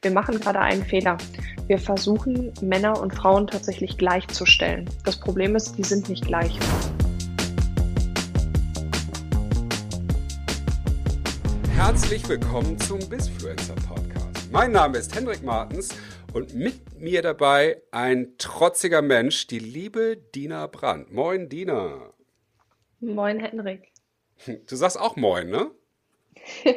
Wir 0.00 0.12
machen 0.12 0.38
gerade 0.38 0.60
einen 0.60 0.84
Fehler. 0.84 1.18
Wir 1.66 1.80
versuchen, 1.80 2.52
Männer 2.62 3.00
und 3.00 3.12
Frauen 3.12 3.48
tatsächlich 3.48 3.98
gleichzustellen. 3.98 4.88
Das 5.04 5.18
Problem 5.18 5.56
ist, 5.56 5.76
die 5.76 5.82
sind 5.82 6.08
nicht 6.08 6.24
gleich. 6.24 6.56
Herzlich 11.72 12.28
willkommen 12.28 12.78
zum 12.78 13.00
Bisfluencer 13.08 13.74
Podcast. 13.74 14.52
Mein 14.52 14.70
Name 14.70 14.98
ist 14.98 15.16
Hendrik 15.16 15.42
Martens 15.42 15.88
und 16.32 16.54
mit 16.54 16.96
mir 16.96 17.20
dabei 17.20 17.82
ein 17.90 18.38
trotziger 18.38 19.02
Mensch, 19.02 19.48
die 19.48 19.58
liebe 19.58 20.16
Dina 20.16 20.68
Brandt. 20.68 21.10
Moin, 21.10 21.48
Dina. 21.48 22.14
Moin, 23.00 23.40
Hendrik. 23.40 23.92
Du 24.46 24.76
sagst 24.76 25.00
auch 25.00 25.16
Moin, 25.16 25.50
ne? 25.50 25.72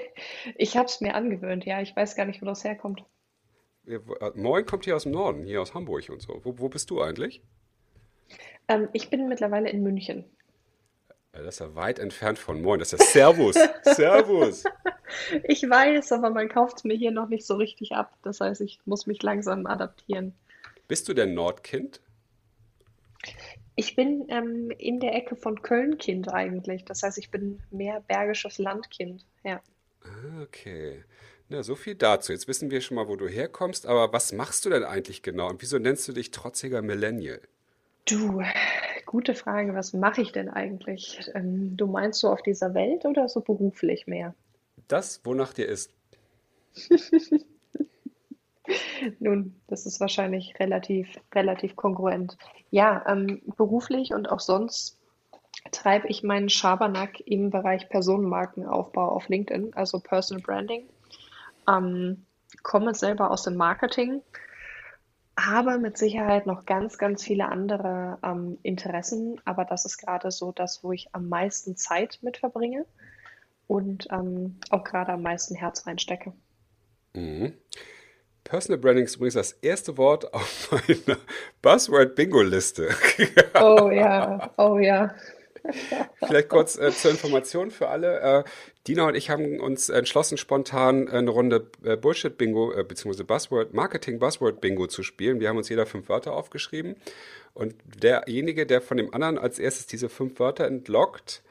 ich 0.56 0.76
habe 0.76 0.88
es 0.88 1.02
mir 1.02 1.14
angewöhnt, 1.14 1.66
ja. 1.66 1.82
Ich 1.82 1.96
weiß 1.96 2.16
gar 2.16 2.26
nicht, 2.26 2.42
wo 2.42 2.48
das 2.48 2.64
herkommt. 2.64 3.04
Äh, 3.92 4.32
Moin 4.36 4.66
kommt 4.66 4.86
hier 4.86 4.96
aus 4.96 5.04
dem 5.04 5.12
Norden, 5.12 5.44
hier 5.44 5.62
aus 5.62 5.74
Hamburg 5.74 6.10
und 6.10 6.22
so. 6.22 6.40
Wo, 6.44 6.58
wo 6.58 6.70
bist 6.70 6.90
du 6.90 7.02
eigentlich? 7.02 7.42
Ähm, 8.68 8.90
ich 8.94 9.10
bin 9.10 9.28
mittlerweile 9.28 9.70
in 9.70 9.84
München. 9.84 10.26
Das 11.34 11.56
ist 11.56 11.60
ja 11.60 11.76
weit 11.76 12.00
entfernt 12.00 12.40
von 12.40 12.62
Moin. 12.62 12.80
Das 12.80 12.94
ist 12.94 13.00
ja 13.00 13.06
Servus. 13.06 13.56
Servus. 13.84 14.64
Ich 15.46 15.62
weiß, 15.64 16.12
aber 16.12 16.30
man 16.30 16.50
kauft 16.50 16.78
es 16.78 16.84
mir 16.84 16.96
hier 16.96 17.12
noch 17.12 17.30
nicht 17.30 17.46
so 17.46 17.56
richtig 17.56 17.94
ab. 17.94 18.14
Das 18.24 18.42
heißt, 18.42 18.62
ich 18.62 18.80
muss 18.86 19.08
mich 19.08 19.22
langsam 19.24 19.66
adaptieren. 19.66 20.34
Bist 20.88 21.08
du 21.08 21.14
denn 21.14 21.34
Nordkind? 21.34 22.02
Ich 23.76 23.96
bin 23.96 24.26
ähm, 24.30 24.72
in 24.78 25.00
der 25.00 25.16
Ecke 25.16 25.36
von 25.36 25.62
Köln-Kind 25.62 26.34
eigentlich. 26.34 26.84
Das 26.84 27.04
heißt, 27.04 27.18
ich 27.18 27.32
bin 27.32 27.62
mehr 27.72 28.02
bergisches 28.02 28.58
Landkind. 28.58 29.26
Ja. 29.44 29.62
Ah, 30.04 30.42
okay. 30.44 31.04
Na, 31.52 31.64
so 31.64 31.76
viel 31.76 31.96
dazu. 31.96 32.32
Jetzt 32.32 32.48
wissen 32.48 32.72
wir 32.72 32.80
schon 32.80 32.96
mal, 32.96 33.10
wo 33.10 33.18
du 33.18 33.28
herkommst, 33.28 33.86
aber 33.86 34.14
was 34.14 34.32
machst 34.32 34.64
du 34.64 34.70
denn 34.70 34.86
eigentlich 34.86 35.22
genau 35.22 35.50
und 35.50 35.62
wieso 35.62 35.80
nennst 35.80 36.08
du 36.08 36.14
dich 36.14 36.32
trotziger 36.32 36.82
Millennial? 36.82 37.42
Du, 38.06 38.42
gute 39.06 39.36
Frage. 39.36 39.76
Was 39.76 39.92
mache 39.92 40.22
ich 40.22 40.32
denn 40.32 40.48
eigentlich? 40.48 41.20
Ähm, 41.34 41.76
du 41.76 41.88
meinst 41.88 42.22
so 42.22 42.30
auf 42.30 42.42
dieser 42.42 42.74
Welt 42.74 43.04
oder 43.04 43.28
so 43.28 43.42
beruflich 43.42 44.08
mehr? 44.08 44.34
Das, 44.88 45.20
wonach 45.26 45.52
dir 45.52 45.68
ist. 45.68 45.92
Nun, 49.20 49.54
das 49.68 49.86
ist 49.86 50.00
wahrscheinlich 50.00 50.58
relativ, 50.58 51.20
relativ 51.36 51.76
kongruent. 51.76 52.38
Ja, 52.70 53.04
ähm, 53.10 53.42
beruflich 53.58 54.14
und 54.14 54.32
auch 54.32 54.40
sonst 54.40 54.98
treibe 55.74 56.08
ich 56.08 56.24
meinen 56.24 56.48
Schabernack 56.48 57.20
im 57.26 57.50
Bereich 57.50 57.90
Personenmarkenaufbau 57.90 59.10
auf 59.10 59.28
LinkedIn, 59.28 59.74
also 59.74 60.00
Personal 60.00 60.42
Branding. 60.42 60.88
Ähm, 61.78 62.26
komme 62.64 62.94
selber 62.94 63.32
aus 63.32 63.44
dem 63.44 63.56
Marketing, 63.56 64.22
habe 65.40 65.78
mit 65.78 65.98
Sicherheit 65.98 66.46
noch 66.46 66.66
ganz, 66.66 66.98
ganz 66.98 67.24
viele 67.24 67.48
andere 67.48 68.20
ähm, 68.24 68.58
Interessen, 68.64 69.40
aber 69.46 69.66
das 69.66 69.86
ist 69.86 69.98
gerade 69.98 70.32
so 70.32 70.52
das, 70.52 70.84
wo 70.84 70.92
ich 70.92 71.08
am 71.14 71.30
meisten 71.30 71.78
Zeit 71.78 72.20
mit 72.22 72.38
verbringe 72.38 72.86
und 73.68 74.08
ähm, 74.12 74.60
auch 74.70 74.84
gerade 74.84 75.14
am 75.14 75.22
meisten 75.22 75.56
Herz 75.56 75.88
reinstecke. 75.88 76.34
Mhm. 77.14 77.54
Personal 78.44 78.80
Branding 78.80 79.06
ist 79.06 79.16
übrigens 79.16 79.36
das 79.36 79.54
erste 79.54 79.98
Wort 79.98 80.34
auf 80.34 80.72
meiner 80.88 81.18
Buzzword-Bingo-Liste. 81.62 82.90
oh 83.62 83.90
ja, 83.90 84.52
oh 84.58 84.78
ja. 84.78 85.14
Vielleicht 86.26 86.50
kurz 86.50 86.78
äh, 86.78 86.92
zur 86.92 87.12
Information 87.12 87.72
für 87.72 87.90
alle. 87.90 88.20
Äh, 88.20 88.44
Dina 88.88 89.08
und 89.08 89.16
ich 89.16 89.30
haben 89.30 89.60
uns 89.60 89.90
entschlossen, 89.90 90.38
spontan 90.38 91.08
eine 91.08 91.30
Runde 91.30 91.70
äh, 91.84 91.98
Bullshit-Bingo 91.98 92.74
äh, 92.74 92.84
bzw. 92.84 93.24
Buzzword, 93.24 93.74
Marketing-Buzzword-Bingo 93.74 94.88
zu 94.88 95.04
spielen. 95.04 95.40
Wir 95.40 95.50
haben 95.50 95.58
uns 95.58 95.70
jeder 95.70 95.86
fünf 95.86 96.10
Wörter 96.10 96.34
aufgeschrieben. 96.34 96.96
Und 97.54 97.76
derjenige, 98.02 98.66
der 98.66 98.82
von 98.82 98.98
dem 98.98 99.14
anderen 99.14 99.38
als 99.38 99.60
erstes 99.60 99.88
diese 99.88 100.10
fünf 100.10 100.40
Wörter 100.40 100.66
entlockt, 100.66 101.44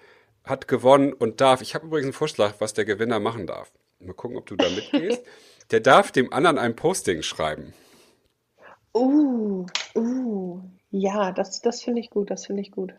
hat 0.44 0.68
gewonnen 0.68 1.12
und 1.12 1.40
darf. 1.40 1.60
Ich 1.60 1.74
habe 1.74 1.86
übrigens 1.86 2.06
einen 2.06 2.12
Vorschlag, 2.14 2.54
was 2.58 2.74
der 2.74 2.84
Gewinner 2.84 3.20
machen 3.20 3.46
darf. 3.46 3.70
Mal 4.00 4.14
gucken, 4.14 4.38
ob 4.38 4.46
du 4.46 4.56
da 4.56 4.68
mitgehst. 4.68 5.22
der 5.70 5.80
darf 5.80 6.10
dem 6.10 6.32
anderen 6.32 6.58
ein 6.58 6.74
Posting 6.74 7.22
schreiben. 7.22 7.74
Uh, 8.94 9.66
uh, 9.94 10.60
ja, 10.90 11.30
das, 11.32 11.60
das 11.60 11.82
finde 11.82 12.00
ich 12.00 12.10
gut, 12.10 12.30
das 12.30 12.46
finde 12.46 12.62
ich 12.62 12.70
gut. 12.72 12.94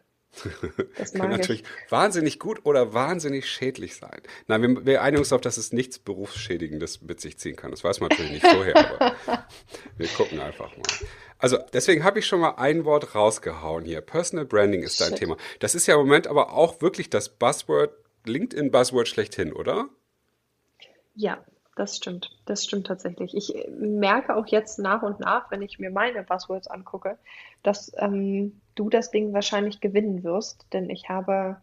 Das 0.98 1.14
kann 1.14 1.30
natürlich 1.30 1.64
ich. 1.64 1.92
wahnsinnig 1.92 2.40
gut 2.40 2.66
oder 2.66 2.94
wahnsinnig 2.94 3.50
schädlich 3.50 3.96
sein. 3.96 4.22
Nein, 4.48 4.62
wir, 4.62 4.86
wir 4.86 5.02
einigen 5.02 5.20
uns 5.20 5.30
darauf, 5.30 5.42
dass 5.42 5.58
es 5.58 5.74
nichts 5.74 6.00
Berufsschädigendes 6.00 7.02
mit 7.02 7.20
sich 7.20 7.38
ziehen 7.38 7.56
kann. 7.56 7.72
Das 7.72 7.84
weiß 7.84 8.00
man 8.00 8.10
natürlich 8.10 8.32
nicht 8.32 8.48
vorher, 8.48 8.78
aber 8.78 9.16
wir 9.98 10.08
gucken 10.08 10.40
einfach 10.40 10.76
mal. 10.76 10.84
Also 11.38 11.58
deswegen 11.74 12.04
habe 12.04 12.20
ich 12.20 12.28
schon 12.28 12.40
mal 12.40 12.56
ein 12.56 12.86
Wort 12.86 13.14
rausgehauen 13.14 13.84
hier. 13.84 14.02
Personal 14.02 14.46
Branding 14.46 14.84
ist 14.84 15.02
dein 15.02 15.16
Thema. 15.16 15.38
Das 15.60 15.76
ist 15.76 15.88
ja 15.88 15.96
im 15.96 16.02
Moment 16.02 16.28
aber 16.28 16.54
auch 16.54 16.82
wirklich 16.82 17.10
das 17.10 17.30
Buzzword, 17.30 17.94
LinkedIn-Buzzword 18.26 19.08
schlechthin, 19.08 19.52
oder? 19.52 19.90
Ja, 21.16 21.44
das 21.76 21.98
stimmt. 21.98 22.38
Das 22.46 22.66
stimmt 22.66 22.88
tatsächlich. 22.88 23.36
Ich 23.36 23.54
merke 23.70 24.36
auch 24.36 24.48
jetzt 24.48 24.78
nach 24.80 25.04
und 25.04 25.20
nach, 25.20 25.50
wenn 25.52 25.62
ich 25.62 25.80
mir 25.80 25.90
meine 25.90 26.24
Buzzwords 26.24 26.68
angucke, 26.68 27.18
dass 27.64 27.92
ähm, 27.98 28.60
du 28.76 28.90
das 28.90 29.12
Ding 29.12 29.34
wahrscheinlich 29.34 29.80
gewinnen 29.80 30.24
wirst, 30.24 30.66
denn 30.74 30.90
ich 30.90 31.10
habe 31.10 31.58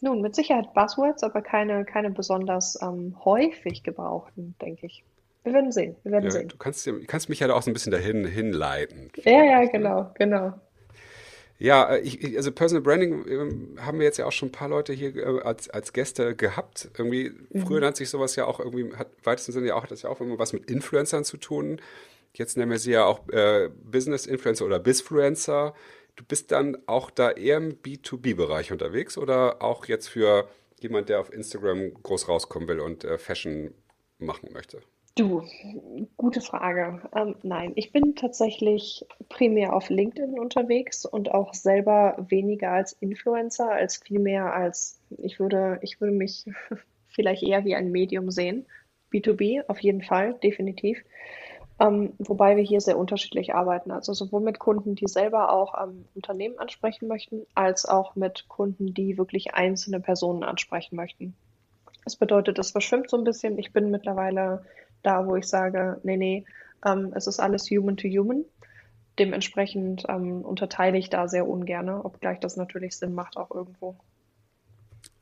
nun 0.00 0.20
mit 0.20 0.34
Sicherheit 0.34 0.74
Buzzwords, 0.74 1.22
aber 1.22 1.42
keine, 1.42 1.84
keine 1.84 2.10
besonders 2.10 2.80
ähm, 2.82 3.16
häufig 3.24 3.82
gebrauchten, 3.82 4.54
denke 4.60 4.86
ich. 4.86 5.04
Wir 5.44 5.52
werden 5.52 5.72
sehen. 5.72 5.96
Wir 6.02 6.12
werden 6.12 6.24
ja, 6.24 6.30
sehen. 6.30 6.48
Du 6.48 6.56
kannst, 6.56 6.88
kannst 7.06 7.28
mich 7.28 7.40
ja 7.40 7.52
auch 7.52 7.62
so 7.62 7.70
ein 7.70 7.74
bisschen 7.74 7.92
dahin 7.92 8.24
hinleiten. 8.26 9.10
Ja, 9.24 9.44
ja, 9.44 9.64
genau, 9.66 10.10
genau. 10.14 10.54
Ja, 11.58 11.94
äh, 11.94 12.00
ich, 12.00 12.36
also 12.36 12.52
Personal 12.52 12.82
Branding 12.82 13.26
äh, 13.26 13.80
haben 13.80 13.98
wir 13.98 14.04
jetzt 14.04 14.18
ja 14.18 14.26
auch 14.26 14.32
schon 14.32 14.48
ein 14.48 14.52
paar 14.52 14.68
Leute 14.68 14.92
hier 14.92 15.16
äh, 15.16 15.40
als, 15.42 15.70
als 15.70 15.92
Gäste 15.92 16.34
gehabt. 16.34 16.90
Irgendwie, 16.96 17.32
mhm. 17.50 17.66
früher 17.66 17.80
nannte 17.80 17.98
sich 17.98 18.10
sowas 18.10 18.36
ja 18.36 18.46
auch 18.46 18.60
irgendwie, 18.60 18.92
hat 18.94 19.08
weitesten 19.22 19.52
Sinne 19.52 19.68
ja 19.68 19.74
auch, 19.74 19.82
hat 19.82 19.90
das 19.90 20.02
ja 20.02 20.10
auch 20.10 20.20
immer 20.20 20.38
was 20.38 20.52
mit 20.52 20.70
Influencern 20.70 21.24
zu 21.24 21.36
tun. 21.36 21.80
Jetzt 22.32 22.56
nennen 22.56 22.70
wir 22.70 22.78
sie 22.78 22.92
ja 22.92 23.04
auch 23.04 23.28
äh, 23.28 23.70
Business 23.84 24.26
Influencer 24.26 24.64
oder 24.64 24.80
Bizfluencer. 24.80 25.74
Du 26.16 26.24
bist 26.24 26.50
dann 26.52 26.76
auch 26.86 27.10
da 27.10 27.30
eher 27.30 27.58
im 27.58 27.76
B2B-Bereich 27.80 28.72
unterwegs 28.72 29.16
oder 29.18 29.62
auch 29.62 29.86
jetzt 29.86 30.08
für 30.08 30.48
jemand, 30.80 31.08
der 31.08 31.20
auf 31.20 31.32
Instagram 31.32 31.94
groß 32.02 32.28
rauskommen 32.28 32.68
will 32.68 32.80
und 32.80 33.04
äh, 33.04 33.18
Fashion 33.18 33.72
machen 34.18 34.50
möchte? 34.52 34.80
Du, 35.16 35.44
gute 36.16 36.40
Frage. 36.40 37.00
Ähm, 37.14 37.36
nein, 37.44 37.70
ich 37.76 37.92
bin 37.92 38.16
tatsächlich 38.16 39.06
primär 39.28 39.72
auf 39.72 39.88
LinkedIn 39.88 40.36
unterwegs 40.36 41.04
und 41.04 41.30
auch 41.30 41.54
selber 41.54 42.16
weniger 42.28 42.72
als 42.72 42.94
Influencer, 42.94 43.70
als 43.70 43.98
vielmehr 43.98 44.52
als, 44.52 45.00
ich 45.18 45.38
würde, 45.38 45.78
ich 45.82 46.00
würde 46.00 46.14
mich 46.14 46.46
vielleicht 47.06 47.44
eher 47.44 47.64
wie 47.64 47.76
ein 47.76 47.92
Medium 47.92 48.32
sehen. 48.32 48.66
B2B 49.12 49.62
auf 49.68 49.78
jeden 49.78 50.02
Fall, 50.02 50.34
definitiv. 50.42 50.98
Ähm, 51.78 52.14
wobei 52.18 52.56
wir 52.56 52.64
hier 52.64 52.80
sehr 52.80 52.98
unterschiedlich 52.98 53.54
arbeiten. 53.54 53.92
Also 53.92 54.14
sowohl 54.14 54.40
mit 54.40 54.58
Kunden, 54.58 54.96
die 54.96 55.06
selber 55.06 55.52
auch 55.52 55.80
ähm, 55.80 56.06
Unternehmen 56.16 56.58
ansprechen 56.58 57.06
möchten, 57.06 57.46
als 57.54 57.86
auch 57.86 58.16
mit 58.16 58.48
Kunden, 58.48 58.94
die 58.94 59.16
wirklich 59.16 59.54
einzelne 59.54 60.00
Personen 60.00 60.42
ansprechen 60.42 60.96
möchten. 60.96 61.36
Das 62.04 62.16
bedeutet, 62.16 62.58
das 62.58 62.72
verschwimmt 62.72 63.10
so 63.10 63.16
ein 63.16 63.24
bisschen. 63.24 63.58
Ich 63.60 63.72
bin 63.72 63.92
mittlerweile 63.92 64.64
da, 65.04 65.26
wo 65.26 65.36
ich 65.36 65.46
sage, 65.46 66.00
nee, 66.02 66.16
nee, 66.16 66.44
ähm, 66.84 67.12
es 67.14 67.26
ist 67.26 67.40
alles 67.40 67.70
human 67.70 67.96
to 67.96 68.08
human. 68.08 68.44
Dementsprechend 69.18 70.04
ähm, 70.08 70.42
unterteile 70.42 70.98
ich 70.98 71.08
da 71.08 71.28
sehr 71.28 71.46
ungern, 71.46 71.88
obgleich 71.88 72.40
das 72.40 72.56
natürlich 72.56 72.96
Sinn 72.96 73.14
macht 73.14 73.36
auch 73.36 73.52
irgendwo. 73.52 73.96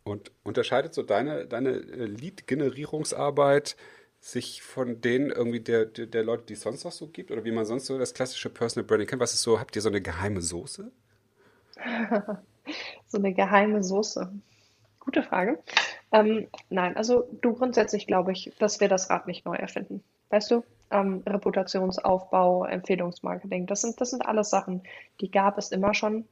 Und 0.04 0.32
unterscheidet 0.43 0.94
so 0.94 1.03
deine, 1.03 1.47
deine 1.47 1.70
äh, 1.70 2.06
Lead-Generierungsarbeit 2.06 3.76
sich 4.19 4.62
von 4.62 5.00
denen 5.00 5.31
irgendwie 5.31 5.60
der, 5.60 5.84
der, 5.84 6.06
der, 6.06 6.23
Leute, 6.23 6.44
die 6.44 6.52
es 6.55 6.61
sonst 6.61 6.85
noch 6.85 6.93
so 6.93 7.08
gibt? 7.08 7.31
Oder 7.32 7.44
wie 7.44 7.50
man 7.50 7.67
sonst 7.67 7.87
so 7.87 7.99
das 7.99 8.14
klassische 8.14 8.50
Personal 8.50 8.87
Branding 8.87 9.08
kennt? 9.08 9.20
Was 9.20 9.35
ist 9.35 9.43
so, 9.43 9.58
habt 9.58 9.75
ihr 9.75 9.82
so 9.82 9.88
eine 9.88 10.00
geheime 10.00 10.40
Soße? 10.40 10.90
so 13.08 13.19
eine 13.19 13.35
geheime 13.35 13.82
Soße. 13.82 14.32
Gute 15.00 15.25
Frage. 15.25 15.58
Ähm, 16.12 16.47
nein, 16.69 16.97
also 16.97 17.29
du 17.41 17.55
grundsätzlich 17.55 18.06
glaube 18.06 18.32
ich, 18.32 18.53
dass 18.59 18.81
wir 18.81 18.88
das 18.88 19.11
Rad 19.11 19.26
nicht 19.26 19.47
neu 19.47 19.55
erfinden. 19.55 20.03
Weißt 20.31 20.50
du, 20.50 20.64
ähm, 20.91 21.23
Reputationsaufbau, 21.26 22.64
Empfehlungsmarketing, 22.64 23.67
das 23.67 23.81
sind, 23.82 24.00
das 24.00 24.11
sind 24.11 24.25
alles 24.25 24.50
Sachen, 24.50 24.82
die 25.20 25.31
gab 25.31 25.59
es 25.59 25.73
immer 25.73 25.94
schon. 25.94 26.26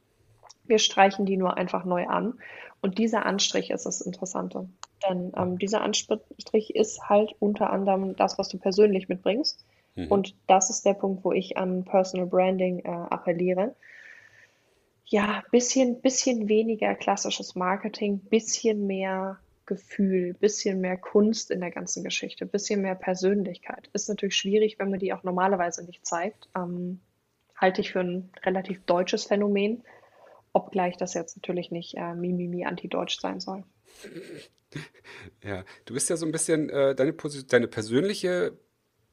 Wir 0.65 0.79
streichen 0.79 1.27
die 1.27 1.37
nur 1.37 1.57
einfach 1.57 1.85
neu 1.85 2.07
an. 2.07 2.39
Und 2.83 2.99
dieser 2.99 3.27
Anstrich 3.27 3.71
ist 3.71 3.87
das 3.87 4.01
Interessante. 4.01 4.69
Denn 5.09 5.33
ähm, 5.37 5.59
dieser 5.59 5.83
Anstrich 5.83 6.75
ist 6.75 7.09
halt 7.09 7.35
unter 7.39 7.71
anderem 7.71 8.17
das, 8.17 8.39
was 8.39 8.49
du 8.49 8.59
persönlich 8.59 9.09
mitbringst. 9.09 9.65
Mhm. 9.97 10.07
Und 10.09 10.35
das 10.47 10.71
ist 10.71 10.85
der 10.85 10.95
Punkt, 10.95 11.25
wo 11.25 11.33
ich 11.33 11.57
an 11.57 11.85
Personal 11.85 12.27
Branding 12.27 12.81
äh, 12.81 12.89
appelliere 12.89 13.75
ja, 15.11 15.43
bisschen, 15.51 16.01
bisschen 16.01 16.49
weniger 16.49 16.95
klassisches 16.95 17.57
Marketing, 17.57 18.21
bisschen 18.21 18.87
mehr 18.87 19.39
Gefühl, 19.71 20.35
bisschen 20.35 20.81
mehr 20.81 20.97
Kunst 20.97 21.53
in 21.53 21.61
der 21.61 21.71
ganzen 21.71 22.03
Geschichte, 22.03 22.45
bisschen 22.45 22.83
mehr 22.83 22.97
Persönlichkeit. 22.97 23.89
Ist 23.93 24.09
natürlich 24.09 24.35
schwierig, 24.35 24.81
wenn 24.81 24.91
man 24.91 24.99
die 24.99 25.13
auch 25.13 25.23
normalerweise 25.23 25.85
nicht 25.85 26.05
zeigt. 26.05 26.49
Ähm, 26.57 26.99
halte 27.57 27.81
ich 27.81 27.93
für 27.93 28.01
ein 28.01 28.31
relativ 28.45 28.85
deutsches 28.85 29.25
Phänomen, 29.25 29.85
obgleich 30.53 30.97
das 30.97 31.15
jetzt 31.15 31.37
natürlich 31.37 31.71
nicht 31.71 31.95
äh, 31.97 32.15
Mimimi 32.15 32.65
anti-deutsch 32.65 33.21
sein 33.21 33.39
soll. 33.39 33.63
Ja, 35.43 35.65
du 35.85 35.95
bist 35.95 36.11
ja 36.11 36.17
so 36.17 36.27
ein 36.27 36.33
bisschen, 36.33 36.69
äh, 36.71 36.95
deine, 36.95 37.15
deine 37.49 37.69
persönliche 37.69 38.59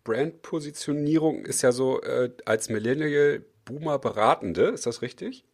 Brand-Positionierung 0.04 1.46
ist 1.46 1.62
ja 1.62 1.72
so 1.72 2.02
äh, 2.02 2.32
als 2.46 2.70
Millennial 2.70 3.44
Boomer 3.66 4.00
Beratende, 4.00 4.70
ist 4.70 4.86
das 4.86 5.02
richtig? 5.02 5.46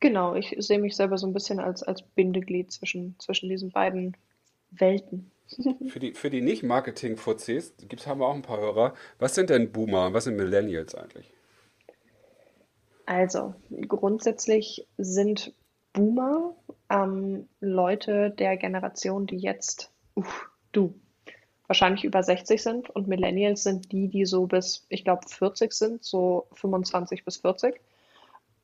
Genau, 0.00 0.34
ich 0.34 0.54
sehe 0.58 0.78
mich 0.78 0.94
selber 0.94 1.16
so 1.16 1.26
ein 1.26 1.32
bisschen 1.32 1.58
als, 1.58 1.82
als 1.82 2.02
Bindeglied 2.02 2.70
zwischen, 2.70 3.18
zwischen 3.18 3.48
diesen 3.48 3.70
beiden 3.70 4.16
Welten. 4.70 5.30
Für 5.88 6.00
die, 6.00 6.12
für 6.12 6.28
die 6.28 6.40
Nicht-Marketing-Fuzis, 6.40 7.74
haben 8.06 8.18
wir 8.18 8.26
auch 8.26 8.34
ein 8.34 8.42
paar 8.42 8.58
Hörer. 8.58 8.94
Was 9.20 9.36
sind 9.36 9.48
denn 9.48 9.70
Boomer? 9.70 10.12
Was 10.12 10.24
sind 10.24 10.34
Millennials 10.34 10.96
eigentlich? 10.96 11.32
Also, 13.06 13.54
grundsätzlich 13.86 14.88
sind 14.98 15.54
Boomer 15.92 16.56
ähm, 16.90 17.48
Leute 17.60 18.30
der 18.30 18.56
Generation, 18.56 19.28
die 19.28 19.38
jetzt, 19.38 19.92
uff, 20.14 20.50
du, 20.72 20.98
wahrscheinlich 21.68 22.04
über 22.04 22.22
60 22.22 22.60
sind 22.62 22.90
und 22.90 23.08
Millennials 23.08 23.62
sind 23.62 23.92
die, 23.92 24.08
die 24.08 24.24
so 24.24 24.46
bis, 24.46 24.84
ich 24.88 25.04
glaube, 25.04 25.28
40 25.28 25.72
sind, 25.72 26.04
so 26.04 26.48
25 26.54 27.24
bis 27.24 27.38
40. 27.38 27.80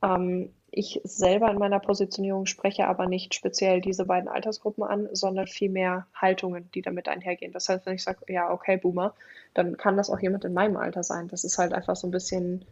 Ähm, 0.02 0.50
ich 0.74 1.00
selber 1.04 1.50
in 1.50 1.58
meiner 1.58 1.80
Positionierung 1.80 2.46
spreche 2.46 2.86
aber 2.86 3.06
nicht 3.06 3.34
speziell 3.34 3.82
diese 3.82 4.06
beiden 4.06 4.28
Altersgruppen 4.28 4.82
an, 4.82 5.08
sondern 5.12 5.46
vielmehr 5.46 6.06
Haltungen, 6.14 6.70
die 6.74 6.80
damit 6.80 7.08
einhergehen. 7.08 7.52
Das 7.52 7.68
heißt, 7.68 7.84
wenn 7.84 7.94
ich 7.94 8.02
sage, 8.02 8.20
ja, 8.28 8.50
okay, 8.50 8.78
Boomer, 8.78 9.14
dann 9.52 9.76
kann 9.76 9.98
das 9.98 10.08
auch 10.08 10.18
jemand 10.18 10.46
in 10.46 10.54
meinem 10.54 10.78
Alter 10.78 11.02
sein. 11.02 11.28
Das 11.28 11.44
ist 11.44 11.58
halt 11.58 11.74
einfach 11.74 11.94
so 11.94 12.06
ein 12.06 12.10
bisschen 12.10 12.64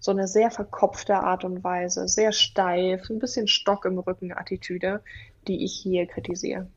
so 0.00 0.10
eine 0.10 0.28
sehr 0.28 0.50
verkopfte 0.50 1.14
Art 1.14 1.44
und 1.44 1.64
Weise, 1.64 2.08
sehr 2.08 2.32
steif, 2.32 3.08
ein 3.08 3.18
bisschen 3.18 3.48
Stock 3.48 3.86
im 3.86 3.98
Rücken 3.98 4.32
Attitüde, 4.32 5.02
die 5.48 5.64
ich 5.64 5.72
hier 5.72 6.06
kritisiere. 6.06 6.68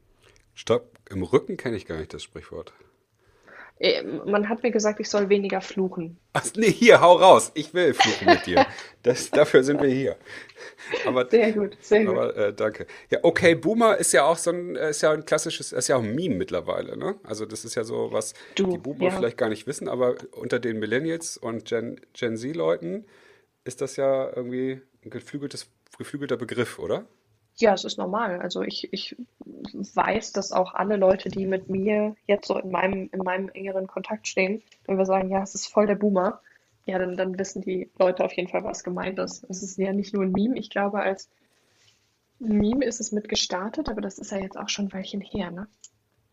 Stock 0.54 0.86
im 1.10 1.24
Rücken 1.24 1.58
kenne 1.58 1.76
ich 1.76 1.86
gar 1.86 1.98
nicht 1.98 2.14
das 2.14 2.24
Sprichwort. 2.24 2.74
Äh, 3.80 4.04
man 4.04 4.50
hat 4.50 4.62
mir 4.62 4.72
gesagt, 4.72 5.00
ich 5.00 5.10
soll 5.10 5.30
weniger 5.30 5.62
fluchen. 5.62 6.18
Ach 6.34 6.46
nee, 6.58 6.72
hier, 6.72 7.00
hau 7.00 7.14
raus. 7.14 7.52
Ich 7.56 7.74
will 7.74 7.94
fluchen 7.94 8.28
mit 8.28 8.46
dir. 8.46 8.66
Das, 9.04 9.32
dafür 9.32 9.64
sind 9.64 9.82
wir 9.82 9.88
hier. 9.88 10.18
Aber, 11.06 11.30
sehr 11.30 11.54
gut, 11.54 11.78
sehr 11.80 12.04
gut. 12.04 12.18
Aber 12.18 12.36
äh, 12.36 12.54
danke. 12.54 12.86
Ja, 13.10 13.20
okay, 13.24 13.56
Boomer 13.56 13.96
ist 13.96 14.12
ja 14.12 14.26
auch 14.26 14.38
so 14.38 14.52
ein, 14.52 14.76
äh, 14.76 14.90
ist 14.90 15.02
ja 15.02 15.12
ein 15.12 15.26
klassisches, 15.26 15.72
ist 15.72 15.88
ja 15.88 15.96
auch 15.96 16.04
ein 16.04 16.14
Meme 16.14 16.36
mittlerweile, 16.36 16.98
ne? 16.98 17.16
Also 17.24 17.46
das 17.46 17.64
ist 17.64 17.76
ja 17.76 17.86
so, 17.86 18.12
was 18.12 18.34
du, 18.56 18.68
die 18.68 18.78
Boomer 18.78 19.06
ja. 19.06 19.12
vielleicht 19.12 19.38
gar 19.38 19.48
nicht 19.48 19.68
wissen, 19.68 19.88
aber 19.88 20.16
unter 20.34 20.60
den 20.60 20.80
Millennials 20.80 21.38
und 21.38 21.64
Gen, 21.64 22.02
Gen 22.12 22.36
Z-Leuten 22.36 23.06
ist 23.64 23.80
das 23.80 23.96
ja 23.96 24.30
irgendwie 24.36 24.82
ein 25.06 25.10
geflügeltes, 25.10 25.70
geflügelter 25.98 26.36
Begriff, 26.36 26.78
oder? 26.80 27.06
Ja, 27.60 27.74
es 27.74 27.84
ist 27.84 27.98
normal. 27.98 28.40
Also 28.40 28.62
ich, 28.62 28.92
ich 28.94 29.18
weiß, 29.46 30.32
dass 30.32 30.52
auch 30.52 30.74
alle 30.74 30.96
Leute, 30.96 31.30
die 31.30 31.46
mit 31.46 31.70
mir 31.70 32.16
jetzt 32.26 32.48
so 32.48 32.58
in 32.58 32.72
meinem, 32.72 33.10
in 33.12 33.20
meinem 33.20 33.50
engeren 33.50 33.88
Kontakt 33.88 34.28
stehen, 34.28 34.64
wenn 34.86 34.98
wir 34.98 35.06
sagen, 35.06 35.30
ja, 35.30 35.44
es 35.44 35.56
ist 35.56 35.68
voll 35.68 35.86
der 35.86 35.96
Boomer, 35.96 36.42
ja, 36.86 36.98
dann, 36.98 37.18
dann 37.18 37.38
wissen 37.38 37.62
die 37.62 37.92
Leute 38.00 38.24
auf 38.24 38.34
jeden 38.34 38.50
Fall, 38.50 38.64
was 38.64 38.84
gemeint 38.84 39.20
ist. 39.20 39.46
Es 39.50 39.62
ist 39.62 39.78
ja 39.78 39.92
nicht 39.92 40.14
nur 40.14 40.24
ein 40.24 40.32
Meme. 40.32 40.58
Ich 40.58 40.70
glaube, 40.70 41.02
als 41.02 41.30
Meme 42.40 42.86
ist 42.86 43.02
es 43.02 43.12
mit 43.12 43.28
gestartet, 43.28 43.90
aber 43.90 44.02
das 44.02 44.18
ist 44.18 44.32
ja 44.32 44.40
jetzt 44.40 44.58
auch 44.58 44.70
schon 44.70 44.86
ein 44.86 44.94
Weilchen 44.94 45.22
her, 45.22 45.52
ne? 45.52 45.68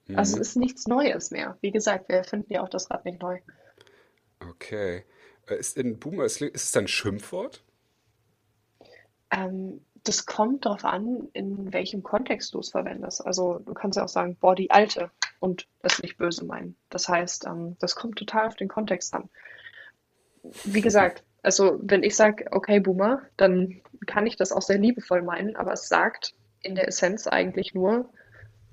Mhm. 0.06 0.18
Also 0.18 0.40
es 0.40 0.50
ist 0.50 0.56
nichts 0.56 0.86
Neues 0.86 1.32
mehr. 1.32 1.58
Wie 1.60 1.72
gesagt, 1.72 2.08
wir 2.08 2.22
finden 2.22 2.52
ja 2.52 2.62
auch 2.62 2.68
das 2.68 2.90
Rad 2.90 3.04
nicht 3.04 3.20
neu. 3.20 3.40
Okay. 4.48 5.04
Äh, 5.48 5.58
ist 5.58 5.76
in 5.76 5.98
Boomer, 5.98 6.24
ist, 6.24 6.40
ist 6.40 6.64
es 6.64 6.76
ein 6.76 6.88
Schimpfwort? 6.88 7.64
Ähm, 9.30 9.84
das 10.08 10.26
kommt 10.26 10.66
darauf 10.66 10.84
an, 10.84 11.28
in 11.32 11.72
welchem 11.72 12.02
Kontext 12.02 12.54
du 12.54 12.60
es 12.60 12.70
verwendest. 12.70 13.26
Also 13.26 13.58
du 13.58 13.74
kannst 13.74 13.96
ja 13.96 14.04
auch 14.04 14.08
sagen, 14.08 14.36
boah, 14.36 14.54
die 14.54 14.70
Alte 14.70 15.10
und 15.40 15.66
das 15.82 16.02
nicht 16.02 16.16
böse 16.16 16.44
meinen. 16.44 16.76
Das 16.90 17.08
heißt, 17.08 17.46
ähm, 17.46 17.76
das 17.80 17.96
kommt 17.96 18.16
total 18.16 18.46
auf 18.46 18.56
den 18.56 18.68
Kontext 18.68 19.14
an. 19.14 19.28
Wie 20.64 20.80
gesagt, 20.80 21.24
also 21.42 21.78
wenn 21.82 22.02
ich 22.02 22.16
sage, 22.16 22.46
okay, 22.50 22.80
Boomer, 22.80 23.22
dann 23.36 23.80
kann 24.06 24.26
ich 24.26 24.36
das 24.36 24.52
auch 24.52 24.62
sehr 24.62 24.78
liebevoll 24.78 25.22
meinen, 25.22 25.56
aber 25.56 25.72
es 25.72 25.88
sagt 25.88 26.34
in 26.60 26.74
der 26.74 26.88
Essenz 26.88 27.26
eigentlich 27.26 27.74
nur, 27.74 28.10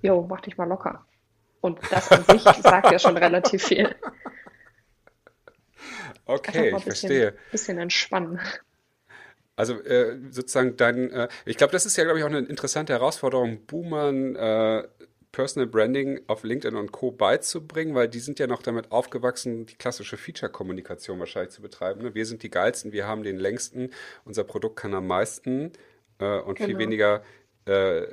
jo, 0.01 0.25
mach 0.27 0.41
dich 0.41 0.57
mal 0.57 0.67
locker. 0.67 1.05
Und 1.61 1.79
das 1.91 2.11
an 2.11 2.23
sich 2.25 2.41
sagt 2.63 2.91
ja 2.91 2.99
schon 2.99 3.17
relativ 3.17 3.63
viel. 3.63 3.95
Okay, 6.25 6.75
ich 6.75 6.83
verstehe. 6.83 7.35
Bisschen 7.51 7.77
entspannen. 7.77 8.39
Also 9.55 9.79
äh, 9.81 10.17
sozusagen 10.31 10.77
dein, 10.77 11.11
äh, 11.11 11.27
ich 11.45 11.57
glaube, 11.57 11.71
das 11.71 11.85
ist 11.85 11.95
ja, 11.95 12.03
glaube 12.03 12.19
ich, 12.19 12.25
auch 12.25 12.29
eine 12.29 12.39
interessante 12.39 12.93
Herausforderung, 12.93 13.65
Boomern 13.65 14.35
äh, 14.35 14.87
Personal 15.33 15.67
Branding 15.67 16.21
auf 16.27 16.43
LinkedIn 16.43 16.77
und 16.77 16.91
Co. 16.91 17.11
beizubringen, 17.11 17.95
weil 17.95 18.07
die 18.07 18.19
sind 18.19 18.39
ja 18.39 18.47
noch 18.47 18.61
damit 18.61 18.91
aufgewachsen, 18.91 19.65
die 19.65 19.75
klassische 19.75 20.15
Feature-Kommunikation 20.15 21.19
wahrscheinlich 21.19 21.51
zu 21.51 21.61
betreiben. 21.61 22.03
Ne? 22.03 22.15
Wir 22.15 22.25
sind 22.25 22.43
die 22.43 22.51
geilsten, 22.51 22.91
wir 22.93 23.07
haben 23.07 23.23
den 23.23 23.37
längsten, 23.37 23.89
unser 24.25 24.43
Produkt 24.43 24.77
kann 24.77 24.93
am 24.93 25.07
meisten 25.07 25.71
äh, 26.19 26.39
und 26.39 26.55
genau. 26.55 26.67
viel 26.67 26.77
weniger 26.77 27.23
äh, 27.65 28.03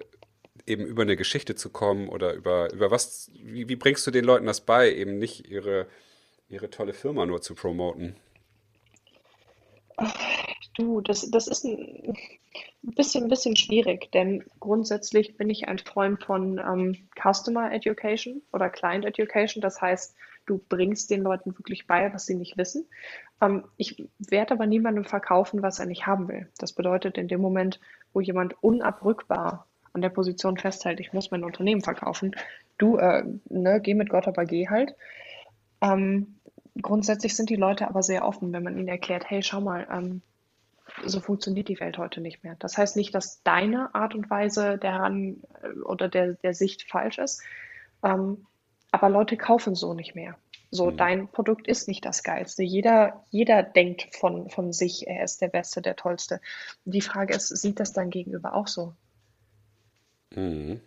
eben 0.67 0.87
über 0.87 1.03
eine 1.03 1.17
Geschichte 1.17 1.55
zu 1.55 1.69
kommen 1.69 2.09
oder 2.09 2.33
über, 2.33 2.73
über 2.73 2.91
was, 2.91 3.31
wie, 3.35 3.69
wie 3.69 3.77
bringst 3.77 4.07
du 4.07 4.11
den 4.11 4.25
Leuten 4.25 4.47
das 4.47 4.63
bei, 4.63 4.91
eben 4.91 5.19
nicht 5.19 5.47
ihre, 5.47 5.89
ihre 6.49 6.71
tolle 6.71 6.95
Firma 6.95 7.27
nur 7.27 7.43
zu 7.43 7.55
promoten? 7.55 8.17
Du, 10.81 11.03
das, 11.03 11.31
das 11.31 11.47
ist 11.47 11.67
ein 11.67 12.17
bisschen, 12.83 13.29
bisschen 13.29 13.55
schwierig, 13.55 14.11
denn 14.13 14.43
grundsätzlich 14.61 15.37
bin 15.37 15.51
ich 15.51 15.69
ein 15.69 15.79
Freund 15.79 16.25
von 16.25 16.59
ähm, 16.59 16.97
Customer 17.21 17.71
Education 17.71 18.41
oder 18.51 18.71
Client 18.71 19.05
Education. 19.05 19.61
Das 19.61 19.83
heißt, 19.83 20.17
du 20.47 20.57
bringst 20.57 21.11
den 21.11 21.21
Leuten 21.21 21.57
wirklich 21.59 21.87
bei, 21.87 22.11
was 22.15 22.25
sie 22.25 22.35
nicht 22.35 22.57
wissen. 22.57 22.89
Ähm, 23.43 23.65
ich 23.77 24.09
werde 24.19 24.55
aber 24.55 24.65
niemandem 24.65 25.05
verkaufen, 25.05 25.61
was 25.61 25.81
er 25.81 25.87
nicht 25.87 26.07
haben 26.07 26.29
will. 26.29 26.49
Das 26.57 26.73
bedeutet, 26.73 27.19
in 27.19 27.29
dem 27.29 27.43
Moment, 27.43 27.79
wo 28.15 28.23
jemand 28.23 28.55
unabrückbar 28.63 29.67
an 29.93 30.01
der 30.01 30.09
Position 30.09 30.57
festhält, 30.57 30.99
ich 30.99 31.13
muss 31.13 31.31
mein 31.31 31.45
Unternehmen 31.45 31.83
verkaufen, 31.83 32.35
du, 32.79 32.97
äh, 32.97 33.23
ne, 33.51 33.83
geh 33.83 33.93
mit 33.93 34.09
Gott, 34.09 34.27
aber 34.27 34.47
geh 34.47 34.69
halt. 34.71 34.95
Ähm, 35.83 36.41
grundsätzlich 36.81 37.37
sind 37.37 37.51
die 37.51 37.57
Leute 37.57 37.87
aber 37.87 38.03
sehr 38.03 38.25
offen, 38.25 38.51
wenn 38.55 38.63
man 38.63 38.79
ihnen 38.79 38.89
erklärt, 38.89 39.29
hey, 39.29 39.43
schau 39.43 39.61
mal, 39.61 39.87
ähm, 39.93 40.23
so 41.05 41.21
funktioniert 41.21 41.69
die 41.69 41.81
Welt 41.81 41.99
heute 41.99 42.21
nicht 42.21 42.45
mehr. 42.45 42.57
Das 42.59 42.79
heißt 42.79 42.97
nicht, 42.97 43.15
dass 43.15 43.43
deine 43.43 43.95
Art 43.95 44.15
und 44.15 44.31
Weise 44.31 44.79
der 44.79 44.93
Heran 44.93 45.43
äh, 45.63 45.81
oder 45.81 46.09
der, 46.09 46.35
der 46.35 46.55
Sicht 46.55 46.89
falsch 46.89 47.19
ist, 47.19 47.43
ähm, 48.03 48.47
aber 48.91 49.09
Leute 49.09 49.37
kaufen 49.37 49.75
so 49.75 49.95
nicht 49.95 50.15
mehr. 50.15 50.37
So, 50.71 50.91
mhm. 50.91 50.97
dein 50.97 51.29
Produkt 51.29 51.67
ist 51.67 51.89
nicht 51.89 52.05
das 52.05 52.23
Geilste. 52.23 52.63
Jeder, 52.63 53.25
jeder 53.31 53.63
denkt 53.63 54.15
von, 54.15 54.51
von 54.51 54.73
sich, 54.73 55.07
er 55.07 55.25
ist 55.25 55.41
der 55.41 55.49
Beste, 55.49 55.83
der 55.83 55.97
Tollste. 55.97 56.41
Die 56.85 57.01
Frage 57.01 57.35
ist, 57.35 57.49
sieht 57.49 57.81
das 57.81 57.93
dein 57.93 58.11
Gegenüber 58.11 58.55
auch 58.55 58.69
so? 58.69 58.95
Mhm. 60.35 60.81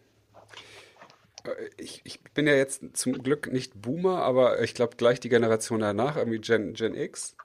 Äh, 1.43 1.50
ich, 1.77 2.01
ich, 2.05 2.22
bin 2.33 2.48
ja 2.48 2.55
jetzt 2.55 2.81
zum 2.93 3.13
Glück 3.13 3.51
nicht 3.51 3.81
Boomer, 3.81 4.24
aber 4.24 4.62
ich 4.62 4.74
glaube 4.74 4.95
gleich 4.95 5.19
die 5.19 5.29
Generation 5.29 5.81
danach, 5.81 6.15
irgendwie 6.15 6.39
Gen, 6.39 6.74
Gen 6.74 6.95
X. 6.95 7.36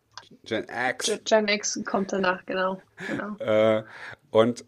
Gen 0.45 0.67
X. 0.91 1.21
Gen 1.25 1.49
X 1.49 1.81
kommt 1.85 2.13
danach, 2.13 2.45
genau. 2.47 2.81
genau. 3.07 3.37
Äh, 3.39 3.85
und 4.31 4.65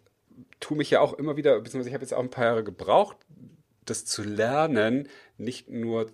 tue 0.61 0.77
mich 0.77 0.91
ja 0.91 1.01
auch 1.01 1.15
immer 1.15 1.37
wieder, 1.37 1.59
beziehungsweise 1.61 1.89
ich 1.89 1.95
habe 1.95 2.05
jetzt 2.05 2.13
auch 2.13 2.23
ein 2.23 2.31
paar 2.31 2.45
Jahre 2.45 2.65
gebraucht, 2.65 3.17
das 3.85 4.05
zu 4.05 4.23
lernen, 4.23 5.09
nicht 5.39 5.69
nur 5.69 6.13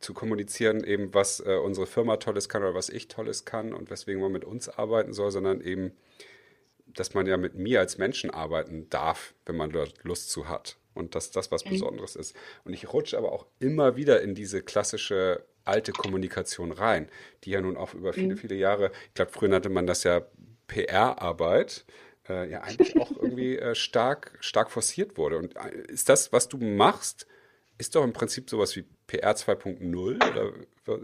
zu 0.00 0.14
kommunizieren, 0.14 0.84
eben 0.84 1.14
was 1.14 1.40
äh, 1.40 1.56
unsere 1.56 1.86
Firma 1.86 2.16
Tolles 2.18 2.48
kann 2.48 2.62
oder 2.62 2.74
was 2.74 2.90
ich 2.90 3.08
Tolles 3.08 3.44
kann 3.44 3.72
und 3.72 3.90
weswegen 3.90 4.20
man 4.20 4.32
mit 4.32 4.44
uns 4.44 4.68
arbeiten 4.68 5.12
soll, 5.12 5.30
sondern 5.30 5.60
eben, 5.60 5.92
dass 6.86 7.14
man 7.14 7.26
ja 7.26 7.36
mit 7.36 7.54
mir 7.54 7.80
als 7.80 7.98
Menschen 7.98 8.30
arbeiten 8.30 8.88
darf, 8.90 9.34
wenn 9.46 9.56
man 9.56 9.70
dort 9.70 10.04
Lust 10.04 10.30
zu 10.30 10.48
hat 10.48 10.76
und 10.94 11.14
dass 11.14 11.30
das 11.30 11.50
was 11.50 11.64
mhm. 11.64 11.70
Besonderes 11.70 12.16
ist. 12.16 12.36
Und 12.64 12.74
ich 12.74 12.92
rutsche 12.92 13.16
aber 13.16 13.32
auch 13.32 13.46
immer 13.58 13.96
wieder 13.96 14.20
in 14.20 14.34
diese 14.34 14.62
klassische 14.62 15.44
alte 15.68 15.92
Kommunikation 15.92 16.72
rein, 16.72 17.08
die 17.44 17.50
ja 17.50 17.60
nun 17.60 17.76
auch 17.76 17.94
über 17.94 18.12
viele, 18.12 18.34
mhm. 18.34 18.38
viele 18.38 18.54
Jahre, 18.54 18.90
ich 19.08 19.14
glaube, 19.14 19.30
früher 19.32 19.48
nannte 19.48 19.68
man 19.68 19.86
das 19.86 20.04
ja 20.04 20.22
PR-Arbeit, 20.66 21.84
äh, 22.28 22.50
ja 22.50 22.62
eigentlich 22.62 22.96
auch 22.98 23.10
irgendwie 23.10 23.58
äh, 23.58 23.74
stark, 23.74 24.36
stark 24.40 24.70
forciert 24.70 25.16
wurde. 25.16 25.38
Und 25.38 25.56
äh, 25.56 25.70
ist 25.88 26.08
das, 26.08 26.32
was 26.32 26.48
du 26.48 26.58
machst, 26.58 27.26
ist 27.78 27.94
doch 27.94 28.04
im 28.04 28.12
Prinzip 28.12 28.50
sowas 28.50 28.74
wie 28.76 28.84
PR 29.06 29.34
2.0 29.34 30.16
oder 30.16 30.52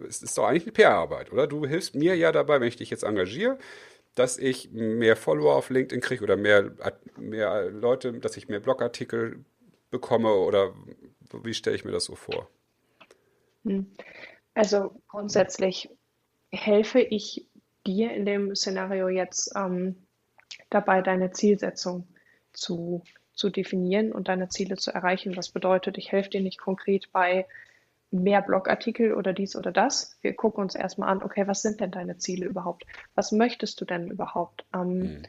es 0.09 0.23
ist 0.23 0.37
doch 0.37 0.47
eigentlich 0.47 0.65
eine 0.65 0.73
PR-Arbeit, 0.73 1.33
oder? 1.33 1.47
Du 1.47 1.67
hilfst 1.67 1.95
mir 1.95 2.17
ja 2.17 2.33
dabei, 2.33 2.61
wenn 2.61 2.69
ich 2.69 2.77
dich 2.77 2.91
jetzt 2.91 3.05
engagiere, 3.05 3.59
dass 4.15 4.39
ich 4.39 4.71
mehr 4.71 5.17
Follower 5.17 5.55
auf 5.55 5.71
LinkedIn 5.71 6.01
kriege 6.01 6.23
oder 6.23 6.37
mehr, 6.37 6.73
mehr 7.17 7.71
Leute, 7.71 8.13
dass 8.13 8.37
ich 8.37 8.49
mehr 8.49 8.61
Blogartikel 8.61 9.45
bekomme 9.91 10.33
oder 10.33 10.75
wie 11.43 11.55
stelle 11.55 11.77
ich 11.77 11.85
mir 11.85 11.93
das 11.93 12.05
so 12.05 12.15
vor? 12.15 12.49
Hm. 13.65 13.87
Also 14.55 15.03
grundsätzlich 15.09 15.91
helfe 16.51 17.01
ich 17.01 17.47
dir 17.87 18.13
in 18.13 18.25
dem 18.25 18.55
Szenario 18.55 19.09
jetzt 19.09 19.53
ähm, 19.57 19.97
dabei, 20.71 21.03
deine 21.03 21.33
Zielsetzung 21.33 22.07
zu, 22.53 23.03
zu 23.35 23.51
definieren 23.51 24.13
und 24.13 24.29
deine 24.29 24.49
Ziele 24.49 24.77
zu 24.77 24.93
erreichen. 24.93 25.37
Was 25.37 25.51
bedeutet, 25.51 25.99
ich 25.99 26.13
helfe 26.13 26.31
dir 26.31 26.41
nicht 26.41 26.59
konkret 26.59 27.11
bei 27.13 27.47
mehr 28.15 28.43
Blogartikel 28.43 29.15
oder 29.15 29.33
dies 29.33 29.57
oder 29.57 29.73
das. 29.73 30.17
Wir 30.23 30.35
gucken 30.35 30.63
uns 30.63 30.77
erstmal 30.77 31.09
an, 31.09 31.23
okay, 31.23 31.47
was 31.49 31.63
sind 31.63 31.81
denn 31.81 31.91
deine 31.91 32.17
Ziele 32.17 32.47
überhaupt? 32.47 32.87
Was 33.17 33.33
möchtest 33.33 33.81
du 33.81 33.85
denn 33.85 34.09
überhaupt? 34.09 34.65
Ähm, 34.73 34.99
mhm. 34.99 35.23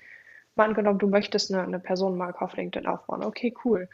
Mal 0.55 0.69
angenommen, 0.69 0.99
du 0.99 1.07
möchtest 1.07 1.51
eine, 1.51 1.63
eine 1.63 1.79
Personenmarke 1.79 2.41
auf 2.41 2.55
LinkedIn 2.55 2.87
aufbauen. 2.87 3.23
Okay, 3.23 3.53
cool. 3.65 3.89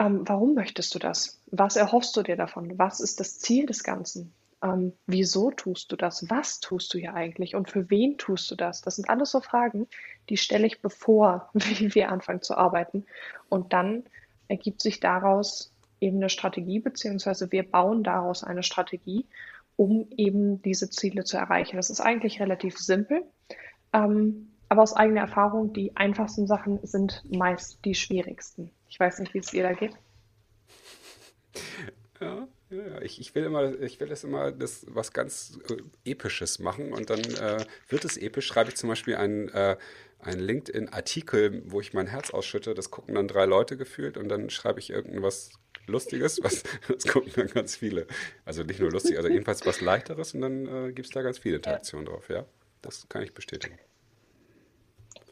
Ähm, 0.00 0.22
warum 0.26 0.54
möchtest 0.54 0.94
du 0.94 0.98
das? 0.98 1.42
Was 1.50 1.76
erhoffst 1.76 2.16
du 2.16 2.22
dir 2.22 2.36
davon? 2.36 2.78
Was 2.78 3.00
ist 3.00 3.20
das 3.20 3.38
Ziel 3.38 3.66
des 3.66 3.84
Ganzen? 3.84 4.32
Ähm, 4.62 4.94
wieso 5.06 5.50
tust 5.50 5.92
du 5.92 5.96
das? 5.96 6.28
Was 6.30 6.58
tust 6.60 6.92
du 6.94 6.98
hier 6.98 7.14
eigentlich? 7.14 7.54
Und 7.54 7.70
für 7.70 7.90
wen 7.90 8.16
tust 8.16 8.50
du 8.50 8.56
das? 8.56 8.80
Das 8.80 8.96
sind 8.96 9.10
alles 9.10 9.30
so 9.30 9.40
Fragen, 9.40 9.86
die 10.30 10.38
stelle 10.38 10.66
ich 10.66 10.80
bevor 10.80 11.50
wir 11.54 12.10
anfangen 12.10 12.40
zu 12.40 12.56
arbeiten. 12.56 13.04
Und 13.50 13.74
dann 13.74 14.04
ergibt 14.48 14.80
sich 14.80 15.00
daraus 15.00 15.70
eben 16.00 16.16
eine 16.16 16.30
Strategie, 16.30 16.80
beziehungsweise 16.80 17.52
wir 17.52 17.70
bauen 17.70 18.02
daraus 18.02 18.42
eine 18.42 18.62
Strategie, 18.62 19.26
um 19.76 20.08
eben 20.16 20.62
diese 20.62 20.88
Ziele 20.88 21.24
zu 21.24 21.36
erreichen. 21.36 21.76
Das 21.76 21.90
ist 21.90 22.00
eigentlich 22.00 22.40
relativ 22.40 22.78
simpel. 22.78 23.22
Ähm, 23.92 24.52
aber 24.70 24.82
aus 24.82 24.94
eigener 24.94 25.20
Erfahrung, 25.22 25.74
die 25.74 25.94
einfachsten 25.96 26.46
Sachen 26.46 26.78
sind 26.86 27.22
meist 27.30 27.84
die 27.84 27.94
schwierigsten. 27.94 28.70
Ich 28.90 28.98
weiß 28.98 29.20
nicht, 29.20 29.32
wie 29.32 29.38
es 29.38 29.46
dir 29.46 29.62
da 29.62 29.72
geht. 29.72 29.94
Ja, 32.20 32.48
ja, 32.68 33.00
ich, 33.00 33.20
ich 33.20 33.34
will 33.34 33.44
immer, 33.44 33.80
ich 33.80 33.98
will 33.98 34.08
das 34.08 34.24
immer 34.24 34.52
das 34.52 34.84
was 34.88 35.12
ganz 35.12 35.58
äh, 35.70 36.10
Episches 36.10 36.58
machen 36.58 36.92
und 36.92 37.08
dann 37.08 37.20
äh, 37.20 37.64
wird 37.88 38.04
es 38.04 38.18
episch. 38.18 38.46
Schreibe 38.46 38.70
ich 38.70 38.76
zum 38.76 38.90
Beispiel 38.90 39.16
einen, 39.16 39.48
äh, 39.48 39.76
einen 40.18 40.40
LinkedIn-Artikel, 40.40 41.62
wo 41.66 41.80
ich 41.80 41.94
mein 41.94 42.08
Herz 42.08 42.30
ausschütte. 42.30 42.74
Das 42.74 42.90
gucken 42.90 43.14
dann 43.14 43.26
drei 43.26 43.46
Leute 43.46 43.76
gefühlt 43.76 44.18
und 44.18 44.28
dann 44.28 44.50
schreibe 44.50 44.80
ich 44.80 44.90
irgendwas 44.90 45.50
Lustiges, 45.86 46.40
was 46.42 46.62
das 46.88 47.06
gucken 47.06 47.32
dann 47.34 47.48
ganz 47.48 47.76
viele. 47.76 48.06
Also 48.44 48.64
nicht 48.64 48.80
nur 48.80 48.90
lustig, 48.90 49.16
also 49.16 49.28
jedenfalls 49.28 49.64
was 49.64 49.80
Leichteres 49.80 50.34
und 50.34 50.42
dann 50.42 50.66
äh, 50.66 50.92
gibt 50.92 51.06
es 51.06 51.12
da 51.12 51.22
ganz 51.22 51.38
viele 51.38 51.56
Interaktionen 51.56 52.06
ja. 52.06 52.12
drauf, 52.12 52.28
ja. 52.28 52.44
Das 52.82 53.08
kann 53.08 53.22
ich 53.22 53.34
bestätigen. 53.34 53.78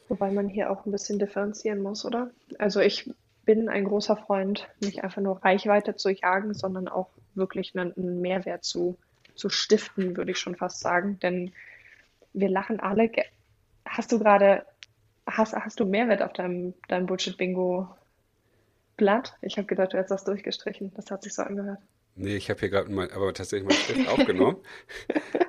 Wobei 0.07 0.31
man 0.31 0.49
hier 0.49 0.71
auch 0.71 0.85
ein 0.85 0.91
bisschen 0.91 1.19
differenzieren 1.19 1.81
muss, 1.81 2.03
oder? 2.03 2.31
Also 2.57 2.79
ich 2.79 3.09
bin 3.49 3.67
ein 3.67 3.83
großer 3.85 4.15
Freund, 4.15 4.69
nicht 4.79 5.03
einfach 5.03 5.23
nur 5.23 5.43
Reichweite 5.43 5.95
zu 5.95 6.11
jagen, 6.11 6.53
sondern 6.53 6.87
auch 6.87 7.09
wirklich 7.33 7.75
einen, 7.75 8.21
Mehrwert 8.21 8.63
zu, 8.63 8.95
zu 9.33 9.49
stiften, 9.49 10.15
würde 10.15 10.29
ich 10.29 10.37
schon 10.37 10.55
fast 10.55 10.81
sagen. 10.81 11.17
Denn 11.23 11.51
wir 12.33 12.47
lachen 12.47 12.79
alle. 12.79 13.09
Hast 13.85 14.11
du 14.11 14.19
gerade, 14.19 14.67
hast, 15.25 15.55
hast 15.55 15.79
du 15.79 15.87
Mehrwert 15.87 16.21
auf 16.21 16.33
deinem, 16.33 16.75
deinem 16.89 17.07
Bullshit-Bingo-Blatt? 17.07 19.33
Ich 19.41 19.57
habe 19.57 19.65
gedacht, 19.65 19.93
du 19.93 19.97
hättest 19.97 20.11
das 20.11 20.25
durchgestrichen. 20.25 20.91
Das 20.95 21.09
hat 21.09 21.23
sich 21.23 21.33
so 21.33 21.41
angehört. 21.41 21.79
Nee, 22.13 22.35
ich 22.35 22.51
habe 22.51 22.59
hier 22.59 22.69
gerade 22.69 22.91
mein, 22.91 23.09
aber 23.09 23.33
tatsächlich 23.33 23.67
mein 23.67 23.77
Stift 23.77 24.07
aufgenommen. 24.09 24.57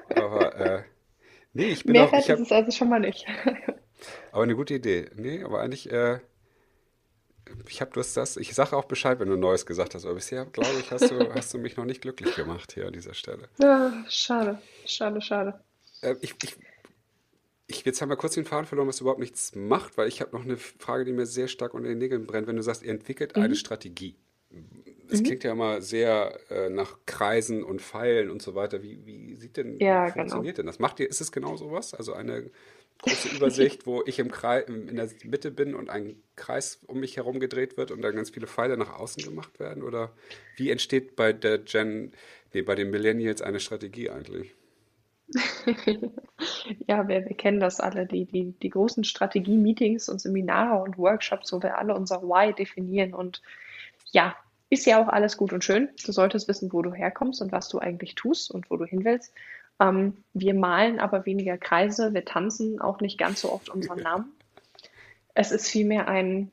aber 0.08 0.56
äh, 0.56 0.84
nee, 1.52 1.66
ich 1.66 1.84
bin 1.84 1.92
Mehrwert 1.92 2.14
auch, 2.14 2.18
ich 2.18 2.30
hab, 2.30 2.38
ist 2.38 2.46
es 2.46 2.52
also 2.52 2.70
schon 2.70 2.88
mal 2.88 3.00
nicht. 3.00 3.26
Aber 4.32 4.44
eine 4.44 4.56
gute 4.56 4.72
Idee. 4.72 5.10
Nee, 5.16 5.44
aber 5.44 5.60
eigentlich, 5.60 5.92
äh, 5.92 6.20
ich 7.68 7.80
habe 7.80 7.90
das, 7.94 8.14
das, 8.14 8.36
ich 8.36 8.54
sage 8.54 8.76
auch 8.76 8.84
Bescheid, 8.84 9.20
wenn 9.20 9.28
du 9.28 9.36
Neues 9.36 9.66
gesagt 9.66 9.94
hast, 9.94 10.04
aber 10.04 10.14
bisher, 10.14 10.44
glaube 10.46 10.78
ich, 10.78 10.90
hast 10.90 11.10
du, 11.10 11.18
hast 11.34 11.54
du 11.54 11.58
mich 11.58 11.76
noch 11.76 11.84
nicht 11.84 12.02
glücklich 12.02 12.34
gemacht 12.34 12.72
hier 12.72 12.86
an 12.86 12.92
dieser 12.92 13.14
Stelle. 13.14 13.48
Ja, 13.58 14.04
schade, 14.08 14.60
schade, 14.86 15.20
schade. 15.20 15.60
Äh, 16.02 16.16
ich, 16.20 16.34
ich, 16.42 16.56
ich, 17.66 17.84
jetzt 17.84 18.00
haben 18.02 18.08
wir 18.08 18.16
kurz 18.16 18.34
den 18.34 18.44
Faden 18.44 18.66
verloren, 18.66 18.88
was 18.88 19.00
überhaupt 19.00 19.20
nichts 19.20 19.54
macht, 19.54 19.96
weil 19.96 20.08
ich 20.08 20.20
habe 20.20 20.36
noch 20.36 20.44
eine 20.44 20.56
Frage, 20.56 21.04
die 21.04 21.12
mir 21.12 21.26
sehr 21.26 21.48
stark 21.48 21.74
unter 21.74 21.88
den 21.88 21.98
Nägeln 21.98 22.26
brennt. 22.26 22.46
Wenn 22.46 22.56
du 22.56 22.62
sagst, 22.62 22.82
ihr 22.82 22.90
entwickelt 22.90 23.36
mhm. 23.36 23.42
eine 23.42 23.54
Strategie. 23.54 24.16
Es 25.08 25.20
mhm. 25.20 25.24
klingt 25.24 25.44
ja 25.44 25.52
immer 25.52 25.80
sehr 25.80 26.38
äh, 26.50 26.70
nach 26.70 26.98
Kreisen 27.06 27.62
und 27.62 27.80
Pfeilen 27.80 28.30
und 28.30 28.42
so 28.42 28.54
weiter. 28.54 28.82
Wie, 28.82 29.04
wie 29.06 29.36
sieht 29.36 29.56
denn, 29.56 29.78
ja, 29.78 30.04
genau. 30.06 30.14
funktioniert 30.14 30.56
genau. 30.56 30.64
denn 30.64 30.66
das? 30.66 30.78
Macht 30.78 31.00
ihr, 31.00 31.08
ist 31.08 31.20
es 31.20 31.30
genau 31.30 31.56
sowas? 31.56 31.94
Also 31.94 32.12
eine 32.12 32.50
große 33.02 33.36
Übersicht, 33.36 33.86
wo 33.86 34.02
ich 34.06 34.18
im 34.18 34.30
Kreis, 34.30 34.64
in 34.68 34.96
der 34.96 35.08
Mitte 35.24 35.50
bin 35.50 35.74
und 35.74 35.90
ein 35.90 36.22
Kreis 36.36 36.80
um 36.86 37.00
mich 37.00 37.16
herum 37.16 37.40
gedreht 37.40 37.76
wird 37.76 37.90
und 37.90 38.02
dann 38.02 38.14
ganz 38.14 38.30
viele 38.30 38.46
Pfeile 38.46 38.76
nach 38.76 38.98
außen 38.98 39.22
gemacht 39.22 39.58
werden? 39.58 39.82
Oder 39.82 40.12
wie 40.56 40.70
entsteht 40.70 41.16
bei 41.16 41.32
der 41.32 41.58
Gen, 41.58 42.12
nee, 42.52 42.62
bei 42.62 42.74
den 42.74 42.90
Millennials 42.90 43.42
eine 43.42 43.60
Strategie 43.60 44.10
eigentlich? 44.10 44.54
ja, 46.88 47.06
wir, 47.08 47.24
wir 47.24 47.36
kennen 47.36 47.60
das 47.60 47.80
alle, 47.80 48.06
die, 48.06 48.24
die, 48.24 48.52
die 48.52 48.70
großen 48.70 49.04
Strategie-Meetings 49.04 50.08
und 50.08 50.20
Seminare 50.20 50.82
und 50.82 50.98
Workshops, 50.98 51.52
wo 51.52 51.62
wir 51.62 51.78
alle 51.78 51.94
unser 51.94 52.22
Why 52.22 52.52
definieren. 52.52 53.14
Und 53.14 53.40
ja, 54.10 54.36
ist 54.70 54.86
ja 54.86 55.02
auch 55.02 55.08
alles 55.08 55.36
gut 55.36 55.52
und 55.52 55.64
schön. 55.64 55.90
Du 56.04 56.12
solltest 56.12 56.48
wissen, 56.48 56.72
wo 56.72 56.82
du 56.82 56.92
herkommst 56.92 57.40
und 57.40 57.52
was 57.52 57.68
du 57.68 57.78
eigentlich 57.78 58.14
tust 58.14 58.50
und 58.50 58.70
wo 58.70 58.76
du 58.76 58.84
hin 58.84 59.04
willst. 59.04 59.32
Ähm, 59.80 60.22
wir 60.34 60.54
malen 60.54 61.00
aber 61.00 61.26
weniger 61.26 61.56
Kreise, 61.56 62.12
wir 62.12 62.24
tanzen 62.24 62.80
auch 62.80 63.00
nicht 63.00 63.18
ganz 63.18 63.40
so 63.40 63.50
oft 63.50 63.70
unseren 63.70 64.00
Namen. 64.00 64.32
Es 65.34 65.50
ist 65.50 65.68
vielmehr 65.68 66.06
ein, 66.06 66.52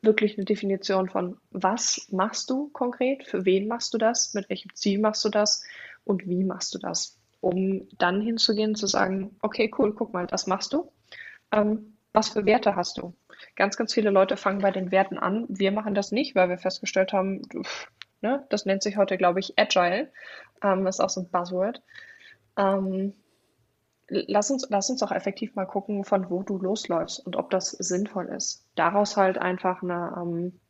wirklich 0.00 0.36
eine 0.36 0.46
Definition 0.46 1.10
von, 1.10 1.36
was 1.50 2.08
machst 2.10 2.48
du 2.48 2.68
konkret, 2.70 3.26
für 3.26 3.44
wen 3.44 3.68
machst 3.68 3.92
du 3.92 3.98
das, 3.98 4.32
mit 4.34 4.48
welchem 4.48 4.74
Ziel 4.74 4.98
machst 4.98 5.24
du 5.24 5.28
das 5.28 5.62
und 6.04 6.26
wie 6.26 6.42
machst 6.42 6.74
du 6.74 6.78
das, 6.78 7.18
um 7.40 7.86
dann 7.98 8.22
hinzugehen 8.22 8.74
zu 8.74 8.86
sagen, 8.86 9.36
okay, 9.42 9.70
cool, 9.78 9.94
guck 9.94 10.14
mal, 10.14 10.26
das 10.26 10.46
machst 10.46 10.72
du. 10.72 10.90
Ähm, 11.52 11.98
was 12.14 12.30
für 12.30 12.46
Werte 12.46 12.74
hast 12.74 12.96
du? 12.96 13.14
Ganz, 13.56 13.76
ganz 13.76 13.92
viele 13.92 14.10
Leute 14.10 14.36
fangen 14.36 14.60
bei 14.60 14.70
den 14.70 14.90
Werten 14.90 15.18
an. 15.18 15.44
Wir 15.48 15.70
machen 15.70 15.94
das 15.94 16.12
nicht, 16.12 16.34
weil 16.34 16.48
wir 16.48 16.58
festgestellt 16.58 17.12
haben, 17.12 17.42
pff, 17.44 17.88
ne, 18.22 18.46
das 18.48 18.64
nennt 18.64 18.82
sich 18.82 18.96
heute, 18.96 19.18
glaube 19.18 19.40
ich, 19.40 19.58
Agile. 19.58 20.10
Ähm, 20.62 20.86
ist 20.86 21.00
auch 21.00 21.10
so 21.10 21.20
ein 21.20 21.30
Buzzword. 21.30 21.82
Ähm, 22.58 23.14
lass 24.08 24.50
uns, 24.50 24.66
lass 24.68 24.90
uns 24.90 25.02
auch 25.02 25.12
effektiv 25.12 25.54
mal 25.54 25.66
gucken, 25.66 26.04
von 26.04 26.28
wo 26.28 26.42
du 26.42 26.58
losläufst 26.58 27.24
und 27.24 27.36
ob 27.36 27.50
das 27.50 27.70
sinnvoll 27.70 28.26
ist. 28.26 28.66
Daraus 28.74 29.16
halt 29.16 29.38
einfach 29.38 29.82
eine, 29.82 30.14
ähm, 30.20 30.60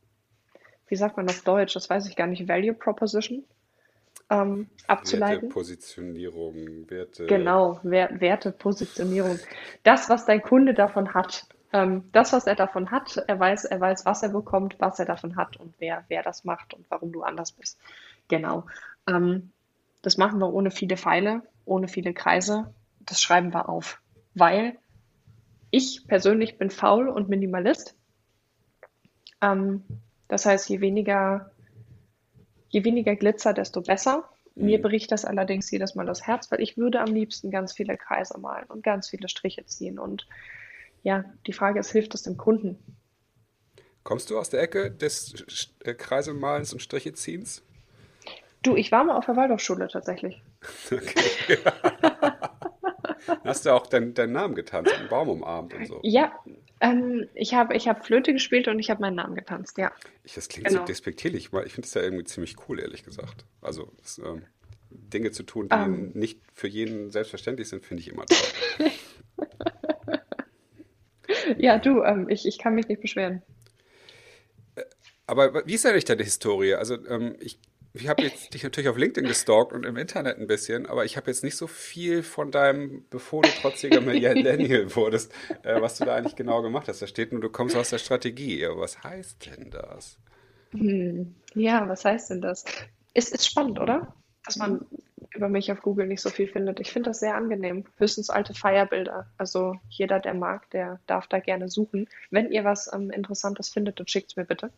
wie 0.87 0.95
sagt 0.95 1.17
man 1.17 1.27
auf 1.27 1.41
Deutsch, 1.41 1.73
das 1.73 1.89
weiß 1.89 2.07
ich 2.07 2.15
gar 2.15 2.27
nicht, 2.27 2.47
Value 2.47 2.73
Proposition 2.73 3.43
ähm, 4.29 4.69
abzuleiten. 4.87 5.43
Werte, 5.43 5.53
Positionierung, 5.53 6.89
Werte. 6.89 7.25
Genau, 7.25 7.79
Wer 7.83 8.21
Werte, 8.21 8.51
Positionierung. 8.51 9.39
Das, 9.83 10.09
was 10.09 10.25
dein 10.25 10.41
Kunde 10.41 10.73
davon 10.73 11.13
hat. 11.13 11.47
Ähm, 11.71 12.09
das, 12.11 12.33
was 12.33 12.47
er 12.47 12.55
davon 12.55 12.89
hat, 12.89 13.23
er 13.27 13.39
weiß, 13.39 13.65
er 13.65 13.79
weiß, 13.79 14.05
was 14.05 14.23
er 14.23 14.29
bekommt, 14.29 14.75
was 14.79 14.99
er 14.99 15.05
davon 15.05 15.35
hat 15.35 15.57
und 15.57 15.75
wer, 15.77 16.03
wer 16.07 16.23
das 16.23 16.43
macht 16.43 16.73
und 16.73 16.89
warum 16.89 17.11
du 17.11 17.21
anders 17.21 17.51
bist. 17.51 17.79
Genau. 18.27 18.65
Ähm, 19.07 19.51
das 20.01 20.17
machen 20.17 20.39
wir 20.39 20.51
ohne 20.51 20.71
viele 20.71 20.97
Pfeile, 20.97 21.43
ohne 21.69 21.87
viele 21.87 22.13
Kreise. 22.13 22.73
Das 22.99 23.21
schreiben 23.21 23.53
wir 23.53 23.69
auf. 23.69 24.01
Weil 24.35 24.77
ich 25.71 26.07
persönlich 26.07 26.57
bin 26.57 26.69
faul 26.69 27.07
und 27.09 27.29
Minimalist. 27.29 27.95
Ähm, 29.41 29.83
das 30.27 30.45
heißt, 30.45 30.69
je 30.69 30.81
weniger, 30.81 31.51
je 32.69 32.83
weniger 32.83 33.15
Glitzer, 33.15 33.53
desto 33.53 33.81
besser. 33.81 34.29
Mhm. 34.55 34.65
Mir 34.65 34.81
bricht 34.81 35.11
das 35.11 35.25
allerdings 35.25 35.69
jedes 35.71 35.95
Mal 35.95 36.05
das 36.05 36.25
Herz, 36.25 36.51
weil 36.51 36.61
ich 36.61 36.77
würde 36.77 37.01
am 37.01 37.13
liebsten 37.13 37.51
ganz 37.51 37.73
viele 37.73 37.97
Kreise 37.97 38.37
malen 38.39 38.65
und 38.67 38.83
ganz 38.83 39.09
viele 39.09 39.29
Striche 39.29 39.65
ziehen. 39.65 39.99
Und 39.99 40.27
ja, 41.03 41.25
die 41.47 41.53
Frage 41.53 41.79
ist, 41.79 41.91
hilft 41.91 42.13
das 42.13 42.23
dem 42.23 42.37
Kunden? 42.37 42.77
Kommst 44.03 44.29
du 44.29 44.39
aus 44.39 44.49
der 44.49 44.61
Ecke 44.61 44.91
des 44.91 45.69
äh, 45.83 45.93
Kreisemalens 45.93 46.73
und 46.73 46.79
Stricheziehens? 46.79 47.61
Du, 48.63 48.75
ich 48.75 48.91
war 48.91 49.03
mal 49.03 49.15
auf 49.15 49.25
der 49.25 49.35
Waldorfschule 49.35 49.87
tatsächlich. 49.87 50.41
Okay. 50.91 51.57
Hast 53.43 53.65
du 53.65 53.71
auch 53.71 53.87
deinen, 53.87 54.13
deinen 54.13 54.33
Namen 54.33 54.55
getanzt, 54.55 54.93
einen 54.93 55.09
Baum 55.09 55.29
umarmt 55.29 55.73
und 55.73 55.87
so? 55.87 55.99
Ja, 56.03 56.39
ähm, 56.79 57.27
ich 57.33 57.53
habe 57.53 57.75
ich 57.75 57.87
hab 57.87 58.05
Flöte 58.05 58.33
gespielt 58.33 58.67
und 58.67 58.79
ich 58.79 58.89
habe 58.89 59.01
meinen 59.01 59.15
Namen 59.15 59.35
getanzt, 59.35 59.77
ja. 59.77 59.91
Ich, 60.23 60.33
das 60.33 60.47
klingt 60.47 60.67
genau. 60.67 60.81
so 60.81 60.85
despektierlich, 60.85 61.51
weil 61.51 61.65
ich 61.65 61.73
finde 61.73 61.87
es 61.87 61.93
ja 61.93 62.01
irgendwie 62.01 62.23
ziemlich 62.23 62.55
cool, 62.67 62.79
ehrlich 62.79 63.03
gesagt. 63.03 63.45
Also 63.61 63.91
das, 63.97 64.19
ähm, 64.19 64.43
Dinge 64.89 65.31
zu 65.31 65.43
tun, 65.43 65.69
die 65.69 65.75
um. 65.75 65.93
Ähm. 65.93 66.11
nicht 66.13 66.41
für 66.53 66.67
jeden 66.67 67.11
selbstverständlich 67.11 67.69
sind, 67.69 67.85
finde 67.85 68.01
ich 68.01 68.09
immer 68.09 68.25
toll. 68.25 68.91
ja, 71.57 71.77
du, 71.77 72.03
ähm, 72.03 72.27
ich, 72.29 72.47
ich 72.47 72.57
kann 72.57 72.75
mich 72.75 72.87
nicht 72.87 73.01
beschweren. 73.01 73.41
Äh, 74.75 74.83
aber 75.27 75.67
wie 75.67 75.73
ist 75.75 75.85
eigentlich 75.85 76.05
deine 76.05 76.23
Historie? 76.23 76.73
Also 76.73 76.95
ähm, 77.07 77.35
ich 77.39 77.59
ich 77.93 78.07
habe 78.07 78.23
jetzt 78.23 78.53
dich 78.53 78.63
natürlich 78.63 78.89
auf 78.89 78.97
LinkedIn 78.97 79.27
gestalkt 79.27 79.73
und 79.73 79.85
im 79.85 79.97
Internet 79.97 80.37
ein 80.37 80.47
bisschen, 80.47 80.85
aber 80.85 81.05
ich 81.05 81.17
habe 81.17 81.27
jetzt 81.31 81.43
nicht 81.43 81.57
so 81.57 81.67
viel 81.67 82.21
von 82.21 82.51
deinem, 82.51 83.05
bevor 83.09 83.41
du 83.41 83.49
trotziger 83.49 84.01
Millennial 84.01 84.95
wurdest, 84.95 85.33
äh, 85.63 85.81
was 85.81 85.97
du 85.97 86.05
da 86.05 86.15
eigentlich 86.15 86.35
genau 86.35 86.61
gemacht 86.61 86.87
hast. 86.87 87.01
Da 87.01 87.07
steht 87.07 87.31
nur, 87.31 87.41
du 87.41 87.49
kommst 87.49 87.75
aus 87.75 87.89
der 87.89 87.97
Strategie. 87.97 88.65
Was 88.69 89.03
heißt 89.03 89.47
denn 89.47 89.71
das? 89.71 90.17
Hm. 90.71 91.35
Ja, 91.55 91.87
was 91.89 92.05
heißt 92.05 92.29
denn 92.29 92.41
das? 92.41 92.63
Ist, 93.13 93.33
ist 93.33 93.47
spannend, 93.47 93.79
oder? 93.79 94.13
Dass 94.45 94.57
man 94.57 94.85
über 95.33 95.49
mich 95.49 95.71
auf 95.71 95.81
Google 95.81 96.07
nicht 96.07 96.21
so 96.21 96.29
viel 96.29 96.47
findet. 96.47 96.79
Ich 96.79 96.91
finde 96.91 97.09
das 97.09 97.19
sehr 97.19 97.35
angenehm. 97.35 97.85
Höchstens 97.97 98.29
alte 98.29 98.53
Feierbilder. 98.53 99.27
Also 99.37 99.75
jeder, 99.89 100.19
der 100.19 100.33
mag, 100.33 100.69
der 100.71 100.99
darf 101.07 101.27
da 101.27 101.39
gerne 101.39 101.69
suchen. 101.69 102.07
Wenn 102.29 102.51
ihr 102.51 102.63
was 102.63 102.91
ähm, 102.93 103.09
Interessantes 103.09 103.69
findet, 103.69 103.99
dann 103.99 104.07
schickt 104.07 104.31
es 104.31 104.37
mir 104.37 104.45
bitte. 104.45 104.71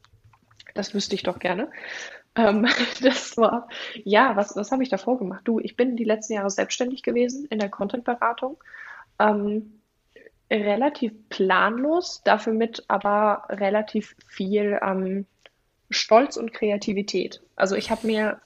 Das 0.74 0.94
wüsste 0.94 1.15
ich 1.15 1.24
doch 1.24 1.39
gerne. 1.39 1.70
Ähm, 2.36 2.68
das 3.02 3.38
war, 3.38 3.68
ja, 4.04 4.36
was, 4.36 4.56
was 4.56 4.72
habe 4.72 4.84
ich 4.84 4.90
davor 4.90 5.18
gemacht? 5.18 5.42
Du, 5.46 5.60
ich 5.60 5.76
bin 5.76 5.96
die 5.96 6.04
letzten 6.04 6.34
Jahre 6.34 6.50
selbstständig 6.50 7.04
gewesen 7.04 7.46
in 7.50 7.60
der 7.60 7.70
Content-Beratung. 7.70 8.58
Ähm, 9.20 9.82
relativ 10.50 11.14
planlos, 11.30 12.22
dafür 12.24 12.54
mit 12.54 12.84
aber 12.90 13.46
relativ 13.50 14.16
viel 14.28 14.80
ähm, 14.82 15.26
Stolz 15.90 16.38
und 16.38 16.54
Kreativität. 16.54 17.42
Also 17.56 17.76
ich 17.76 17.90
habe 17.90 18.08
mir 18.08 18.42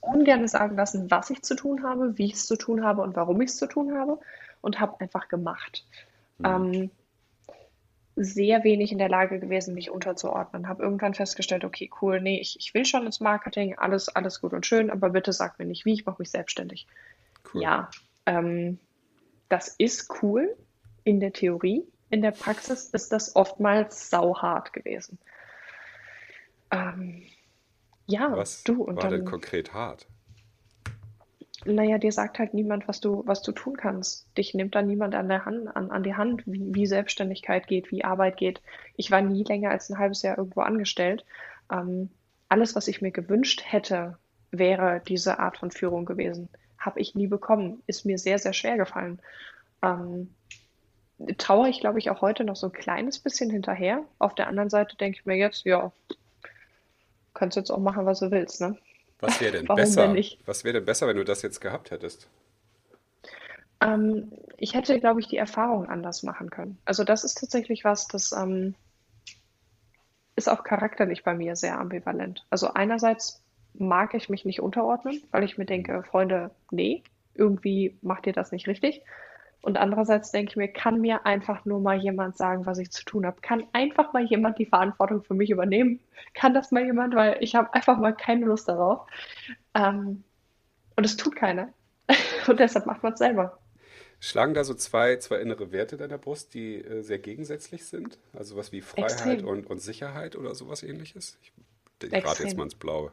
ungern 0.00 0.48
sagen 0.48 0.76
lassen, 0.76 1.10
was 1.10 1.30
ich 1.30 1.42
zu 1.42 1.54
tun 1.54 1.84
habe, 1.84 2.16
wie 2.18 2.26
ich 2.26 2.34
es 2.34 2.46
zu 2.46 2.56
tun 2.56 2.84
habe 2.84 3.02
und 3.02 3.16
warum 3.16 3.40
ich 3.40 3.50
es 3.50 3.56
zu 3.56 3.66
tun 3.66 3.96
habe 3.96 4.18
und 4.60 4.80
habe 4.80 5.00
einfach 5.00 5.28
gemacht. 5.28 5.84
Mhm. 6.38 6.46
Ähm, 6.46 6.90
sehr 8.24 8.64
wenig 8.64 8.92
in 8.92 8.98
der 8.98 9.08
Lage 9.08 9.38
gewesen, 9.40 9.74
mich 9.74 9.90
unterzuordnen. 9.90 10.68
Habe 10.68 10.82
irgendwann 10.82 11.14
festgestellt, 11.14 11.64
okay, 11.64 11.90
cool, 12.00 12.20
nee, 12.20 12.40
ich, 12.40 12.56
ich 12.58 12.74
will 12.74 12.84
schon 12.84 13.06
ins 13.06 13.20
Marketing, 13.20 13.76
alles, 13.76 14.08
alles 14.08 14.40
gut 14.40 14.52
und 14.52 14.66
schön, 14.66 14.90
aber 14.90 15.10
bitte 15.10 15.32
sag 15.32 15.58
mir 15.58 15.66
nicht 15.66 15.84
wie, 15.84 15.94
ich 15.94 16.06
mache 16.06 16.20
mich 16.20 16.30
selbstständig. 16.30 16.86
Cool. 17.52 17.62
Ja, 17.62 17.90
ähm, 18.26 18.78
das 19.48 19.68
ist 19.68 20.10
cool 20.22 20.56
in 21.04 21.20
der 21.20 21.32
Theorie. 21.32 21.84
In 22.10 22.22
der 22.22 22.30
Praxis 22.30 22.90
ist 22.90 23.12
das 23.12 23.36
oftmals 23.36 24.10
sauhart 24.10 24.72
gewesen. 24.72 25.18
Ähm, 26.70 27.22
ja, 28.06 28.36
Was 28.36 28.64
du 28.64 28.82
und 28.82 28.96
war 28.96 29.02
dann, 29.04 29.12
denn 29.12 29.24
konkret 29.24 29.72
hart? 29.72 30.06
Naja, 31.64 31.98
dir 31.98 32.10
sagt 32.10 32.38
halt 32.40 32.54
niemand, 32.54 32.88
was 32.88 33.00
du, 33.00 33.22
was 33.24 33.42
du 33.42 33.52
tun 33.52 33.76
kannst. 33.76 34.26
Dich 34.36 34.52
nimmt 34.52 34.74
da 34.74 34.82
niemand 34.82 35.14
an 35.14 35.28
der 35.28 35.44
Hand, 35.44 35.74
an, 35.76 35.90
an 35.90 36.02
die 36.02 36.14
Hand, 36.14 36.42
wie, 36.46 36.74
wie 36.74 36.86
Selbstständigkeit 36.86 37.68
geht, 37.68 37.90
wie 37.92 38.04
Arbeit 38.04 38.36
geht. 38.36 38.60
Ich 38.96 39.10
war 39.10 39.22
nie 39.22 39.44
länger 39.44 39.70
als 39.70 39.88
ein 39.88 39.98
halbes 39.98 40.22
Jahr 40.22 40.38
irgendwo 40.38 40.62
angestellt. 40.62 41.24
Ähm, 41.70 42.10
alles, 42.48 42.74
was 42.74 42.88
ich 42.88 43.00
mir 43.00 43.12
gewünscht 43.12 43.62
hätte, 43.64 44.18
wäre 44.50 45.02
diese 45.06 45.38
Art 45.38 45.56
von 45.56 45.70
Führung 45.70 46.04
gewesen. 46.04 46.48
Habe 46.78 47.00
ich 47.00 47.14
nie 47.14 47.28
bekommen. 47.28 47.82
Ist 47.86 48.04
mir 48.04 48.18
sehr, 48.18 48.38
sehr 48.38 48.52
schwer 48.52 48.76
gefallen. 48.76 49.20
Ähm, 49.82 50.34
trauere 51.38 51.68
ich, 51.68 51.80
glaube 51.80 52.00
ich, 52.00 52.10
auch 52.10 52.22
heute 52.22 52.42
noch 52.42 52.56
so 52.56 52.66
ein 52.66 52.72
kleines 52.72 53.20
bisschen 53.20 53.50
hinterher. 53.50 54.04
Auf 54.18 54.34
der 54.34 54.48
anderen 54.48 54.70
Seite 54.70 54.96
denke 54.96 55.18
ich 55.20 55.26
mir 55.26 55.36
jetzt, 55.36 55.64
ja, 55.64 55.92
kannst 57.34 57.56
jetzt 57.56 57.70
auch 57.70 57.78
machen, 57.78 58.04
was 58.04 58.18
du 58.18 58.30
willst, 58.30 58.60
ne? 58.60 58.76
Was 59.22 59.40
wäre 59.40 59.52
denn 59.52 59.66
besser? 59.66 60.14
Was 60.46 60.64
wäre 60.64 60.74
denn 60.74 60.84
besser, 60.84 61.06
wenn 61.06 61.16
du 61.16 61.24
das 61.24 61.42
jetzt 61.42 61.60
gehabt 61.60 61.92
hättest? 61.92 62.28
Ähm, 63.80 64.32
ich 64.56 64.74
hätte, 64.74 64.98
glaube 64.98 65.20
ich, 65.20 65.28
die 65.28 65.36
Erfahrung 65.36 65.88
anders 65.88 66.24
machen 66.24 66.50
können. 66.50 66.78
Also 66.84 67.04
das 67.04 67.22
ist 67.22 67.38
tatsächlich 67.38 67.84
was, 67.84 68.08
das 68.08 68.32
ähm, 68.32 68.74
ist 70.34 70.48
auch 70.48 70.64
charakterlich 70.64 71.22
bei 71.22 71.34
mir 71.34 71.54
sehr 71.54 71.78
ambivalent. 71.78 72.44
Also 72.50 72.74
einerseits 72.74 73.42
mag 73.74 74.14
ich 74.14 74.28
mich 74.28 74.44
nicht 74.44 74.60
unterordnen, 74.60 75.22
weil 75.30 75.44
ich 75.44 75.56
mir 75.56 75.66
denke, 75.66 76.02
Freunde, 76.02 76.50
nee, 76.70 77.04
irgendwie 77.34 77.96
macht 78.02 78.26
ihr 78.26 78.32
das 78.32 78.50
nicht 78.50 78.66
richtig. 78.66 79.02
Und 79.62 79.78
andererseits 79.78 80.32
denke 80.32 80.50
ich 80.50 80.56
mir, 80.56 80.68
kann 80.68 81.00
mir 81.00 81.24
einfach 81.24 81.64
nur 81.64 81.80
mal 81.80 81.96
jemand 81.96 82.36
sagen, 82.36 82.66
was 82.66 82.78
ich 82.78 82.90
zu 82.90 83.04
tun 83.04 83.24
habe? 83.24 83.40
Kann 83.40 83.64
einfach 83.72 84.12
mal 84.12 84.24
jemand 84.24 84.58
die 84.58 84.66
Verantwortung 84.66 85.22
für 85.22 85.34
mich 85.34 85.50
übernehmen? 85.50 86.00
Kann 86.34 86.52
das 86.52 86.72
mal 86.72 86.84
jemand? 86.84 87.14
Weil 87.14 87.36
ich 87.40 87.54
habe 87.54 87.72
einfach 87.72 87.96
mal 87.98 88.12
keine 88.12 88.44
Lust 88.46 88.68
darauf. 88.68 89.06
Ähm, 89.74 90.24
und 90.96 91.04
es 91.04 91.16
tut 91.16 91.36
keiner. 91.36 91.72
und 92.48 92.58
deshalb 92.58 92.86
macht 92.86 93.04
man 93.04 93.12
es 93.12 93.20
selber. 93.20 93.56
Schlagen 94.18 94.52
da 94.52 94.64
so 94.64 94.74
zwei, 94.74 95.16
zwei 95.16 95.36
innere 95.36 95.70
Werte 95.70 95.96
deiner 95.96 96.18
Brust, 96.18 96.54
die 96.54 96.76
äh, 96.76 97.02
sehr 97.02 97.20
gegensätzlich 97.20 97.86
sind? 97.86 98.18
Also 98.32 98.56
was 98.56 98.72
wie 98.72 98.80
Freiheit 98.80 99.44
und, 99.44 99.68
und 99.68 99.80
Sicherheit 99.80 100.34
oder 100.34 100.56
sowas 100.56 100.82
ähnliches? 100.82 101.38
Ich, 101.40 101.52
rate 102.24 102.42
jetzt 102.42 102.56
mal 102.56 102.64
ins 102.64 102.74
Blaue. 102.74 103.12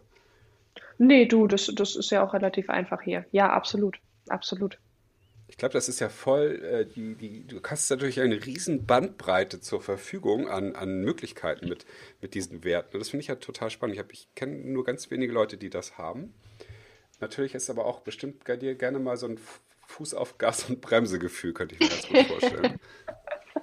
Nee, 0.97 1.28
du, 1.28 1.45
das, 1.45 1.71
das 1.76 1.95
ist 1.95 2.10
ja 2.10 2.24
auch 2.24 2.34
relativ 2.34 2.71
einfach 2.71 3.04
hier. 3.04 3.26
Ja, 3.32 3.52
absolut. 3.52 4.00
Absolut. 4.28 4.80
Ich 5.50 5.58
glaube, 5.58 5.74
das 5.74 5.90
ist 5.90 6.00
ja 6.00 6.10
voll, 6.10 6.64
äh, 6.64 6.86
die, 6.86 7.16
die, 7.16 7.48
du 7.48 7.60
hast 7.64 7.90
natürlich 7.90 8.22
eine 8.22 8.46
riesen 8.46 8.86
Bandbreite 8.86 9.60
zur 9.60 9.82
Verfügung 9.82 10.48
an, 10.48 10.76
an 10.76 11.02
Möglichkeiten 11.02 11.68
mit, 11.68 11.88
mit 12.22 12.36
diesen 12.36 12.64
Werten. 12.64 13.00
Das 13.00 13.10
finde 13.10 13.22
ich 13.22 13.30
ja 13.30 13.36
total 13.36 13.72
spannend. 13.72 13.98
Ich, 13.98 14.06
ich 14.12 14.36
kenne 14.36 14.56
nur 14.58 14.86
ganz 14.86 15.10
wenige 15.10 15.34
Leute, 15.34 15.58
die 15.58 15.72
das 15.72 15.98
haben. 15.98 16.36
Natürlich 17.20 17.56
ist 17.56 17.70
aber 17.72 17.86
auch 17.86 18.02
bestimmt 18.02 18.44
bei 18.44 18.58
dir 18.58 18.76
gerne 18.76 19.00
mal 19.00 19.18
so 19.18 19.26
ein 19.26 19.40
Fuß 19.88 20.14
auf 20.14 20.38
Gas 20.38 20.70
und 20.70 20.82
Bremse 20.82 21.18
Gefühl, 21.18 21.54
könnte 21.54 21.76
ich 21.76 21.82
mir 21.82 21.90
ganz 21.90 22.08
gut 22.08 22.28
vorstellen. 22.28 22.80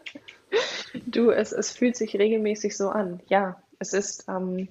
du, 1.06 1.30
es, 1.30 1.52
es 1.52 1.70
fühlt 1.70 1.96
sich 1.96 2.16
regelmäßig 2.16 2.76
so 2.76 2.88
an. 2.88 3.20
Ja, 3.28 3.62
es 3.78 3.92
ist, 3.92 4.24
ähm, 4.28 4.68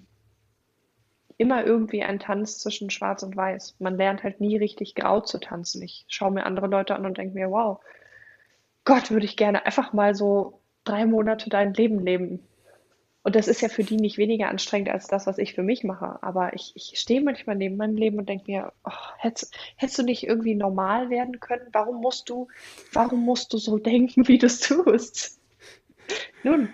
immer 1.37 1.65
irgendwie 1.65 2.03
ein 2.03 2.19
Tanz 2.19 2.59
zwischen 2.59 2.89
Schwarz 2.89 3.23
und 3.23 3.35
Weiß. 3.35 3.75
Man 3.79 3.97
lernt 3.97 4.23
halt 4.23 4.39
nie 4.39 4.57
richtig 4.57 4.95
grau 4.95 5.19
zu 5.19 5.37
tanzen. 5.37 5.81
Ich 5.81 6.05
schaue 6.07 6.31
mir 6.31 6.45
andere 6.45 6.67
Leute 6.67 6.95
an 6.95 7.05
und 7.05 7.17
denke 7.17 7.35
mir, 7.35 7.51
wow, 7.51 7.79
Gott, 8.85 9.11
würde 9.11 9.25
ich 9.25 9.35
gerne 9.35 9.65
einfach 9.65 9.93
mal 9.93 10.15
so 10.15 10.61
drei 10.83 11.05
Monate 11.05 11.49
dein 11.49 11.73
Leben 11.73 11.99
leben. 11.99 12.39
Und 13.23 13.35
das 13.35 13.47
ist 13.47 13.61
ja 13.61 13.69
für 13.69 13.83
die 13.83 13.97
nicht 13.97 14.19
weniger 14.19 14.49
anstrengend 14.49 14.89
als 14.89 15.07
das, 15.07 15.25
was 15.25 15.39
ich 15.39 15.55
für 15.55 15.63
mich 15.63 15.83
mache. 15.83 16.21
Aber 16.21 16.53
ich, 16.53 16.73
ich 16.75 16.99
stehe 16.99 17.21
manchmal 17.21 17.55
neben 17.55 17.75
meinem 17.75 17.97
Leben 17.97 18.19
und 18.19 18.29
denke 18.29 18.51
mir, 18.51 18.71
oh, 18.83 18.91
hättest, 19.17 19.57
hättest 19.77 19.97
du 19.97 20.03
nicht 20.03 20.27
irgendwie 20.27 20.53
normal 20.53 21.09
werden 21.09 21.39
können? 21.39 21.67
Warum 21.71 22.01
musst 22.01 22.29
du, 22.29 22.47
warum 22.93 23.25
musst 23.25 23.51
du 23.51 23.57
so 23.57 23.77
denken, 23.79 24.27
wie 24.27 24.37
du 24.37 24.45
es 24.45 24.59
tust? 24.59 25.41
Nun, 26.43 26.69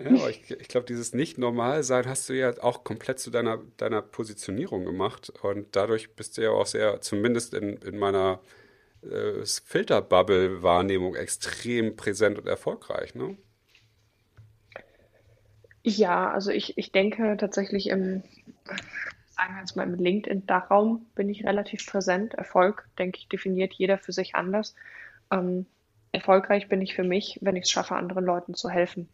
ja, 0.00 0.28
ich, 0.28 0.50
ich 0.50 0.68
glaube, 0.68 0.86
dieses 0.86 1.12
Nicht-Normal-Sein 1.12 2.06
hast 2.06 2.28
du 2.28 2.32
ja 2.32 2.52
auch 2.62 2.84
komplett 2.84 3.18
zu 3.18 3.30
deiner, 3.30 3.58
deiner 3.76 4.02
Positionierung 4.02 4.84
gemacht. 4.84 5.30
Und 5.42 5.76
dadurch 5.76 6.14
bist 6.14 6.36
du 6.36 6.42
ja 6.42 6.50
auch 6.50 6.66
sehr, 6.66 7.00
zumindest 7.00 7.54
in, 7.54 7.76
in 7.78 7.98
meiner 7.98 8.40
äh, 9.02 9.44
Filterbubble-Wahrnehmung, 9.44 11.14
extrem 11.14 11.96
präsent 11.96 12.38
und 12.38 12.46
erfolgreich, 12.46 13.14
ne? 13.14 13.36
Ja, 15.84 16.30
also 16.30 16.50
ich, 16.50 16.78
ich 16.78 16.92
denke 16.92 17.36
tatsächlich 17.36 17.88
im, 17.88 18.22
sagen 19.30 19.54
wir 19.54 19.60
jetzt 19.60 19.74
mal 19.74 19.82
im 19.82 19.94
LinkedIn-Dachraum 19.94 21.06
bin 21.16 21.28
ich 21.28 21.44
relativ 21.44 21.84
präsent. 21.86 22.34
Erfolg, 22.34 22.88
denke 22.98 23.18
ich, 23.18 23.28
definiert 23.28 23.72
jeder 23.74 23.98
für 23.98 24.12
sich 24.12 24.36
anders. 24.36 24.76
Ähm, 25.32 25.66
erfolgreich 26.12 26.68
bin 26.68 26.80
ich 26.82 26.94
für 26.94 27.02
mich, 27.02 27.38
wenn 27.42 27.56
ich 27.56 27.64
es 27.64 27.70
schaffe, 27.70 27.96
anderen 27.96 28.24
Leuten 28.24 28.54
zu 28.54 28.70
helfen. 28.70 29.08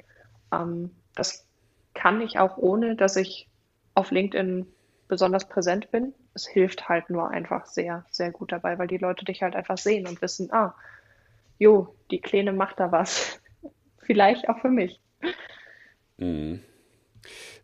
Ähm, 0.52 0.90
das 1.14 1.46
kann 1.94 2.20
ich 2.20 2.38
auch 2.38 2.56
ohne, 2.56 2.96
dass 2.96 3.16
ich 3.16 3.48
auf 3.94 4.10
LinkedIn 4.10 4.66
besonders 5.08 5.48
präsent 5.48 5.90
bin. 5.90 6.14
Es 6.34 6.46
hilft 6.46 6.88
halt 6.88 7.10
nur 7.10 7.30
einfach 7.30 7.66
sehr, 7.66 8.04
sehr 8.10 8.30
gut 8.30 8.52
dabei, 8.52 8.78
weil 8.78 8.86
die 8.86 8.98
Leute 8.98 9.24
dich 9.24 9.42
halt 9.42 9.56
einfach 9.56 9.78
sehen 9.78 10.06
und 10.06 10.22
wissen, 10.22 10.52
ah, 10.52 10.74
jo, 11.58 11.94
die 12.10 12.20
Kleine 12.20 12.52
macht 12.52 12.78
da 12.78 12.92
was. 12.92 13.40
Vielleicht 13.98 14.48
auch 14.48 14.60
für 14.60 14.70
mich. 14.70 15.00
Mhm. 16.18 16.62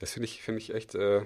Das 0.00 0.12
finde 0.12 0.24
ich, 0.26 0.42
finde 0.42 0.58
ich 0.58 0.74
echt 0.74 0.94
äh, 0.94 1.24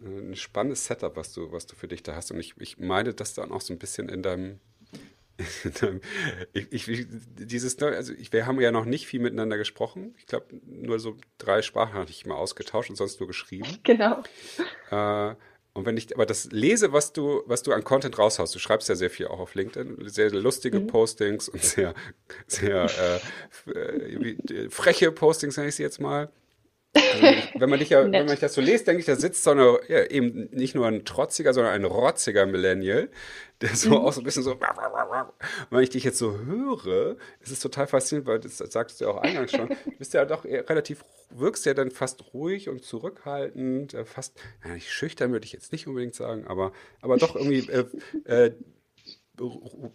ein 0.00 0.36
spannendes 0.36 0.86
Setup, 0.86 1.16
was 1.16 1.32
du, 1.32 1.52
was 1.52 1.66
du 1.66 1.76
für 1.76 1.88
dich 1.88 2.02
da 2.02 2.14
hast. 2.14 2.30
Und 2.30 2.40
ich, 2.40 2.54
ich 2.58 2.78
meine 2.78 3.14
das 3.14 3.34
dann 3.34 3.52
auch 3.52 3.60
so 3.60 3.72
ein 3.72 3.78
bisschen 3.78 4.08
in 4.08 4.22
deinem, 4.22 4.60
ich, 6.52 6.88
ich, 6.88 7.06
dieses, 7.08 7.80
also 7.82 8.12
ich, 8.12 8.32
wir 8.32 8.46
haben 8.46 8.60
ja 8.60 8.70
noch 8.70 8.84
nicht 8.84 9.06
viel 9.06 9.20
miteinander 9.20 9.58
gesprochen. 9.58 10.14
Ich 10.18 10.26
glaube, 10.26 10.46
nur 10.64 10.98
so 11.00 11.16
drei 11.38 11.62
Sprachen 11.62 11.94
hatte 11.94 12.10
ich 12.10 12.24
mal 12.26 12.36
ausgetauscht 12.36 12.90
und 12.90 12.96
sonst 12.96 13.20
nur 13.20 13.26
geschrieben. 13.26 13.66
Genau. 13.82 14.22
Äh, 14.90 15.34
und 15.74 15.86
wenn 15.86 15.96
ich 15.96 16.14
aber 16.14 16.24
das 16.24 16.50
lese, 16.52 16.92
was 16.92 17.12
du, 17.12 17.42
was 17.46 17.62
du 17.62 17.72
an 17.72 17.82
Content 17.82 18.16
raushaust, 18.18 18.54
du 18.54 18.60
schreibst 18.60 18.88
ja 18.88 18.94
sehr 18.94 19.10
viel 19.10 19.26
auch 19.26 19.40
auf 19.40 19.54
LinkedIn, 19.56 20.08
sehr 20.08 20.30
lustige 20.30 20.78
mhm. 20.78 20.86
Postings 20.86 21.48
und 21.48 21.62
sehr, 21.62 21.94
sehr 22.46 22.86
äh, 23.66 23.70
äh 23.72 24.70
freche 24.70 25.10
Postings, 25.10 25.56
nenne 25.56 25.68
ich 25.68 25.74
sie 25.74 25.82
jetzt 25.82 26.00
mal. 26.00 26.30
Also, 26.94 27.22
wenn 27.54 27.70
man 27.70 27.78
dich 27.78 27.90
ja, 27.90 28.02
wenn 28.12 28.26
man 28.26 28.38
das 28.38 28.54
so 28.54 28.60
liest, 28.60 28.86
denke 28.86 29.00
ich, 29.00 29.06
da 29.06 29.16
sitzt 29.16 29.42
so 29.42 29.50
eine, 29.50 29.78
ja, 29.88 30.04
eben 30.04 30.48
nicht 30.50 30.74
nur 30.74 30.86
ein 30.86 31.04
trotziger, 31.04 31.52
sondern 31.52 31.72
ein 31.72 31.84
rotziger 31.84 32.46
Millennial, 32.46 33.08
der 33.60 33.74
so 33.74 33.90
mhm. 33.90 33.96
auch 33.96 34.12
so 34.12 34.20
ein 34.20 34.24
bisschen 34.24 34.42
so, 34.42 34.52
und 34.52 34.60
wenn 35.70 35.82
ich 35.82 35.90
dich 35.90 36.04
jetzt 36.04 36.18
so 36.18 36.38
höre, 36.38 37.16
ist 37.40 37.52
es 37.52 37.60
total 37.60 37.86
faszinierend, 37.86 38.28
weil 38.28 38.40
das, 38.40 38.58
das 38.58 38.72
sagst 38.72 39.00
du 39.00 39.06
ja 39.06 39.10
auch 39.10 39.18
eingangs 39.18 39.52
schon, 39.52 39.68
du 39.84 39.90
bist 39.98 40.14
ja 40.14 40.24
doch 40.24 40.44
relativ, 40.44 41.04
wirkst 41.30 41.66
ja 41.66 41.74
dann 41.74 41.90
fast 41.90 42.32
ruhig 42.32 42.68
und 42.68 42.84
zurückhaltend, 42.84 43.94
äh, 43.94 44.04
fast, 44.04 44.38
ja, 44.64 44.74
nicht 44.74 44.90
schüchtern 44.90 45.32
würde 45.32 45.46
ich 45.46 45.52
jetzt 45.52 45.72
nicht 45.72 45.86
unbedingt 45.86 46.14
sagen, 46.14 46.46
aber, 46.46 46.72
aber 47.00 47.16
doch 47.16 47.34
irgendwie 47.34 47.68
äh, 47.70 47.84
äh, 48.24 48.52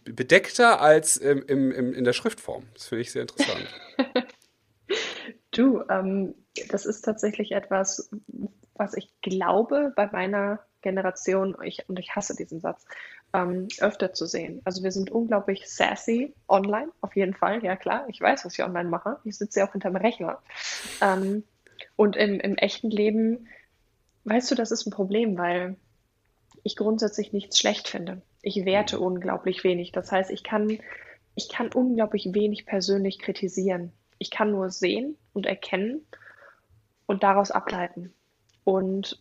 bedeckter 0.03 0.81
als 0.81 1.15
im, 1.15 1.43
im, 1.47 1.93
in 1.93 2.03
der 2.03 2.13
Schriftform. 2.13 2.65
Das 2.73 2.87
finde 2.87 3.01
ich 3.03 3.11
sehr 3.11 3.21
interessant. 3.23 3.67
Du, 5.51 5.83
ähm, 5.89 6.35
das 6.67 6.85
ist 6.85 7.01
tatsächlich 7.01 7.51
etwas, 7.51 8.09
was 8.75 8.93
ich 8.93 9.09
glaube 9.21 9.93
bei 9.95 10.07
meiner 10.07 10.59
Generation, 10.81 11.57
ich, 11.63 11.87
und 11.87 11.99
ich 11.99 12.15
hasse 12.15 12.35
diesen 12.35 12.59
Satz, 12.59 12.85
ähm, 13.33 13.67
öfter 13.79 14.13
zu 14.13 14.25
sehen. 14.25 14.61
Also 14.63 14.83
wir 14.83 14.91
sind 14.91 15.11
unglaublich 15.11 15.69
sassy 15.69 16.33
online, 16.47 16.91
auf 17.01 17.15
jeden 17.15 17.33
Fall, 17.33 17.63
ja 17.63 17.75
klar. 17.75 18.05
Ich 18.07 18.21
weiß, 18.21 18.45
was 18.45 18.53
ich 18.53 18.63
online 18.63 18.89
mache. 18.89 19.17
Ich 19.23 19.37
sitze 19.37 19.59
ja 19.59 19.67
auch 19.67 19.71
hinterm 19.71 19.95
Rechner. 19.95 20.41
Ähm, 21.01 21.43
und 21.95 22.15
im, 22.15 22.39
im 22.39 22.55
echten 22.55 22.89
Leben, 22.89 23.47
weißt 24.23 24.49
du, 24.51 24.55
das 24.55 24.71
ist 24.71 24.87
ein 24.87 24.91
Problem, 24.91 25.37
weil 25.37 25.75
ich 26.63 26.75
grundsätzlich 26.75 27.33
nichts 27.33 27.57
schlecht 27.57 27.87
finde. 27.87 28.21
Ich 28.41 28.65
werte 28.65 28.97
mhm. 28.97 29.03
unglaublich 29.03 29.63
wenig. 29.63 29.91
Das 29.91 30.11
heißt, 30.11 30.31
ich 30.31 30.43
kann, 30.43 30.79
ich 31.35 31.49
kann 31.49 31.71
unglaublich 31.71 32.33
wenig 32.33 32.65
persönlich 32.65 33.19
kritisieren. 33.19 33.91
Ich 34.17 34.31
kann 34.31 34.51
nur 34.51 34.69
sehen 34.69 35.17
und 35.33 35.45
erkennen 35.45 36.05
und 37.09 37.23
daraus 37.23 37.49
ableiten. 37.49 38.13
Und 38.63 39.19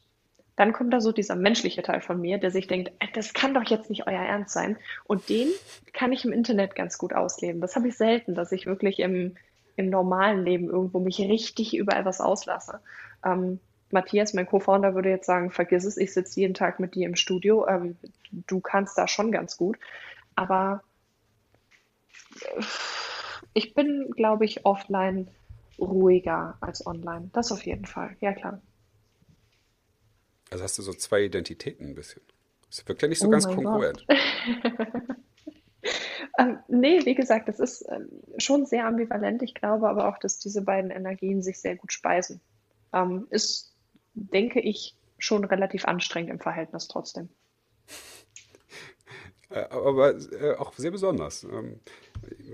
dann 0.56 0.74
kommt 0.74 0.92
da 0.92 1.00
so 1.00 1.10
dieser 1.10 1.36
menschliche 1.36 1.82
Teil 1.82 2.02
von 2.02 2.20
mir, 2.20 2.36
der 2.36 2.50
sich 2.50 2.66
denkt, 2.66 2.92
äh, 2.98 3.06
das 3.14 3.32
kann 3.32 3.54
doch 3.54 3.64
jetzt 3.64 3.88
nicht 3.88 4.06
euer 4.06 4.20
Ernst 4.20 4.52
sein. 4.52 4.76
Und 5.04 5.30
den 5.30 5.48
kann 5.94 6.12
ich 6.12 6.22
im 6.26 6.32
Internet 6.32 6.74
ganz 6.74 6.98
gut 6.98 7.14
ausleben. 7.14 7.62
Das 7.62 7.76
habe 7.76 7.88
ich 7.88 7.96
selten, 7.96 8.34
dass 8.34 8.52
ich 8.52 8.66
wirklich 8.66 8.98
im, 8.98 9.36
im 9.76 9.88
normalen 9.88 10.44
Leben 10.44 10.68
irgendwo 10.68 11.00
mich 11.00 11.18
richtig 11.18 11.74
über 11.74 11.96
etwas 11.96 12.20
auslasse. 12.20 12.80
Ähm, 13.24 13.58
Matthias, 13.90 14.34
mein 14.34 14.44
Co-Founder, 14.44 14.94
würde 14.94 15.08
jetzt 15.08 15.24
sagen, 15.24 15.50
vergiss 15.50 15.86
es, 15.86 15.96
ich 15.96 16.12
sitze 16.12 16.40
jeden 16.40 16.52
Tag 16.52 16.80
mit 16.80 16.94
dir 16.94 17.06
im 17.06 17.16
Studio. 17.16 17.66
Ähm, 17.66 17.96
du 18.30 18.60
kannst 18.60 18.98
da 18.98 19.08
schon 19.08 19.32
ganz 19.32 19.56
gut. 19.56 19.78
Aber 20.34 20.82
äh, 22.42 22.62
ich 23.54 23.72
bin, 23.72 24.10
glaube 24.10 24.44
ich, 24.44 24.66
offline 24.66 25.28
ruhiger 25.78 26.56
als 26.60 26.86
online. 26.86 27.30
Das 27.32 27.52
auf 27.52 27.64
jeden 27.64 27.86
Fall. 27.86 28.16
Ja, 28.20 28.32
klar. 28.32 28.60
Also 30.50 30.64
hast 30.64 30.78
du 30.78 30.82
so 30.82 30.92
zwei 30.92 31.24
Identitäten 31.24 31.88
ein 31.88 31.94
bisschen. 31.94 32.22
Das 32.68 32.86
wirkt 32.86 33.02
ja 33.02 33.08
nicht 33.08 33.20
so 33.20 33.28
oh 33.28 33.30
ganz 33.30 33.46
kongruent. 33.46 34.04
ähm, 36.38 36.58
nee, 36.68 37.04
wie 37.04 37.14
gesagt, 37.14 37.48
das 37.48 37.60
ist 37.60 37.86
ähm, 37.88 38.08
schon 38.38 38.66
sehr 38.66 38.86
ambivalent. 38.86 39.42
Ich 39.42 39.54
glaube 39.54 39.88
aber 39.88 40.08
auch, 40.08 40.18
dass 40.18 40.38
diese 40.38 40.62
beiden 40.62 40.90
Energien 40.90 41.42
sich 41.42 41.60
sehr 41.60 41.76
gut 41.76 41.92
speisen. 41.92 42.40
Ähm, 42.92 43.26
ist, 43.30 43.74
denke 44.14 44.60
ich, 44.60 44.96
schon 45.18 45.44
relativ 45.44 45.86
anstrengend 45.86 46.30
im 46.30 46.40
Verhältnis 46.40 46.88
trotzdem. 46.88 47.28
Äh, 49.50 49.60
aber 49.70 50.14
äh, 50.14 50.54
auch 50.56 50.72
sehr 50.76 50.90
besonders. 50.90 51.44
Ähm, 51.44 51.80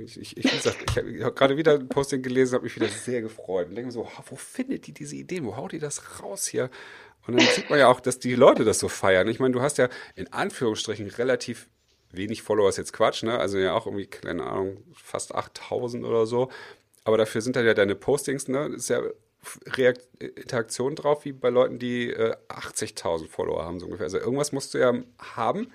ich, 0.04 0.20
ich, 0.20 0.36
ich, 0.36 0.44
ich 0.44 1.22
habe 1.22 1.34
gerade 1.34 1.56
wieder 1.56 1.74
ein 1.74 1.88
Posting 1.88 2.22
gelesen, 2.22 2.54
habe 2.54 2.64
mich 2.64 2.76
wieder 2.76 2.88
sehr 2.88 3.22
gefreut 3.22 3.68
und 3.68 3.74
denke 3.74 3.86
mir 3.86 3.92
so, 3.92 4.08
wo 4.26 4.36
findet 4.36 4.86
die 4.86 4.92
diese 4.92 5.16
Ideen? 5.16 5.44
Wo 5.44 5.56
haut 5.56 5.72
die 5.72 5.78
das 5.78 6.22
raus 6.22 6.46
hier? 6.46 6.70
Und 7.26 7.38
dann 7.38 7.46
sieht 7.48 7.70
man 7.70 7.78
ja 7.78 7.88
auch, 7.88 8.00
dass 8.00 8.18
die 8.18 8.34
Leute 8.34 8.64
das 8.64 8.78
so 8.78 8.88
feiern. 8.88 9.28
Ich 9.28 9.40
meine, 9.40 9.52
du 9.52 9.62
hast 9.62 9.78
ja 9.78 9.88
in 10.14 10.32
Anführungsstrichen 10.32 11.08
relativ 11.08 11.68
wenig 12.12 12.42
Follower, 12.42 12.68
ist 12.68 12.76
jetzt 12.76 12.92
Quatsch, 12.92 13.22
ne? 13.22 13.38
Also 13.38 13.58
ja 13.58 13.74
auch 13.74 13.86
irgendwie, 13.86 14.06
keine 14.06 14.44
Ahnung, 14.44 14.84
fast 14.92 15.34
8000 15.34 16.04
oder 16.04 16.26
so. 16.26 16.50
Aber 17.04 17.18
dafür 17.18 17.40
sind 17.40 17.56
dann 17.56 17.66
ja 17.66 17.74
deine 17.74 17.94
Postings, 17.94 18.46
ne? 18.48 18.66
Ist 18.66 18.88
ja 18.88 19.02
Reakt 19.66 20.06
Interaktion 20.20 20.96
drauf, 20.96 21.24
wie 21.24 21.32
bei 21.32 21.50
Leuten, 21.50 21.78
die 21.78 22.10
äh, 22.10 22.34
80.000 22.48 23.28
Follower 23.28 23.64
haben, 23.64 23.80
so 23.80 23.86
ungefähr. 23.86 24.04
Also 24.04 24.18
irgendwas 24.18 24.52
musst 24.52 24.74
du 24.74 24.78
ja 24.78 24.94
haben, 25.18 25.70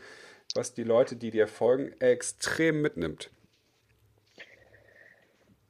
was 0.56 0.74
die 0.74 0.84
Leute, 0.84 1.16
die 1.16 1.32
dir 1.32 1.48
folgen, 1.48 1.94
extrem 2.00 2.82
mitnimmt. 2.82 3.30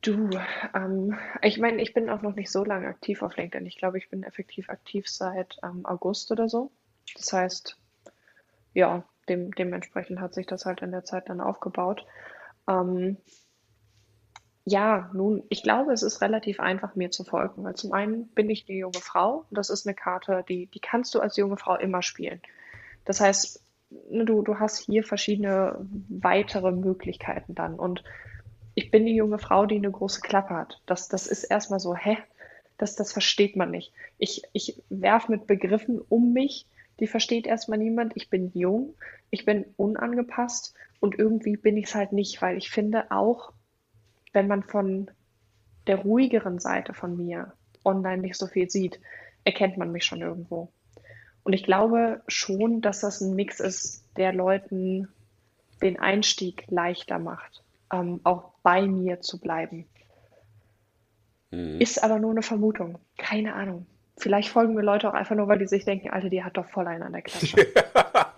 Du, 0.01 0.29
ähm, 0.73 1.17
ich 1.41 1.57
meine, 1.57 1.81
ich 1.81 1.93
bin 1.93 2.09
auch 2.09 2.21
noch 2.21 2.35
nicht 2.35 2.51
so 2.51 2.63
lange 2.63 2.87
aktiv 2.87 3.21
auf 3.21 3.35
LinkedIn. 3.35 3.67
Ich 3.67 3.77
glaube, 3.77 3.97
ich 3.97 4.09
bin 4.09 4.23
effektiv 4.23 4.69
aktiv 4.69 5.09
seit 5.09 5.57
ähm, 5.61 5.85
August 5.85 6.31
oder 6.31 6.47
so. 6.47 6.71
Das 7.15 7.33
heißt, 7.33 7.77
ja, 8.73 9.03
dem, 9.27 9.51
dementsprechend 9.51 10.21
hat 10.21 10.33
sich 10.33 10.47
das 10.47 10.65
halt 10.65 10.81
in 10.81 10.91
der 10.91 11.03
Zeit 11.03 11.27
dann 11.27 11.41
aufgebaut. 11.41 12.05
Ähm, 12.67 13.17
ja, 14.63 15.09
nun, 15.13 15.43
ich 15.49 15.63
glaube, 15.63 15.91
es 15.91 16.03
ist 16.03 16.21
relativ 16.21 16.59
einfach, 16.59 16.95
mir 16.95 17.11
zu 17.11 17.25
folgen, 17.25 17.63
weil 17.63 17.75
zum 17.75 17.91
einen 17.91 18.27
bin 18.29 18.49
ich 18.49 18.69
eine 18.69 18.77
junge 18.77 18.99
Frau. 18.99 19.45
Das 19.51 19.69
ist 19.69 19.85
eine 19.85 19.95
Karte, 19.95 20.45
die, 20.47 20.67
die 20.67 20.79
kannst 20.79 21.13
du 21.13 21.19
als 21.19 21.35
junge 21.35 21.57
Frau 21.57 21.75
immer 21.75 22.03
spielen. 22.03 22.41
Das 23.03 23.19
heißt, 23.19 23.61
du, 23.89 24.41
du 24.41 24.59
hast 24.59 24.77
hier 24.85 25.03
verschiedene 25.03 25.75
weitere 26.09 26.71
Möglichkeiten 26.71 27.55
dann. 27.55 27.75
Und 27.75 28.03
ich 28.75 28.91
bin 28.91 29.05
die 29.05 29.15
junge 29.15 29.39
Frau, 29.39 29.65
die 29.65 29.75
eine 29.75 29.91
große 29.91 30.21
Klappe 30.21 30.53
hat. 30.55 30.81
Das, 30.85 31.07
das 31.07 31.27
ist 31.27 31.43
erstmal 31.43 31.79
so, 31.79 31.95
hä? 31.95 32.17
Das, 32.77 32.95
das 32.95 33.11
versteht 33.11 33.55
man 33.55 33.71
nicht. 33.71 33.91
Ich, 34.17 34.43
ich 34.53 34.81
werf 34.89 35.27
mit 35.27 35.47
Begriffen 35.47 35.99
um 36.07 36.31
mich, 36.31 36.65
die 36.99 37.07
versteht 37.07 37.45
erstmal 37.45 37.77
niemand. 37.77 38.13
Ich 38.15 38.29
bin 38.29 38.51
jung, 38.53 38.93
ich 39.31 39.45
bin 39.45 39.65
unangepasst 39.75 40.73
und 40.99 41.17
irgendwie 41.17 41.57
bin 41.57 41.77
ich 41.77 41.87
es 41.87 41.95
halt 41.95 42.13
nicht, 42.13 42.41
weil 42.41 42.57
ich 42.57 42.69
finde 42.69 43.11
auch, 43.11 43.51
wenn 44.31 44.47
man 44.47 44.63
von 44.63 45.11
der 45.87 45.97
ruhigeren 45.97 46.59
Seite 46.59 46.93
von 46.93 47.17
mir 47.17 47.53
online 47.83 48.21
nicht 48.21 48.37
so 48.37 48.47
viel 48.47 48.69
sieht, 48.69 48.99
erkennt 49.43 49.77
man 49.77 49.91
mich 49.91 50.05
schon 50.05 50.21
irgendwo. 50.21 50.71
Und 51.43 51.53
ich 51.53 51.63
glaube 51.63 52.21
schon, 52.27 52.81
dass 52.81 53.01
das 53.01 53.21
ein 53.21 53.35
Mix 53.35 53.59
ist, 53.59 54.03
der 54.17 54.33
Leuten 54.33 55.07
den 55.81 55.99
Einstieg 55.99 56.65
leichter 56.69 57.19
macht 57.19 57.63
ähm, 57.91 58.19
auch 58.23 58.51
bei 58.63 58.81
mir 58.85 59.21
zu 59.21 59.39
bleiben. 59.39 59.85
Mhm. 61.51 61.79
Ist 61.79 62.03
aber 62.03 62.19
nur 62.19 62.31
eine 62.31 62.41
Vermutung. 62.41 62.99
Keine 63.17 63.53
Ahnung. 63.53 63.85
Vielleicht 64.17 64.49
folgen 64.49 64.75
mir 64.75 64.81
Leute 64.81 65.09
auch 65.09 65.13
einfach 65.13 65.35
nur, 65.35 65.47
weil 65.47 65.59
die 65.59 65.67
sich 65.67 65.85
denken, 65.85 66.09
Alter, 66.09 66.29
die 66.29 66.43
hat 66.43 66.57
doch 66.57 66.69
voll 66.69 66.87
einen 66.87 67.03
an 67.03 67.13
der 67.13 67.21
Klasse. 67.21 67.55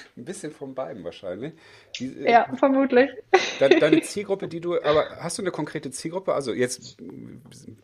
Ein 0.16 0.24
bisschen 0.24 0.52
von 0.52 0.74
beiden 0.74 1.04
wahrscheinlich. 1.04 1.52
Die, 1.98 2.06
äh, 2.24 2.30
ja, 2.30 2.48
vermutlich. 2.56 3.10
Deine, 3.58 3.78
deine, 3.78 4.00
Zielgruppe, 4.02 4.48
die 4.48 4.60
du, 4.60 4.80
aber 4.82 5.16
hast 5.20 5.38
du 5.38 5.42
eine 5.42 5.50
konkrete 5.50 5.90
Zielgruppe? 5.90 6.34
Also 6.34 6.52
jetzt 6.52 6.96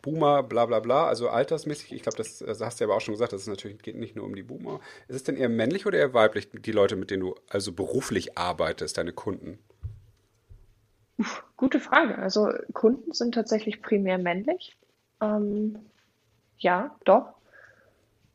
Boomer, 0.01 0.43
bla 0.43 0.65
bla 0.65 0.79
bla, 0.79 1.07
also 1.07 1.29
altersmäßig, 1.29 1.93
ich 1.93 2.01
glaube, 2.03 2.17
das, 2.17 2.39
das, 2.39 2.61
hast 2.61 2.79
du 2.79 2.83
ja 2.83 2.89
aber 2.89 2.97
auch 2.97 3.01
schon 3.01 3.13
gesagt, 3.13 3.33
dass 3.33 3.41
es 3.41 3.47
natürlich 3.47 3.81
geht 3.81 3.95
nicht 3.95 4.15
nur 4.15 4.25
um 4.25 4.35
die 4.35 4.43
Boomer. 4.43 4.79
Ist 5.07 5.15
es 5.15 5.23
denn 5.23 5.37
eher 5.37 5.49
männlich 5.49 5.85
oder 5.85 5.97
eher 5.97 6.13
weiblich, 6.13 6.49
die 6.51 6.71
Leute, 6.71 6.95
mit 6.95 7.11
denen 7.11 7.21
du 7.21 7.35
also 7.49 7.71
beruflich 7.71 8.37
arbeitest, 8.37 8.97
deine 8.97 9.13
Kunden? 9.13 9.59
Gute 11.57 11.79
Frage. 11.79 12.17
Also 12.17 12.49
Kunden 12.73 13.13
sind 13.13 13.35
tatsächlich 13.35 13.81
primär 13.81 14.17
männlich. 14.17 14.75
Ähm, 15.21 15.77
ja, 16.57 16.95
doch. 17.05 17.33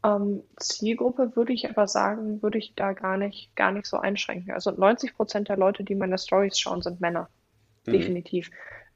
Ähm, 0.06 0.44
Zielgruppe 0.60 1.34
würde 1.34 1.52
ich 1.52 1.68
aber 1.68 1.88
sagen, 1.88 2.40
würde 2.40 2.58
ich 2.58 2.74
da 2.76 2.92
gar 2.92 3.16
nicht, 3.16 3.54
gar 3.56 3.72
nicht 3.72 3.86
so 3.86 3.96
einschränken. 3.96 4.52
Also 4.52 4.70
90 4.70 5.16
Prozent 5.16 5.48
der 5.48 5.56
Leute, 5.56 5.82
die 5.82 5.96
meine 5.96 6.16
Stories 6.16 6.58
schauen, 6.58 6.80
sind 6.80 7.00
Männer. 7.00 7.28
Mhm. 7.86 7.92
Definitiv. 7.92 8.50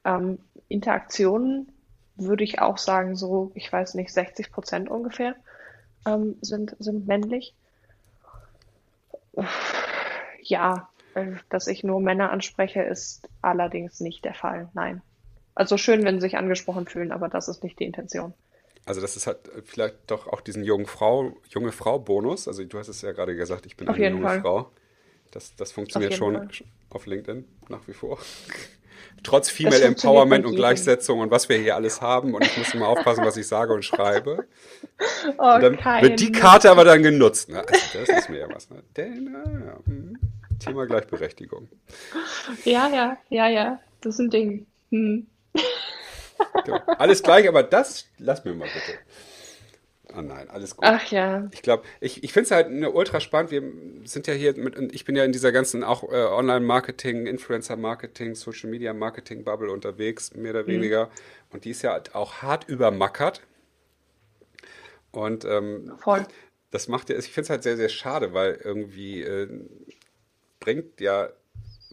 Ähm, 0.04 0.38
Interaktionen 0.68 1.72
würde 2.14 2.44
ich 2.44 2.60
auch 2.60 2.78
sagen, 2.78 3.16
so, 3.16 3.50
ich 3.54 3.72
weiß 3.72 3.94
nicht, 3.94 4.12
60 4.12 4.52
Prozent 4.52 4.88
ungefähr 4.88 5.34
ähm, 6.06 6.36
sind, 6.42 6.76
sind 6.78 7.08
männlich. 7.08 7.54
Ja, 10.42 10.90
äh, 11.14 11.32
dass 11.48 11.66
ich 11.66 11.82
nur 11.82 12.00
Männer 12.00 12.30
anspreche, 12.30 12.82
ist 12.82 13.28
allerdings 13.42 13.98
nicht 13.98 14.24
der 14.24 14.34
Fall. 14.34 14.68
Nein. 14.74 15.02
Also 15.56 15.76
schön, 15.76 16.04
wenn 16.04 16.16
sie 16.16 16.26
sich 16.26 16.36
angesprochen 16.36 16.86
fühlen, 16.86 17.10
aber 17.10 17.28
das 17.28 17.48
ist 17.48 17.64
nicht 17.64 17.80
die 17.80 17.84
Intention. 17.84 18.32
Also 18.90 19.00
das 19.00 19.16
ist 19.16 19.28
halt 19.28 19.38
vielleicht 19.66 19.94
doch 20.08 20.26
auch 20.26 20.40
diesen 20.40 20.64
jungen 20.64 20.86
Frau, 20.86 21.36
junge 21.48 21.70
Frau-Bonus. 21.70 22.48
Also 22.48 22.64
du 22.64 22.76
hast 22.76 22.88
es 22.88 23.02
ja 23.02 23.12
gerade 23.12 23.36
gesagt, 23.36 23.64
ich 23.64 23.76
bin 23.76 23.88
auf 23.88 23.94
eine 23.94 24.10
junge 24.10 24.26
Fall. 24.26 24.40
Frau. 24.40 24.72
Das, 25.30 25.54
das 25.54 25.70
funktioniert 25.70 26.14
schon 26.14 26.34
Fall. 26.34 26.48
auf 26.88 27.06
LinkedIn 27.06 27.44
nach 27.68 27.86
wie 27.86 27.92
vor. 27.92 28.18
Trotz 29.22 29.48
Female 29.48 29.80
Empowerment 29.80 30.44
und 30.44 30.56
Gleichsetzung 30.56 31.20
und 31.20 31.30
was 31.30 31.48
wir 31.48 31.56
hier 31.58 31.76
alles 31.76 32.00
haben. 32.00 32.34
Und 32.34 32.44
ich 32.44 32.58
muss 32.58 32.74
immer 32.74 32.88
aufpassen, 32.88 33.24
was 33.24 33.36
ich 33.36 33.46
sage 33.46 33.72
und 33.72 33.84
schreibe. 33.84 34.48
Oh, 35.38 35.54
und 35.54 35.62
dann 35.62 35.78
wird 36.02 36.18
die 36.18 36.32
Karte 36.32 36.68
aber 36.68 36.82
dann 36.82 37.04
genutzt. 37.04 37.48
Ne? 37.48 37.60
Also 37.60 37.98
das 38.00 38.08
ist 38.08 38.28
mir 38.28 38.40
ja 38.40 38.48
was. 38.52 38.70
Ne? 38.70 38.82
Denn, 38.96 39.32
ja, 39.32 39.78
hm. 39.86 40.18
Thema 40.58 40.84
Gleichberechtigung. 40.86 41.68
Ja, 42.64 42.88
ja, 42.88 43.16
ja, 43.28 43.46
ja. 43.46 43.78
Das 44.00 44.14
ist 44.14 44.18
ein 44.18 44.30
Ding. 44.30 44.66
Hm. 44.90 45.28
Genau. 46.64 46.78
Alles 46.98 47.22
gleich, 47.22 47.48
aber 47.48 47.62
das 47.62 48.06
lass 48.18 48.44
mir 48.44 48.54
mal 48.54 48.68
bitte. 48.68 48.98
Oh 50.16 50.22
nein, 50.22 50.48
alles 50.50 50.76
gut. 50.76 50.84
Ach 50.86 51.04
ja. 51.10 51.48
Ich 51.52 51.62
glaube, 51.62 51.84
ich, 52.00 52.24
ich 52.24 52.32
finde 52.32 52.46
es 52.46 52.50
halt 52.50 52.66
eine 52.66 52.90
ultra 52.90 53.20
spannend. 53.20 53.50
Wir 53.50 53.62
sind 54.04 54.26
ja 54.26 54.34
hier 54.34 54.56
mit, 54.56 54.76
ich 54.92 55.04
bin 55.04 55.14
ja 55.14 55.24
in 55.24 55.32
dieser 55.32 55.52
ganzen 55.52 55.84
auch 55.84 56.02
äh, 56.04 56.16
Online-Marketing, 56.16 57.26
Influencer-Marketing, 57.26 58.34
Social-Media-Marketing-Bubble 58.34 59.70
unterwegs, 59.70 60.34
mehr 60.34 60.50
oder 60.50 60.62
mhm. 60.64 60.68
weniger. 60.68 61.10
Und 61.50 61.64
die 61.64 61.70
ist 61.70 61.82
ja 61.82 62.00
auch 62.12 62.42
hart 62.42 62.68
übermackert. 62.68 63.42
Und 65.12 65.44
ähm, 65.44 65.92
Voll. 65.98 66.26
das 66.70 66.88
macht 66.88 67.10
ja, 67.10 67.16
ich 67.16 67.30
finde 67.30 67.44
es 67.44 67.50
halt 67.50 67.62
sehr, 67.62 67.76
sehr 67.76 67.88
schade, 67.88 68.32
weil 68.32 68.60
irgendwie 68.62 69.22
äh, 69.22 69.48
bringt 70.60 71.00
ja, 71.00 71.28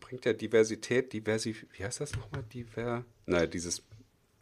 bringt 0.02 0.26
ja 0.26 0.34
Diversität, 0.34 1.14
Diversi, 1.14 1.56
wie 1.74 1.84
heißt 1.84 2.02
das 2.02 2.16
nochmal? 2.16 2.44
Diver, 2.54 3.04
naja, 3.26 3.48
dieses 3.48 3.84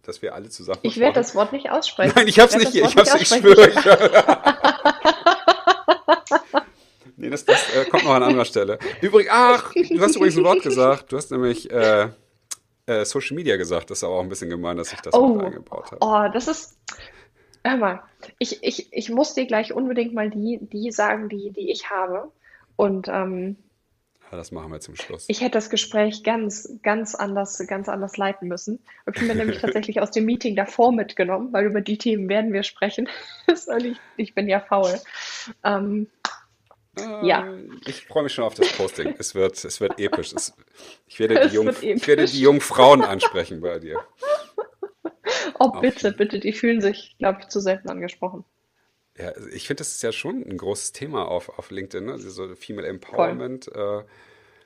dass 0.08 0.22
wir 0.22 0.34
alle 0.34 0.50
zusammen. 0.50 0.80
Ich 0.84 1.00
werde 1.00 1.15
das 1.15 1.36
Wort 1.36 1.52
nicht 1.52 1.70
aussprechen. 1.72 2.13
Nein, 2.15 2.28
ich 2.28 2.39
habe 2.39 2.50
es 2.50 2.58
nicht 2.58 2.72
hier. 2.72 2.86
Ich, 2.86 2.96
hab's, 2.96 3.13
ich 3.15 3.28
schwöre. 3.28 3.72
Nee, 7.18 7.30
das, 7.30 7.46
das 7.46 7.74
äh, 7.74 7.86
kommt 7.86 8.04
noch 8.04 8.13
an 8.13 8.24
anderer 8.24 8.46
Stelle. 8.46 8.78
Übrigens, 9.02 9.32
ach, 9.34 9.74
du 9.74 10.00
hast 10.02 10.15
übrigens 10.15 10.38
ein 10.38 10.44
Wort 10.44 10.62
gesagt. 10.62 11.12
Du 11.12 11.18
hast 11.18 11.32
nämlich 11.32 11.72
äh, 11.72 12.10
äh, 12.86 13.06
Social 13.06 13.36
Media 13.36 13.58
gesagt. 13.58 13.89
Das 13.89 14.00
ist 14.00 14.04
aber 14.04 14.15
auch 14.15 14.22
ein 14.22 14.30
bisschen 14.30 14.50
gemein, 14.50 14.78
dass 14.78 14.94
ich 14.94 15.02
das 15.02 15.13
oh. 15.13 15.39
eingebaut 15.39 15.91
habe. 15.91 15.98
Oh, 16.02 16.32
das 16.34 16.48
ist. 16.48 16.78
Hör 17.63 17.78
mal, 17.78 18.04
ich, 18.38 18.63
ich, 18.63 18.94
ich 18.94 19.10
muss 19.10 19.34
dir 19.34 19.48
gleich 19.48 19.74
unbedingt 19.74 20.13
mal 20.13 20.30
die, 20.30 20.60
die 20.62 20.91
sagen, 20.91 21.30
die, 21.30 21.52
die 21.52 21.72
ich 21.72 21.89
habe. 21.89 22.32
Und 22.76 23.08
ähm, 23.08 23.56
ja, 24.36 24.38
das 24.38 24.52
machen 24.52 24.69
wir 24.69 24.82
zum 24.82 24.95
Schluss. 24.98 25.26
Ich 25.30 25.39
hätte 25.39 25.52
das 25.52 25.69
Gespräch 25.69 26.21
ganz, 26.21 26.69
ganz 26.84 27.15
anders, 27.15 27.58
ganz 27.67 27.88
anders 27.88 28.17
leiten 28.17 28.50
müssen. 28.50 28.80
Ich 29.13 29.26
bin 29.26 29.38
nämlich 29.38 29.60
tatsächlich 29.62 30.02
aus 30.02 30.12
dem 30.12 30.26
Meeting 30.26 30.58
davor 30.58 30.91
mitgenommen, 30.91 31.54
weil 31.54 31.65
über 31.65 31.80
die 31.80 31.98
Themen 31.98 32.28
werden 32.28 32.52
wir 32.52 32.63
sprechen. 32.63 33.08
ich, 33.48 33.98
ich 34.17 34.36
bin 34.36 34.50
ja 34.50 34.60
faul. 34.60 35.00
Ähm, 35.63 36.08
äh, 36.98 37.26
ja. 37.26 37.48
Ich 37.86 38.06
freue 38.08 38.24
mich 38.24 38.34
schon 38.34 38.43
auf 38.43 38.56
das 38.56 38.74
Posting. 38.74 39.15
Es 39.17 39.36
wird, 39.36 39.63
es 39.63 39.80
wird 39.80 40.00
episch. 40.00 40.34
Es, 40.34 40.54
ich, 41.08 41.19
werde 41.19 41.48
die 41.48 41.56
Jung, 41.56 41.69
ich 41.82 42.08
werde 42.08 42.26
die 42.26 42.41
jungen 42.41 42.62
Frauen 42.62 43.04
ansprechen 43.04 43.62
bei 43.62 43.80
dir. 43.80 44.00
Oh, 45.60 45.69
bitte, 45.80 46.12
bitte. 46.12 46.39
Die 46.39 46.52
fühlen 46.52 46.82
sich, 46.82 47.15
glaube 47.19 47.39
ich, 47.41 47.48
zu 47.48 47.62
selten 47.62 47.89
angesprochen. 47.89 48.43
Ja, 49.17 49.30
also 49.30 49.47
ich 49.49 49.67
finde, 49.67 49.80
das 49.80 49.91
ist 49.91 50.04
ja 50.04 50.12
schon 50.12 50.43
ein 50.43 50.58
großes 50.58 50.91
Thema 50.91 51.28
auf, 51.28 51.49
auf 51.58 51.71
LinkedIn, 51.71 52.06
ne? 52.06 52.13
Also 52.13 52.30
so 52.30 52.56
Female 52.56 52.88
Empowerment. 52.88 53.67
Äh, 53.73 54.04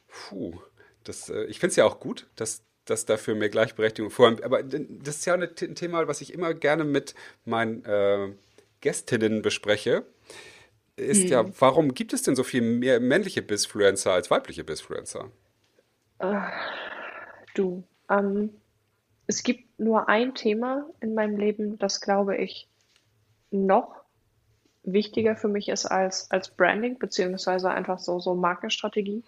puh, 0.08 0.60
das, 1.04 1.30
äh, 1.30 1.44
ich 1.46 1.60
finde 1.60 1.72
es 1.72 1.76
ja 1.76 1.86
auch 1.86 2.00
gut, 2.00 2.28
dass, 2.36 2.64
dass 2.86 3.06
dafür 3.06 3.36
mehr 3.36 3.50
Gleichberechtigung 3.50 4.10
vor 4.10 4.36
Aber 4.44 4.64
das 4.64 5.18
ist 5.18 5.26
ja 5.26 5.36
ein 5.36 5.76
Thema, 5.76 6.08
was 6.08 6.22
ich 6.22 6.34
immer 6.34 6.54
gerne 6.54 6.84
mit 6.84 7.14
meinen 7.46 7.86
äh, 7.86 8.34
Gästinnen 8.82 9.42
bespreche. 9.44 10.06
Ist 10.96 11.24
hm. 11.24 11.28
ja, 11.28 11.60
warum 11.60 11.94
gibt 11.94 12.14
es 12.14 12.24
denn 12.24 12.36
so 12.36 12.44
viel 12.44 12.62
mehr 12.62 13.00
männliche 13.00 13.42
Bisfluencer 13.42 14.12
als 14.12 14.32
weibliche 14.32 14.64
Bisfluencer? 14.64 15.32
Du, 17.54 17.84
ähm, 18.10 18.56
es 19.28 19.44
gibt 19.44 19.80
nur 19.80 20.10
ein 20.10 20.36
Thema 20.36 20.90
in 21.00 21.14
meinem 21.14 21.38
Leben, 21.38 21.78
das 21.78 22.02
glaube 22.02 22.36
ich 22.36 22.68
noch 23.52 23.99
wichtiger 24.94 25.36
für 25.36 25.48
mich 25.48 25.70
ist 25.70 25.86
als, 25.86 26.30
als 26.32 26.50
Branding, 26.50 27.00
beziehungsweise 27.00 27.72
einfach 27.72 28.00
so, 28.00 28.20
so 28.20 28.36
Markenstrategie. 28.36 29.24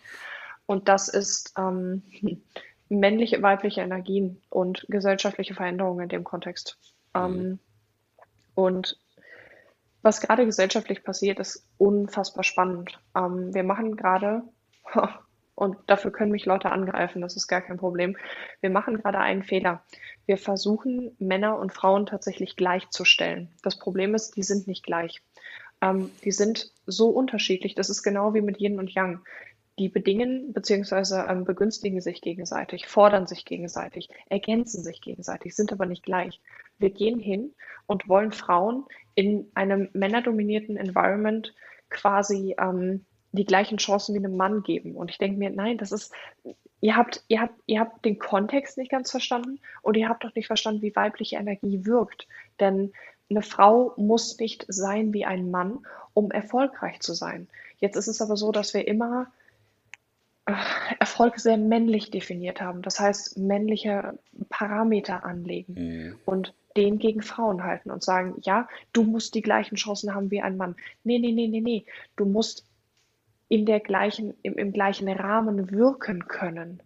Und 0.65 0.88
das 0.88 1.08
ist 1.08 1.54
ähm, 1.58 2.04
männliche, 2.89 3.41
weibliche 3.41 3.82
Energien 3.82 4.41
und 4.50 4.86
gesellschaftliche 4.89 5.54
Veränderungen 5.54 6.04
in 6.04 6.10
dem 6.10 6.24
Kontext. 6.24 6.78
Ähm, 7.13 7.34
mhm. 7.34 7.60
und 8.56 8.97
was 10.02 10.21
gerade 10.21 10.45
gesellschaftlich 10.45 11.04
passiert, 11.04 11.39
ist 11.39 11.67
unfassbar 11.78 12.43
spannend. 12.43 13.00
Ähm, 13.15 13.54
wir 13.54 13.63
machen 13.63 13.95
gerade, 13.95 14.43
und 15.62 15.78
dafür 15.86 16.10
können 16.10 16.32
mich 16.32 16.47
Leute 16.47 16.71
angreifen, 16.71 17.21
das 17.21 17.36
ist 17.36 17.47
gar 17.47 17.62
kein 17.62 17.78
Problem. 17.78 18.17
Wir 18.62 18.71
machen 18.71 18.97
gerade 18.97 19.19
einen 19.19 19.43
Fehler. 19.43 19.84
Wir 20.26 20.39
versuchen, 20.39 21.15
Männer 21.19 21.60
und 21.60 21.71
Frauen 21.71 22.08
tatsächlich 22.08 22.56
gleichzustellen. 22.56 23.47
Das 23.62 23.78
Problem 23.78 24.15
ist, 24.15 24.36
die 24.36 24.41
sind 24.41 24.65
nicht 24.65 24.84
gleich. 24.84 25.21
Ähm, 25.80 26.10
die 26.24 26.32
sind 26.32 26.74
so 26.88 27.10
unterschiedlich. 27.10 27.76
Das 27.76 27.91
ist 27.91 28.02
genau 28.02 28.34
wie 28.34 28.41
mit 28.41 28.60
Yin 28.60 28.80
und 28.80 28.89
Yang. 28.91 29.21
Die 29.78 29.88
bedingen 29.88 30.52
bzw. 30.52 31.30
Ähm, 31.32 31.45
begünstigen 31.45 32.02
sich 32.02 32.21
gegenseitig, 32.21 32.88
fordern 32.88 33.28
sich 33.28 33.45
gegenseitig, 33.45 34.10
ergänzen 34.30 34.84
sich 34.84 35.00
gegenseitig, 35.00 35.56
sind 35.56 35.71
aber 35.71 35.86
nicht 35.86 36.02
gleich. 36.02 36.41
Wir 36.80 36.89
gehen 36.89 37.19
hin 37.19 37.54
und 37.86 38.10
wollen 38.10 38.32
Frauen 38.32 38.86
in 39.13 39.52
einem 39.54 39.89
männerdominierten 39.93 40.76
Environment 40.76 41.54
quasi 41.91 42.56
ähm, 42.60 43.06
die 43.32 43.46
gleichen 43.46 43.78
Chancen 43.78 44.13
wie 44.13 44.20
einem 44.20 44.36
Mann 44.36 44.63
geben. 44.63 44.96
Und 44.96 45.10
ich 45.10 45.17
denke 45.17 45.38
mir, 45.38 45.50
nein, 45.50 45.78
das 45.78 45.91
ist, 45.91 46.13
ihr 46.82 46.96
habt, 46.96 47.24
ihr 47.28 47.41
habt, 47.41 47.56
ihr 47.65 47.80
habt 47.80 48.04
den 48.04 48.20
Kontext 48.20 48.78
nicht 48.78 48.91
ganz 48.91 49.12
verstanden 49.12 49.60
und 49.82 49.96
ihr 49.96 50.10
habt 50.10 50.24
doch 50.24 50.36
nicht 50.36 50.48
verstanden, 50.48 50.82
wie 50.82 50.96
weibliche 50.96 51.38
Energie 51.38 51.86
wirkt. 51.86 52.28
Denn 52.60 52.91
eine 53.30 53.41
Frau 53.41 53.94
muss 53.96 54.38
nicht 54.39 54.65
sein 54.67 55.13
wie 55.13 55.26
ein 55.26 55.52
Mann, 55.52 55.86
um 56.13 56.32
erfolgreich 56.32 57.00
zu 57.00 57.13
sein. 57.13 57.48
Jetzt 57.80 57.96
ist 57.96 58.08
es 58.08 58.22
aber 58.22 58.36
so, 58.36 58.52
dass 58.52 58.74
wir 58.74 58.88
immer 58.88 59.28
äh, 60.46 60.54
Erfolg 61.00 61.39
sehr 61.39 61.58
männlich 61.58 62.12
definiert 62.12 62.62
haben. 62.62 62.82
Das 62.82 63.00
heißt, 63.00 63.38
männliche 63.38 64.17
Parameter 64.50 65.24
anlegen 65.24 65.74
mhm. 65.74 66.20
und 66.26 66.54
den 66.78 67.00
gegen 67.00 67.22
Frauen 67.22 67.63
halten 67.63 67.91
und 67.91 68.04
sagen, 68.04 68.36
ja, 68.41 68.67
du 68.94 69.04
musst 69.04 69.36
die 69.36 69.41
gleichen 69.41 69.76
Chancen 69.76 70.13
haben 70.15 70.32
wie 70.32 70.41
ein 70.41 70.58
Mann. 70.58 70.76
Nee, 71.04 71.20
nee, 71.20 71.32
nee, 71.32 71.48
nee, 71.48 71.62
nee. 71.62 71.86
Du 72.15 72.26
musst 72.26 72.65
in 73.52 73.66
der 73.66 73.80
gleichen, 73.80 74.34
im, 74.42 74.56
im 74.56 74.74
gleichen 74.74 75.10
Rahmen 75.10 75.72
wirken 75.72 76.28
können. 76.28 76.82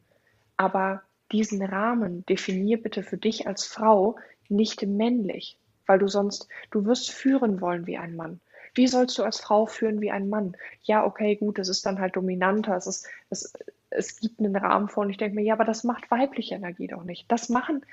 Aber 0.58 1.04
diesen 1.32 1.62
Rahmen 1.62 2.25
definier 2.25 2.82
bitte 2.82 3.04
für 3.04 3.17
dich 3.17 3.47
als 3.47 3.65
Frau 3.65 4.17
nicht 4.49 4.86
männlich 4.86 5.58
weil 5.86 5.99
du 5.99 6.08
sonst, 6.08 6.47
du 6.71 6.86
wirst 6.86 7.12
führen 7.12 7.62
wollen 7.62 7.88
wie 7.88 7.97
ein 7.97 8.15
Mann. 8.15 8.39
Wie 8.73 8.88
sollst 8.88 9.17
du 9.17 9.23
als 9.23 9.39
Frau 9.39 9.65
führen 9.65 10.01
wie 10.01 10.12
ein 10.12 10.30
Mann? 10.30 10.58
Ja, 10.84 11.06
okay, 11.06 11.36
gut, 11.36 11.60
es 11.60 11.69
ist 11.69 11.86
dann 11.86 11.99
halt 11.99 12.15
dominanter, 12.15 12.75
es 12.75 12.88
ist, 12.88 13.08
es, 13.30 13.54
es 13.89 14.19
gibt 14.19 14.39
einen 14.39 14.56
Rahmen 14.56 14.89
vor 14.89 15.04
und 15.04 15.10
ich 15.10 15.17
denke 15.17 15.36
mir, 15.36 15.43
ja, 15.43 15.54
aber 15.54 15.63
das 15.63 15.84
macht 15.84 16.12
weibliche 16.12 16.56
Energie 16.56 16.88
doch 16.88 17.04
nicht. 17.04 17.32
Das 17.32 17.49
machen, 17.49 17.86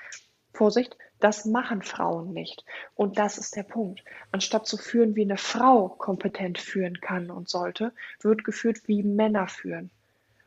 Vorsicht, 0.52 0.96
das 1.22 1.44
machen 1.44 1.82
Frauen 1.82 2.32
nicht. 2.32 2.64
Und 2.94 3.18
das 3.18 3.38
ist 3.38 3.56
der 3.56 3.62
Punkt. 3.62 4.02
Anstatt 4.30 4.66
zu 4.66 4.76
führen, 4.76 5.16
wie 5.16 5.22
eine 5.22 5.36
Frau 5.36 5.88
kompetent 5.88 6.58
führen 6.58 7.00
kann 7.00 7.30
und 7.30 7.48
sollte, 7.48 7.92
wird 8.20 8.44
geführt, 8.44 8.86
wie 8.86 9.02
Männer 9.02 9.48
führen. 9.48 9.90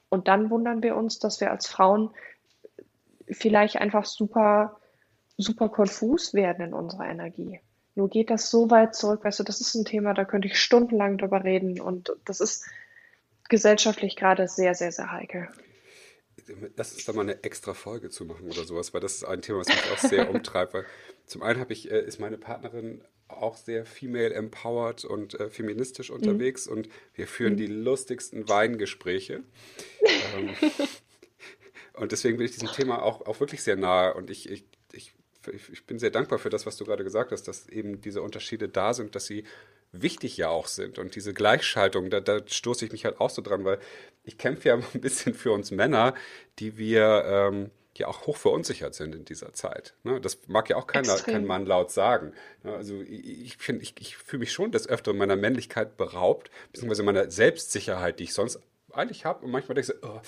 Und 0.10 0.28
dann 0.28 0.50
wundern 0.50 0.84
wir 0.84 0.96
uns, 0.96 1.20
dass 1.20 1.42
wir 1.42 1.52
als 1.52 1.68
Frauen 1.68 2.12
vielleicht 3.30 3.78
einfach 3.78 4.06
super 4.06 4.80
super 5.38 5.70
konfus 5.70 6.34
werden 6.34 6.68
in 6.68 6.74
unserer 6.74 7.08
Energie. 7.08 7.60
Nur 7.96 8.10
geht 8.10 8.30
das 8.30 8.50
so 8.50 8.70
weit 8.70 8.96
zurück, 8.96 9.24
weißt 9.24 9.40
du, 9.40 9.44
das 9.44 9.62
ist 9.62 9.76
ein 9.76 9.86
Thema, 9.86 10.14
da 10.14 10.26
könnte 10.26 10.48
ich 10.48 10.60
stundenlang 10.60 11.18
drüber 11.18 11.44
reden 11.44 11.80
und 11.80 12.14
das 12.26 12.42
ist 12.42 12.66
gesellschaftlich 13.48 14.16
gerade 14.16 14.48
sehr, 14.48 14.76
sehr, 14.76 14.92
sehr 14.92 15.12
heikel. 15.12 15.48
Lass 16.76 16.94
uns 16.94 17.06
da 17.06 17.14
mal 17.14 17.22
eine 17.22 17.44
extra 17.44 17.74
Folge 17.74 18.10
zu 18.10 18.26
machen 18.26 18.46
oder 18.46 18.66
sowas, 18.66 18.94
weil 18.94 19.02
das 19.02 19.16
ist 19.16 19.24
ein 19.24 19.42
Thema, 19.42 19.60
was 19.60 19.68
mich 19.68 19.92
auch 19.92 19.98
sehr 19.98 20.30
umtreibt. 20.34 20.74
Weil 20.74 20.86
zum 21.26 21.42
einen 21.42 21.60
habe 21.60 21.74
ich, 21.74 21.92
äh, 21.92 22.02
ist 22.02 22.20
meine 22.20 22.38
Partnerin 22.38 23.04
auch 23.28 23.58
sehr 23.58 23.86
female 23.86 24.34
empowered 24.34 25.04
und 25.06 25.40
äh, 25.40 25.50
feministisch 25.50 26.10
mhm. 26.10 26.18
unterwegs 26.18 26.68
mhm. 26.68 26.74
und 26.74 26.90
wir 27.16 27.28
führen 27.28 27.54
mhm. 27.54 27.58
die 27.58 27.68
lustigsten 27.68 28.48
Weingespräche. 28.48 29.44
ähm, 30.36 30.50
und 31.94 32.12
deswegen 32.12 32.38
bin 32.38 32.46
ich 32.46 32.54
diesem 32.54 32.72
Thema 32.72 33.02
auch, 33.02 33.26
auch 33.26 33.40
wirklich 33.40 33.64
sehr 33.64 33.76
nahe 33.76 34.14
und 34.14 34.30
ich, 34.30 34.50
ich 34.50 34.66
ich 35.52 35.86
bin 35.86 36.00
sehr 36.00 36.12
dankbar 36.12 36.40
für 36.40 36.50
das, 36.50 36.66
was 36.66 36.78
du 36.78 36.86
gerade 36.86 37.04
gesagt 37.04 37.32
hast, 37.32 37.44
dass 37.44 37.68
eben 37.70 38.02
diese 38.02 38.22
Unterschiede 38.22 38.70
da 38.70 38.94
sind, 38.94 39.16
dass 39.16 39.26
sie 39.26 39.44
wichtig 40.02 40.38
ja 40.38 40.50
auch 40.50 40.68
sind. 40.68 41.00
Und 41.00 41.16
diese 41.16 41.34
Gleichschaltung, 41.34 42.10
da, 42.10 42.20
da 42.20 42.40
stoße 42.46 42.86
ich 42.86 42.92
mich 42.92 43.06
halt 43.06 43.20
auch 43.20 43.30
so 43.30 43.42
dran, 43.42 43.66
weil 43.66 43.80
ich 44.24 44.38
kämpfe 44.38 44.70
ja 44.70 44.76
ein 44.94 45.02
bisschen 45.02 45.34
für 45.34 45.52
uns 45.52 45.72
Männer, 45.72 46.14
die 46.60 46.78
wir 46.78 47.24
ähm, 47.26 47.72
ja 47.98 48.08
auch 48.08 48.26
hoch 48.26 48.38
verunsichert 48.38 48.94
sind 48.94 49.16
in 49.16 49.26
dieser 49.26 49.54
Zeit. 49.54 49.94
Ne? 50.04 50.20
Das 50.20 50.40
mag 50.48 50.70
ja 50.70 50.76
auch 50.76 50.88
keiner, 50.88 51.16
kein 51.18 51.46
Mann 51.46 51.66
laut 51.66 51.92
sagen. 51.92 52.34
Ne? 52.64 52.74
Also 52.74 53.02
ich 53.02 53.58
finde, 53.58 53.84
ich, 53.84 53.96
ich 54.00 54.18
fühle 54.18 54.42
mich 54.42 54.52
schon 54.52 54.72
des 54.72 54.88
Öfteren 54.88 55.18
meiner 55.18 55.36
Männlichkeit 55.36 55.98
beraubt, 55.98 56.52
beziehungsweise 56.72 57.04
meiner 57.04 57.32
Selbstsicherheit, 57.32 58.20
die 58.20 58.26
ich 58.26 58.34
sonst 58.34 58.60
eigentlich 58.92 59.26
habe. 59.26 59.46
Und 59.46 59.52
manchmal 59.52 59.76
denke 59.76 59.94
ich 59.94 60.02
so, 60.02 60.08
oh, 60.08 60.22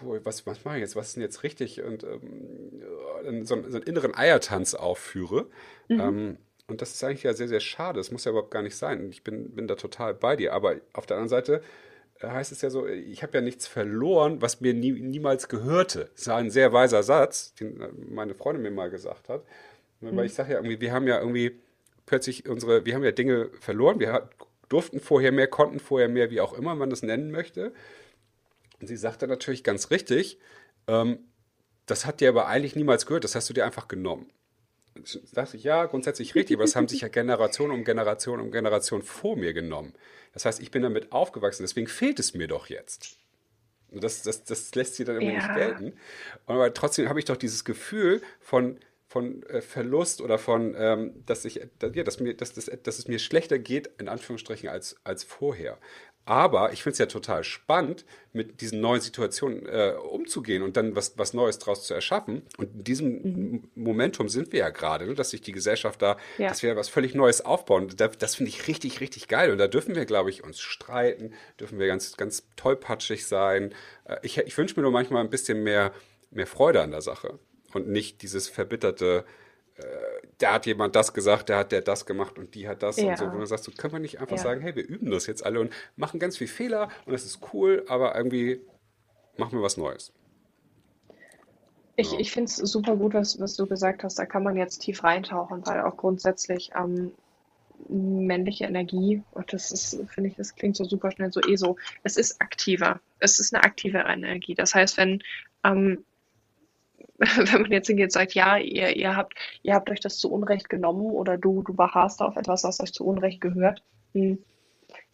puh, 0.00 0.20
was, 0.24 0.46
was 0.46 0.64
mache 0.64 0.76
ich 0.76 0.82
jetzt, 0.82 0.96
was 0.96 1.08
ist 1.08 1.16
denn 1.16 1.22
jetzt 1.22 1.42
richtig? 1.42 1.82
Und 1.82 2.04
ähm, 2.04 3.44
so, 3.44 3.56
so, 3.68 3.76
einen 3.76 3.82
inneren 3.82 4.14
Eiertanz 4.14 4.74
aufführe. 4.74 5.46
Mhm. 5.88 6.00
Ähm, 6.00 6.38
und 6.66 6.80
das 6.80 6.94
ist 6.94 7.04
eigentlich 7.04 7.24
ja 7.24 7.34
sehr, 7.34 7.48
sehr 7.48 7.60
schade. 7.60 7.98
Das 7.98 8.10
muss 8.10 8.24
ja 8.24 8.30
überhaupt 8.30 8.50
gar 8.50 8.62
nicht 8.62 8.76
sein. 8.76 9.10
Ich 9.10 9.22
bin, 9.22 9.54
bin 9.54 9.68
da 9.68 9.74
total 9.74 10.14
bei 10.14 10.36
dir. 10.36 10.54
Aber 10.54 10.76
auf 10.94 11.04
der 11.06 11.18
anderen 11.18 11.28
Seite 11.28 11.62
äh, 12.20 12.28
heißt 12.28 12.52
es 12.52 12.62
ja 12.62 12.70
so, 12.70 12.86
ich 12.86 13.22
habe 13.22 13.36
ja 13.36 13.40
nichts 13.42 13.66
verloren, 13.66 14.40
was 14.40 14.60
mir 14.60 14.72
nie, 14.72 14.92
niemals 14.92 15.48
gehörte. 15.48 16.10
Das 16.16 16.26
war 16.28 16.36
ein 16.36 16.50
sehr 16.50 16.72
weiser 16.72 17.02
Satz, 17.02 17.54
den 17.54 17.80
äh, 17.80 17.88
meine 18.08 18.34
Freundin 18.34 18.62
mir 18.62 18.70
mal 18.70 18.90
gesagt 18.90 19.28
hat. 19.28 19.44
Mhm. 20.00 20.16
Weil 20.16 20.26
ich 20.26 20.34
sage 20.34 20.52
ja 20.52 20.58
irgendwie, 20.58 20.80
wir 20.80 20.92
haben 20.92 21.06
ja 21.06 21.18
irgendwie 21.18 21.60
plötzlich 22.06 22.48
unsere, 22.48 22.86
wir 22.86 22.94
haben 22.94 23.04
ja 23.04 23.12
Dinge 23.12 23.50
verloren. 23.60 24.00
Wir 24.00 24.30
durften 24.70 25.00
vorher 25.00 25.32
mehr, 25.32 25.48
konnten 25.48 25.80
vorher 25.80 26.08
mehr, 26.08 26.30
wie 26.30 26.40
auch 26.40 26.54
immer 26.54 26.74
man 26.74 26.88
das 26.88 27.02
nennen 27.02 27.30
möchte. 27.30 27.74
Und 28.80 28.86
sie 28.86 28.96
sagte 28.96 29.28
natürlich 29.28 29.64
ganz 29.64 29.90
richtig, 29.90 30.38
ähm, 30.86 31.18
das 31.84 32.06
hat 32.06 32.20
dir 32.20 32.30
aber 32.30 32.46
eigentlich 32.46 32.74
niemals 32.74 33.04
gehört, 33.04 33.24
das 33.24 33.34
hast 33.34 33.50
du 33.50 33.52
dir 33.54 33.66
einfach 33.66 33.88
genommen. 33.88 34.30
Da 34.94 35.42
dachte 35.42 35.56
ich, 35.56 35.64
ja, 35.64 35.86
grundsätzlich 35.86 36.34
richtig, 36.34 36.56
aber 36.56 36.64
das 36.64 36.76
haben 36.76 36.88
sich 36.88 37.00
ja 37.00 37.08
Generation 37.08 37.70
um 37.70 37.84
Generation 37.84 38.40
um 38.40 38.50
Generation 38.50 39.02
vor 39.02 39.36
mir 39.36 39.52
genommen. 39.52 39.94
Das 40.32 40.44
heißt, 40.44 40.60
ich 40.60 40.70
bin 40.70 40.82
damit 40.82 41.12
aufgewachsen, 41.12 41.62
deswegen 41.62 41.86
fehlt 41.86 42.18
es 42.18 42.34
mir 42.34 42.48
doch 42.48 42.68
jetzt. 42.68 43.16
Und 43.90 44.02
das, 44.02 44.22
das, 44.22 44.44
das 44.44 44.74
lässt 44.74 44.96
sie 44.96 45.04
dann 45.04 45.20
immer 45.20 45.32
ja. 45.32 45.38
nicht 45.38 45.54
gelten. 45.54 45.92
Aber 46.46 46.72
trotzdem 46.74 47.08
habe 47.08 47.18
ich 47.18 47.24
doch 47.24 47.36
dieses 47.36 47.64
Gefühl 47.64 48.22
von, 48.40 48.78
von 49.06 49.44
äh, 49.44 49.60
Verlust 49.60 50.20
oder 50.20 50.38
von, 50.38 50.74
ähm, 50.76 51.22
dass 51.26 51.44
ich, 51.44 51.60
dass, 51.78 51.94
ja, 51.94 52.02
dass 52.02 52.18
mir, 52.18 52.34
dass, 52.34 52.52
dass, 52.52 52.70
dass 52.82 52.98
es 52.98 53.06
mir 53.06 53.20
schlechter 53.20 53.58
geht, 53.58 53.88
in 53.98 54.08
Anführungsstrichen, 54.08 54.68
als, 54.68 54.96
als 55.04 55.22
vorher. 55.22 55.78
Aber 56.26 56.72
ich 56.72 56.82
finde 56.82 56.92
es 56.94 56.98
ja 56.98 57.06
total 57.06 57.44
spannend, 57.44 58.06
mit 58.32 58.62
diesen 58.62 58.80
neuen 58.80 59.00
Situationen 59.00 59.66
äh, 59.66 59.92
umzugehen 60.10 60.62
und 60.62 60.76
dann 60.76 60.96
was, 60.96 61.18
was 61.18 61.34
Neues 61.34 61.58
daraus 61.58 61.86
zu 61.86 61.92
erschaffen. 61.92 62.42
Und 62.56 62.74
in 62.74 62.84
diesem 62.84 63.08
mhm. 63.08 63.68
Momentum 63.74 64.28
sind 64.28 64.52
wir 64.52 64.60
ja 64.60 64.70
gerade, 64.70 65.06
ne, 65.06 65.14
dass 65.14 65.30
sich 65.30 65.42
die 65.42 65.52
Gesellschaft 65.52 66.00
da, 66.00 66.16
ja. 66.38 66.48
dass 66.48 66.62
wir 66.62 66.76
was 66.76 66.88
völlig 66.88 67.14
Neues 67.14 67.44
aufbauen. 67.44 67.92
Da, 67.96 68.08
das 68.08 68.36
finde 68.36 68.48
ich 68.48 68.66
richtig, 68.66 69.00
richtig 69.00 69.28
geil. 69.28 69.52
Und 69.52 69.58
da 69.58 69.66
dürfen 69.66 69.94
wir, 69.94 70.06
glaube 70.06 70.30
ich, 70.30 70.42
uns 70.42 70.60
streiten, 70.60 71.34
dürfen 71.60 71.78
wir 71.78 71.86
ganz, 71.86 72.16
ganz 72.16 72.44
tollpatschig 72.56 73.26
sein. 73.26 73.74
Äh, 74.04 74.16
ich 74.22 74.38
ich 74.38 74.56
wünsche 74.56 74.76
mir 74.76 74.82
nur 74.82 74.92
manchmal 74.92 75.22
ein 75.22 75.30
bisschen 75.30 75.62
mehr, 75.62 75.92
mehr 76.30 76.46
Freude 76.46 76.80
an 76.80 76.90
der 76.90 77.02
Sache 77.02 77.38
und 77.74 77.88
nicht 77.88 78.22
dieses 78.22 78.48
verbitterte, 78.48 79.24
da 80.38 80.54
hat 80.54 80.66
jemand 80.66 80.94
das 80.94 81.12
gesagt, 81.12 81.48
der 81.48 81.58
hat 81.58 81.72
der 81.72 81.82
das 81.82 82.06
gemacht 82.06 82.38
und 82.38 82.54
die 82.54 82.68
hat 82.68 82.82
das 82.82 82.96
ja. 82.96 83.10
und 83.10 83.18
so, 83.18 83.32
wo 83.32 83.38
du 83.38 83.46
sagst, 83.46 83.64
so 83.64 83.72
können 83.72 83.92
wir 83.94 84.00
nicht 84.00 84.20
einfach 84.20 84.36
ja. 84.36 84.42
sagen, 84.42 84.60
hey, 84.60 84.74
wir 84.76 84.86
üben 84.86 85.10
das 85.10 85.26
jetzt 85.26 85.44
alle 85.44 85.60
und 85.60 85.72
machen 85.96 86.20
ganz 86.20 86.36
viel 86.36 86.46
Fehler 86.46 86.88
und 87.06 87.12
das 87.12 87.24
ist 87.24 87.40
cool, 87.52 87.84
aber 87.88 88.14
irgendwie 88.14 88.60
machen 89.36 89.58
wir 89.58 89.62
was 89.62 89.76
Neues. 89.76 90.12
Ich, 91.96 92.12
ja. 92.12 92.18
ich 92.18 92.32
finde 92.32 92.46
es 92.50 92.56
super 92.56 92.96
gut, 92.96 93.14
was, 93.14 93.38
was 93.40 93.54
du 93.56 93.66
gesagt 93.66 94.02
hast. 94.02 94.18
Da 94.18 94.26
kann 94.26 94.42
man 94.42 94.56
jetzt 94.56 94.78
tief 94.78 95.04
reintauchen, 95.04 95.64
weil 95.66 95.82
auch 95.82 95.96
grundsätzlich 95.96 96.72
ähm, 96.76 97.12
männliche 97.88 98.64
Energie, 98.64 99.22
und 99.32 99.52
das 99.52 99.70
ist, 99.70 100.00
finde 100.08 100.30
ich, 100.30 100.36
das 100.36 100.56
klingt 100.56 100.76
so 100.76 100.84
super 100.84 101.10
schnell 101.12 101.32
so 101.32 101.40
eh 101.40 101.56
so, 101.56 101.76
es 102.02 102.16
ist 102.16 102.40
aktiver. 102.40 103.00
Es 103.20 103.38
ist 103.38 103.54
eine 103.54 103.62
aktive 103.62 103.98
Energie. 103.98 104.54
Das 104.54 104.74
heißt, 104.74 104.96
wenn 104.96 105.22
ähm, 105.64 106.04
wenn 107.18 107.62
man 107.62 107.70
jetzt 107.70 107.86
hingeht 107.86 108.06
und 108.06 108.12
sagt, 108.12 108.34
ja, 108.34 108.56
ihr, 108.56 108.96
ihr, 108.96 109.16
habt, 109.16 109.34
ihr 109.62 109.74
habt 109.74 109.90
euch 109.90 110.00
das 110.00 110.18
zu 110.18 110.32
Unrecht 110.32 110.68
genommen 110.68 111.06
oder 111.06 111.38
du, 111.38 111.62
du 111.62 111.74
beharrst 111.74 112.20
auf 112.20 112.36
etwas, 112.36 112.64
was 112.64 112.80
euch 112.80 112.92
zu 112.92 113.06
Unrecht 113.06 113.40
gehört. 113.40 113.82
Hm. 114.12 114.38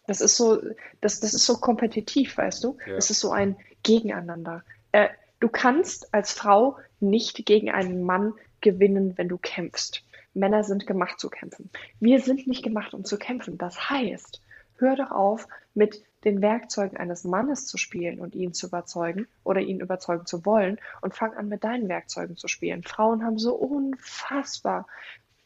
Das 0.07 0.19
ist 0.19 0.35
so, 0.35 0.59
das, 0.99 1.19
das 1.19 1.33
ist 1.33 1.45
so 1.45 1.57
kompetitiv, 1.57 2.37
weißt 2.37 2.63
du? 2.63 2.77
Ja. 2.87 2.95
Es 2.95 3.11
ist 3.11 3.19
so 3.19 3.31
ein 3.31 3.55
Gegeneinander. 3.83 4.63
Äh, 4.91 5.09
du 5.39 5.47
kannst 5.47 6.13
als 6.13 6.33
Frau 6.33 6.77
nicht 6.99 7.45
gegen 7.45 7.69
einen 7.69 8.03
Mann 8.03 8.33
gewinnen, 8.61 9.17
wenn 9.17 9.29
du 9.29 9.37
kämpfst. 9.37 10.03
Männer 10.33 10.63
sind 10.63 10.87
gemacht 10.87 11.19
zu 11.19 11.29
kämpfen. 11.29 11.69
Wir 11.99 12.19
sind 12.19 12.47
nicht 12.47 12.63
gemacht, 12.63 12.93
um 12.93 13.05
zu 13.05 13.17
kämpfen. 13.17 13.57
Das 13.57 13.89
heißt, 13.89 14.41
hör 14.77 14.95
doch 14.95 15.11
auf, 15.11 15.47
mit 15.73 16.03
den 16.23 16.41
Werkzeugen 16.41 16.97
eines 16.97 17.23
Mannes 17.23 17.65
zu 17.65 17.77
spielen 17.77 18.19
und 18.19 18.35
ihn 18.35 18.53
zu 18.53 18.67
überzeugen 18.67 19.27
oder 19.43 19.61
ihn 19.61 19.79
überzeugen 19.79 20.25
zu 20.25 20.45
wollen 20.45 20.79
und 21.01 21.15
fang 21.15 21.33
an 21.33 21.49
mit 21.49 21.63
deinen 21.63 21.89
Werkzeugen 21.89 22.37
zu 22.37 22.47
spielen. 22.47 22.83
Frauen 22.83 23.23
haben 23.23 23.39
so 23.39 23.55
unfassbar, 23.55 24.87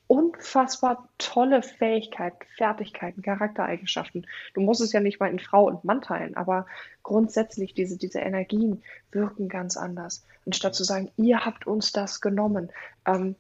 unfassbar 0.07 1.09
tolle 1.17 1.63
Fähigkeiten, 1.63 2.37
Fertigkeiten, 2.57 3.21
Charaktereigenschaften. 3.21 4.27
Du 4.53 4.61
musst 4.61 4.81
es 4.81 4.91
ja 4.91 4.99
nicht 4.99 5.19
mal 5.19 5.31
in 5.31 5.39
Frau 5.39 5.65
und 5.65 5.83
Mann 5.83 6.01
teilen, 6.01 6.35
aber 6.35 6.67
grundsätzlich 7.03 7.73
diese, 7.73 7.97
diese 7.97 8.19
Energien 8.19 8.83
wirken 9.11 9.49
ganz 9.49 9.77
anders. 9.77 10.25
Anstatt 10.45 10.75
zu 10.75 10.83
sagen, 10.83 11.11
ihr 11.17 11.45
habt 11.45 11.65
uns 11.65 11.91
das 11.91 12.21
genommen. 12.21 12.71
Ähm, 13.05 13.35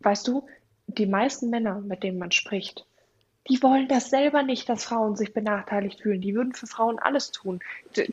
weißt 0.00 0.26
du, 0.28 0.46
die 0.86 1.06
meisten 1.06 1.48
Männer, 1.48 1.80
mit 1.80 2.02
denen 2.02 2.18
man 2.18 2.30
spricht, 2.30 2.86
die 3.48 3.62
wollen 3.62 3.88
das 3.88 4.08
selber 4.08 4.42
nicht, 4.42 4.68
dass 4.68 4.84
Frauen 4.84 5.16
sich 5.16 5.34
benachteiligt 5.34 6.00
fühlen. 6.00 6.20
Die 6.20 6.34
würden 6.34 6.54
für 6.54 6.66
Frauen 6.66 6.98
alles 6.98 7.30
tun. 7.30 7.60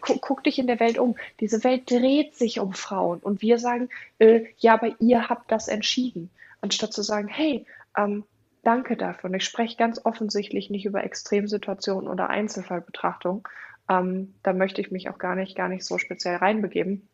Guck, 0.01 0.21
guck 0.21 0.43
dich 0.43 0.59
in 0.59 0.67
der 0.67 0.79
Welt 0.79 0.97
um. 0.97 1.15
Diese 1.39 1.63
Welt 1.63 1.89
dreht 1.89 2.35
sich 2.35 2.59
um 2.59 2.73
Frauen. 2.73 3.19
Und 3.19 3.41
wir 3.41 3.57
sagen, 3.57 3.89
äh, 4.19 4.45
ja, 4.57 4.73
aber 4.73 4.99
ihr 4.99 5.29
habt 5.29 5.49
das 5.51 5.69
entschieden. 5.69 6.29
Anstatt 6.59 6.91
zu 6.91 7.01
sagen, 7.01 7.29
hey, 7.29 7.65
ähm, 7.97 8.25
danke 8.63 8.97
dafür. 8.97 9.29
Und 9.29 9.35
ich 9.35 9.45
spreche 9.45 9.77
ganz 9.77 10.03
offensichtlich 10.03 10.69
nicht 10.69 10.85
über 10.85 11.03
Extremsituationen 11.03 12.09
oder 12.09 12.29
Einzelfallbetrachtung. 12.29 13.47
Ähm, 13.89 14.33
da 14.43 14.51
möchte 14.51 14.81
ich 14.81 14.91
mich 14.91 15.09
auch 15.09 15.17
gar 15.17 15.35
nicht, 15.35 15.55
gar 15.55 15.69
nicht 15.69 15.85
so 15.85 15.97
speziell 15.97 16.35
reinbegeben. 16.35 17.07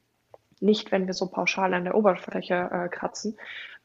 Nicht, 0.60 0.92
wenn 0.92 1.06
wir 1.06 1.14
so 1.14 1.28
pauschal 1.28 1.72
an 1.76 1.84
der 1.84 1.94
Oberfläche 1.94 2.70
äh, 2.72 2.90
kratzen. 2.90 3.38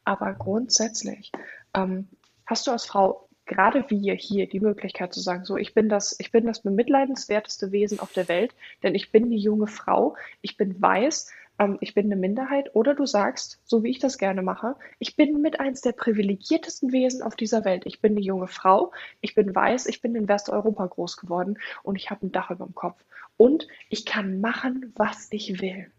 Aber 0.05 0.33
grundsätzlich, 0.33 1.31
ähm, 1.75 2.09
hast 2.47 2.67
du 2.67 2.71
als 2.71 2.87
Frau 2.87 3.29
gerade 3.53 3.85
wir 3.89 4.15
hier 4.15 4.49
die 4.49 4.61
Möglichkeit 4.61 5.13
zu 5.13 5.21
sagen, 5.21 5.45
so, 5.45 5.57
ich 5.57 5.75
bin 5.75 5.89
das, 5.89 6.17
ich 6.19 6.33
bin 6.33 6.47
das 6.47 6.63
bemitleidenswerteste 6.63 7.73
Wesen 7.73 8.01
auf 8.01 8.13
der 8.13 8.29
Welt, 8.29 8.55
denn 8.83 8.95
ich 8.95 9.13
bin 9.13 9.25
eine 9.25 9.37
junge 9.37 9.67
Frau, 9.67 10.17
ich 10.41 10.57
bin 10.57 10.81
weiß, 10.81 11.31
ähm, 11.59 11.79
ich 11.81 11.95
bin 11.95 12.07
eine 12.07 12.17
Minderheit, 12.17 12.75
oder 12.75 12.95
du 12.95 13.07
sagst, 13.07 13.61
so 13.65 13.83
wie 13.83 13.91
ich 13.91 13.99
das 13.99 14.19
gerne 14.19 14.43
mache, 14.43 14.77
ich 14.99 15.17
bin 15.17 15.41
mit 15.43 15.61
eins 15.61 15.81
der 15.81 15.93
privilegiertesten 15.93 16.93
Wesen 16.93 17.23
auf 17.23 17.37
dieser 17.37 17.65
Welt. 17.65 17.83
Ich 17.85 18.01
bin 18.01 18.13
eine 18.13 18.21
junge 18.21 18.49
Frau, 18.49 18.93
ich 19.21 19.35
bin 19.35 19.55
weiß, 19.55 19.87
ich 19.87 20.01
bin 20.01 20.15
in 20.15 20.29
Westeuropa 20.29 20.87
groß 20.87 21.17
geworden 21.17 21.59
und 21.83 21.97
ich 21.97 22.11
habe 22.11 22.27
ein 22.27 22.33
Dach 22.33 22.51
über 22.51 22.65
dem 22.65 22.75
Kopf. 22.75 23.05
Und 23.37 23.67
ich 23.89 24.05
kann 24.07 24.41
machen, 24.41 24.93
was 24.97 25.29
ich 25.31 25.61
will. 25.61 25.91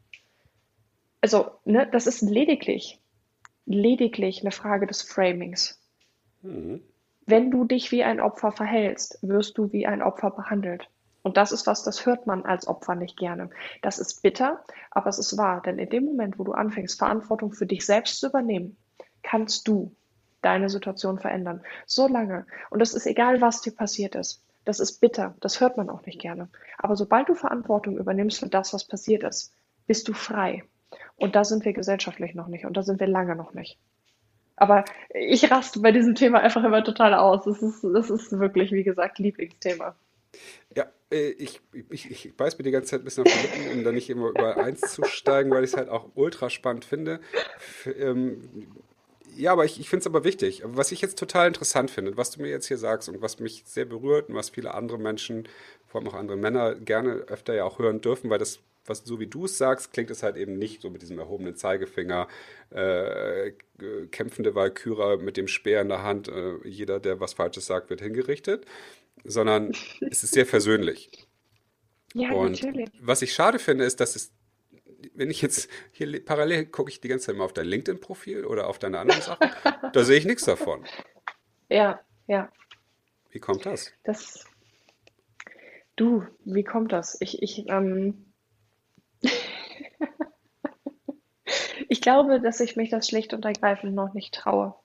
Also, 1.21 1.51
ne, 1.65 1.87
das 1.89 2.07
ist 2.07 2.21
lediglich, 2.21 2.99
lediglich 3.65 4.41
eine 4.41 4.51
Frage 4.51 4.87
des 4.87 5.01
Framings. 5.01 5.79
Mhm. 6.41 6.81
Wenn 7.25 7.51
du 7.51 7.63
dich 7.63 7.91
wie 7.91 8.03
ein 8.03 8.19
Opfer 8.19 8.51
verhältst, 8.51 9.17
wirst 9.21 9.57
du 9.57 9.71
wie 9.71 9.87
ein 9.87 10.01
Opfer 10.01 10.31
behandelt. 10.31 10.89
Und 11.21 11.37
das 11.37 11.53
ist 11.53 11.67
was, 11.67 11.83
das 11.83 12.05
hört 12.05 12.27
man 12.27 12.43
als 12.43 12.67
Opfer 12.67 12.95
nicht 12.95 13.17
gerne. 13.17 13.49
Das 13.81 13.97
ist 13.97 14.21
bitter, 14.21 14.63
aber 14.91 15.09
es 15.09 15.17
ist 15.17 15.37
wahr. 15.37 15.61
Denn 15.61 15.79
in 15.79 15.89
dem 15.89 16.03
Moment, 16.03 16.37
wo 16.37 16.43
du 16.43 16.51
anfängst, 16.51 16.99
Verantwortung 16.99 17.53
für 17.53 17.65
dich 17.65 17.85
selbst 17.85 18.19
zu 18.19 18.27
übernehmen, 18.27 18.75
kannst 19.23 19.67
du 19.69 19.95
deine 20.41 20.69
Situation 20.69 21.17
verändern. 21.17 21.61
So 21.85 22.09
lange. 22.09 22.45
Und 22.69 22.81
es 22.81 22.93
ist 22.93 23.07
egal, 23.07 23.39
was 23.39 23.61
dir 23.61 23.73
passiert 23.73 24.15
ist. 24.15 24.43
Das 24.65 24.81
ist 24.81 24.99
bitter. 24.99 25.35
Das 25.39 25.61
hört 25.61 25.77
man 25.77 25.89
auch 25.89 26.05
nicht 26.05 26.19
gerne. 26.19 26.49
Aber 26.77 26.97
sobald 26.97 27.29
du 27.29 27.35
Verantwortung 27.35 27.97
übernimmst 27.97 28.39
für 28.39 28.49
das, 28.49 28.73
was 28.73 28.85
passiert 28.85 29.23
ist, 29.23 29.53
bist 29.87 30.09
du 30.09 30.13
frei. 30.13 30.63
Und 31.15 31.35
da 31.35 31.45
sind 31.45 31.63
wir 31.63 31.71
gesellschaftlich 31.71 32.35
noch 32.35 32.47
nicht. 32.47 32.65
Und 32.65 32.75
da 32.75 32.83
sind 32.83 32.99
wir 32.99 33.07
lange 33.07 33.35
noch 33.35 33.53
nicht. 33.53 33.79
Aber 34.55 34.85
ich 35.13 35.49
raste 35.49 35.79
bei 35.79 35.91
diesem 35.91 36.15
Thema 36.15 36.39
einfach 36.39 36.63
immer 36.63 36.83
total 36.83 37.13
aus. 37.13 37.45
Das 37.45 37.61
ist, 37.61 37.83
das 37.83 38.09
ist 38.09 38.39
wirklich, 38.39 38.71
wie 38.71 38.83
gesagt, 38.83 39.19
Lieblingsthema. 39.19 39.95
Ja, 40.75 40.85
äh, 41.11 41.29
ich, 41.31 41.61
ich, 41.89 42.09
ich 42.09 42.35
beiß 42.35 42.57
mir 42.57 42.63
die 42.63 42.71
ganze 42.71 42.91
Zeit 42.91 43.01
ein 43.01 43.05
bisschen 43.05 43.25
auf 43.25 43.31
die 43.31 43.59
Lippen, 43.59 43.77
um 43.77 43.83
da 43.83 43.91
nicht 43.91 44.09
immer 44.09 44.29
über 44.29 44.57
eins 44.57 44.81
zu 44.93 45.03
steigen, 45.03 45.51
weil 45.51 45.63
ich 45.63 45.71
es 45.71 45.77
halt 45.77 45.89
auch 45.89 46.09
ultra 46.15 46.49
spannend 46.49 46.85
finde. 46.85 47.19
Ähm, 47.99 48.67
ja, 49.35 49.51
aber 49.51 49.65
ich, 49.65 49.79
ich 49.79 49.89
finde 49.89 50.01
es 50.01 50.07
aber 50.07 50.23
wichtig. 50.23 50.61
Was 50.65 50.91
ich 50.91 51.01
jetzt 51.01 51.17
total 51.17 51.47
interessant 51.47 51.89
finde, 51.89 52.17
was 52.17 52.31
du 52.31 52.41
mir 52.41 52.49
jetzt 52.49 52.67
hier 52.67 52.77
sagst 52.77 53.09
und 53.09 53.21
was 53.21 53.39
mich 53.39 53.63
sehr 53.65 53.85
berührt 53.85 54.29
und 54.29 54.35
was 54.35 54.49
viele 54.49 54.73
andere 54.73 54.99
Menschen, 54.99 55.47
vor 55.87 56.01
allem 56.01 56.09
auch 56.09 56.13
andere 56.13 56.37
Männer, 56.37 56.75
gerne 56.75 57.13
öfter 57.27 57.53
ja 57.53 57.63
auch 57.63 57.79
hören 57.79 58.01
dürfen, 58.01 58.29
weil 58.29 58.39
das 58.39 58.59
was 58.85 59.03
so 59.05 59.19
wie 59.19 59.27
du 59.27 59.45
es 59.45 59.57
sagst, 59.57 59.93
klingt 59.93 60.11
es 60.11 60.23
halt 60.23 60.35
eben 60.35 60.57
nicht 60.57 60.81
so 60.81 60.89
mit 60.89 61.01
diesem 61.01 61.19
erhobenen 61.19 61.55
Zeigefinger, 61.55 62.27
äh, 62.69 63.51
kämpfende 64.11 64.55
Walkürer 64.55 65.17
mit 65.17 65.37
dem 65.37 65.47
Speer 65.47 65.81
in 65.81 65.89
der 65.89 66.03
Hand, 66.03 66.27
äh, 66.27 66.57
jeder, 66.67 66.99
der 66.99 67.19
was 67.19 67.33
Falsches 67.33 67.65
sagt, 67.65 67.89
wird 67.89 68.01
hingerichtet, 68.01 68.65
sondern 69.23 69.71
es 70.09 70.23
ist 70.23 70.33
sehr 70.33 70.45
versöhnlich. 70.45 71.09
Ja, 72.15 72.31
Und 72.31 72.61
natürlich. 72.61 72.91
Was 73.01 73.23
ich 73.23 73.33
schade 73.33 73.57
finde, 73.57 73.85
ist, 73.85 73.99
dass 73.99 74.15
es, 74.15 74.31
wenn 75.15 75.31
ich 75.31 75.41
jetzt 75.41 75.67
hier 75.91 76.23
parallel 76.23 76.67
gucke 76.67 76.91
ich 76.91 77.01
die 77.01 77.07
ganze 77.07 77.25
Zeit 77.25 77.35
mal 77.35 77.45
auf 77.45 77.53
dein 77.53 77.65
LinkedIn-Profil 77.65 78.45
oder 78.45 78.67
auf 78.67 78.77
deine 78.77 78.99
anderen 78.99 79.23
Sachen, 79.23 79.49
da 79.91 80.03
sehe 80.03 80.19
ich 80.19 80.25
nichts 80.25 80.45
davon. 80.45 80.85
Ja, 81.69 82.01
ja. 82.27 82.51
Wie 83.31 83.39
kommt 83.39 83.65
das? 83.65 83.91
Das. 84.03 84.45
Du, 85.95 86.23
wie 86.45 86.63
kommt 86.63 86.91
das? 86.91 87.17
Ich, 87.19 87.41
ich, 87.41 87.67
ähm, 87.67 88.32
ich 91.89 92.01
glaube, 92.01 92.39
dass 92.39 92.59
ich 92.59 92.75
mich 92.75 92.89
das 92.89 93.07
schlicht 93.07 93.33
und 93.33 93.45
ergreifend 93.45 93.95
noch 93.95 94.13
nicht 94.13 94.33
traue. 94.33 94.75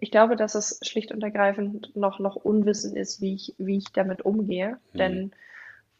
Ich 0.00 0.10
glaube, 0.10 0.36
dass 0.36 0.54
es 0.54 0.80
schlicht 0.82 1.12
und 1.12 1.22
ergreifend 1.22 1.94
noch, 1.96 2.18
noch 2.18 2.36
Unwissen 2.36 2.96
ist, 2.96 3.20
wie 3.20 3.34
ich, 3.34 3.54
wie 3.58 3.78
ich 3.78 3.92
damit 3.92 4.22
umgehe. 4.22 4.78
Mhm. 4.92 4.98
Denn 4.98 5.32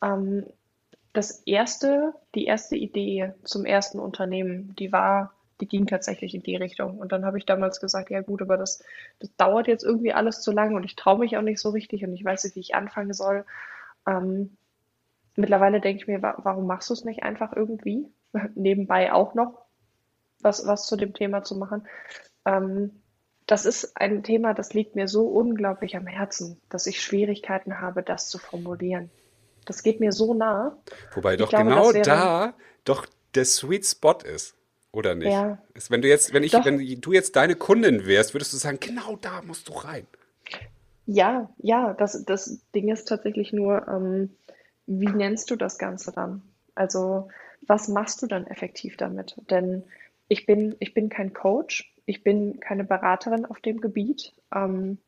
ähm, 0.02 0.46
das 1.12 1.42
erste, 1.46 2.12
die 2.34 2.44
erste 2.44 2.76
Idee 2.76 3.32
zum 3.44 3.64
ersten 3.64 4.00
Unternehmen, 4.00 4.74
die 4.76 4.92
war, 4.92 5.32
die 5.60 5.68
ging 5.68 5.86
tatsächlich 5.86 6.34
in 6.34 6.42
die 6.42 6.56
Richtung. 6.56 6.98
Und 6.98 7.12
dann 7.12 7.24
habe 7.24 7.38
ich 7.38 7.46
damals 7.46 7.80
gesagt, 7.80 8.10
ja 8.10 8.20
gut, 8.20 8.42
aber 8.42 8.56
das, 8.56 8.82
das 9.20 9.34
dauert 9.36 9.68
jetzt 9.68 9.84
irgendwie 9.84 10.12
alles 10.12 10.42
zu 10.42 10.50
lange 10.50 10.74
und 10.74 10.84
ich 10.84 10.96
traue 10.96 11.20
mich 11.20 11.36
auch 11.36 11.42
nicht 11.42 11.60
so 11.60 11.70
richtig 11.70 12.04
und 12.04 12.14
ich 12.14 12.24
weiß 12.24 12.44
nicht, 12.44 12.56
wie 12.56 12.60
ich 12.60 12.74
anfangen 12.74 13.12
soll. 13.12 13.44
Ähm, 14.06 14.56
mittlerweile 15.36 15.80
denke 15.80 16.02
ich 16.02 16.08
mir, 16.08 16.22
warum 16.22 16.66
machst 16.66 16.90
du 16.90 16.94
es 16.94 17.04
nicht 17.04 17.22
einfach 17.22 17.52
irgendwie? 17.54 18.06
Nebenbei 18.54 19.12
auch 19.12 19.34
noch 19.34 19.64
was, 20.40 20.66
was 20.66 20.86
zu 20.86 20.96
dem 20.96 21.14
Thema 21.14 21.42
zu 21.42 21.56
machen. 21.56 21.86
Ähm, 22.44 23.02
das 23.46 23.66
ist 23.66 23.96
ein 23.96 24.22
Thema, 24.22 24.54
das 24.54 24.72
liegt 24.72 24.94
mir 24.96 25.06
so 25.06 25.26
unglaublich 25.26 25.96
am 25.96 26.06
Herzen, 26.06 26.60
dass 26.70 26.86
ich 26.86 27.02
Schwierigkeiten 27.02 27.80
habe, 27.80 28.02
das 28.02 28.28
zu 28.28 28.38
formulieren. 28.38 29.10
Das 29.66 29.82
geht 29.82 30.00
mir 30.00 30.12
so 30.12 30.34
nah. 30.34 30.76
Wobei 31.14 31.36
doch 31.36 31.50
glaube, 31.50 31.64
genau 31.64 31.92
da 31.92 32.54
doch 32.84 33.06
der 33.34 33.44
Sweet 33.44 33.86
Spot 33.86 34.18
ist. 34.24 34.54
Oder 34.92 35.16
nicht? 35.16 35.32
Ja. 35.32 35.58
Wenn 35.88 36.02
du 36.02 36.08
jetzt, 36.08 36.32
wenn 36.32 36.44
ich, 36.44 36.52
Doch. 36.52 36.64
wenn 36.64 36.78
du 36.78 37.12
jetzt 37.12 37.34
deine 37.34 37.56
Kundin 37.56 38.06
wärst, 38.06 38.32
würdest 38.32 38.52
du 38.52 38.56
sagen, 38.58 38.78
genau 38.80 39.16
da 39.16 39.42
musst 39.42 39.68
du 39.68 39.72
rein. 39.72 40.06
Ja, 41.06 41.50
ja, 41.58 41.94
das, 41.94 42.24
das 42.24 42.60
Ding 42.74 42.88
ist 42.88 43.06
tatsächlich 43.06 43.52
nur, 43.52 43.88
ähm, 43.88 44.30
wie 44.86 45.08
nennst 45.08 45.50
du 45.50 45.56
das 45.56 45.78
Ganze 45.78 46.12
dann? 46.12 46.42
Also, 46.74 47.28
was 47.66 47.88
machst 47.88 48.22
du 48.22 48.26
dann 48.26 48.46
effektiv 48.46 48.96
damit? 48.96 49.36
Denn 49.50 49.84
ich 50.28 50.46
bin, 50.46 50.76
ich 50.80 50.94
bin 50.94 51.08
kein 51.08 51.32
Coach, 51.32 51.94
ich 52.06 52.22
bin 52.22 52.60
keine 52.60 52.84
Beraterin 52.84 53.46
auf 53.46 53.60
dem 53.60 53.80
Gebiet. 53.80 54.34
Ähm, 54.54 54.98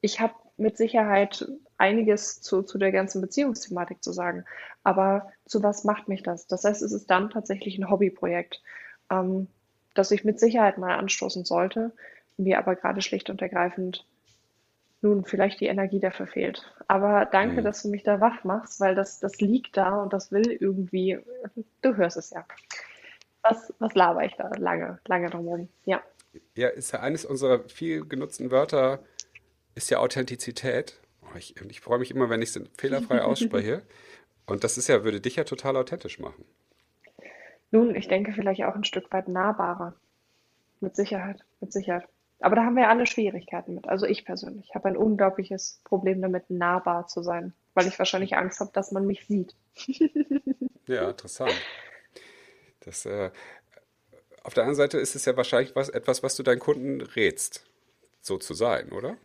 ich 0.00 0.20
habe 0.20 0.34
mit 0.56 0.76
Sicherheit 0.76 1.48
einiges 1.76 2.40
zu, 2.40 2.62
zu 2.62 2.78
der 2.78 2.92
ganzen 2.92 3.20
Beziehungsthematik 3.20 4.02
zu 4.02 4.12
sagen. 4.12 4.44
Aber 4.82 5.32
zu 5.46 5.62
was 5.62 5.84
macht 5.84 6.08
mich 6.08 6.22
das? 6.22 6.46
Das 6.46 6.64
heißt, 6.64 6.82
es 6.82 6.92
ist 6.92 7.06
dann 7.10 7.30
tatsächlich 7.30 7.78
ein 7.78 7.90
Hobbyprojekt, 7.90 8.62
ähm, 9.10 9.48
das 9.94 10.10
ich 10.10 10.24
mit 10.24 10.38
Sicherheit 10.38 10.78
mal 10.78 10.96
anstoßen 10.96 11.44
sollte, 11.44 11.92
mir 12.36 12.58
aber 12.58 12.76
gerade 12.76 13.02
schlicht 13.02 13.30
und 13.30 13.42
ergreifend 13.42 14.06
nun 15.00 15.24
vielleicht 15.24 15.60
die 15.60 15.66
Energie 15.66 16.00
dafür 16.00 16.26
fehlt. 16.26 16.74
Aber 16.88 17.26
danke, 17.26 17.60
Mhm. 17.60 17.64
dass 17.64 17.82
du 17.82 17.88
mich 17.88 18.02
da 18.02 18.20
wach 18.20 18.44
machst, 18.44 18.80
weil 18.80 18.94
das, 18.94 19.20
das 19.20 19.40
liegt 19.40 19.76
da 19.76 20.02
und 20.02 20.12
das 20.12 20.32
will 20.32 20.50
irgendwie, 20.50 21.18
du 21.82 21.96
hörst 21.96 22.16
es 22.16 22.30
ja. 22.30 22.44
Was, 23.42 23.72
was 23.78 23.94
laber 23.94 24.24
ich 24.24 24.34
da 24.34 24.50
lange, 24.56 24.98
lange 25.06 25.30
drumherum? 25.30 25.68
Ja. 25.84 26.02
Ja, 26.54 26.68
ist 26.68 26.92
ja 26.92 27.00
eines 27.00 27.24
unserer 27.24 27.60
viel 27.68 28.04
genutzten 28.04 28.50
Wörter, 28.50 29.00
ist 29.74 29.90
ja 29.90 29.98
Authentizität. 29.98 31.00
Oh, 31.22 31.36
ich, 31.36 31.54
ich 31.68 31.80
freue 31.80 31.98
mich 31.98 32.10
immer, 32.10 32.28
wenn 32.28 32.42
ich 32.42 32.54
es 32.54 32.60
fehlerfrei 32.76 33.22
ausspreche. 33.22 33.82
Und 34.46 34.64
das 34.64 34.78
ist 34.78 34.88
ja, 34.88 35.04
würde 35.04 35.20
dich 35.20 35.36
ja 35.36 35.44
total 35.44 35.76
authentisch 35.76 36.18
machen. 36.18 36.44
Nun, 37.70 37.94
ich 37.94 38.08
denke 38.08 38.32
vielleicht 38.32 38.62
auch 38.64 38.74
ein 38.74 38.84
Stück 38.84 39.12
weit 39.12 39.28
nahbarer. 39.28 39.94
Mit 40.80 40.96
Sicherheit, 40.96 41.44
mit 41.60 41.72
Sicherheit. 41.72 42.08
Aber 42.40 42.56
da 42.56 42.64
haben 42.64 42.76
wir 42.76 42.84
ja 42.84 42.88
alle 42.88 43.06
Schwierigkeiten 43.06 43.74
mit. 43.74 43.88
Also 43.88 44.06
ich 44.06 44.24
persönlich 44.24 44.74
habe 44.74 44.88
ein 44.88 44.96
unglaubliches 44.96 45.80
Problem 45.84 46.22
damit, 46.22 46.50
nahbar 46.50 47.06
zu 47.08 47.22
sein, 47.22 47.52
weil 47.74 47.88
ich 47.88 47.98
wahrscheinlich 47.98 48.36
Angst 48.36 48.60
habe, 48.60 48.70
dass 48.72 48.92
man 48.92 49.06
mich 49.06 49.26
sieht. 49.26 49.54
Ja, 50.88 51.10
interessant. 51.10 51.52
Das, 52.80 53.04
äh, 53.04 53.30
auf 54.42 54.54
der 54.54 54.62
anderen 54.62 54.76
Seite 54.76 54.98
ist 54.98 55.14
es 55.14 55.26
ja 55.26 55.36
wahrscheinlich 55.36 55.76
was, 55.76 55.90
etwas, 55.90 56.22
was 56.22 56.34
du 56.34 56.42
deinen 56.42 56.60
Kunden 56.60 57.02
rätst, 57.02 57.66
so 58.22 58.38
zu 58.38 58.54
sein, 58.54 58.90
oder? 58.92 59.18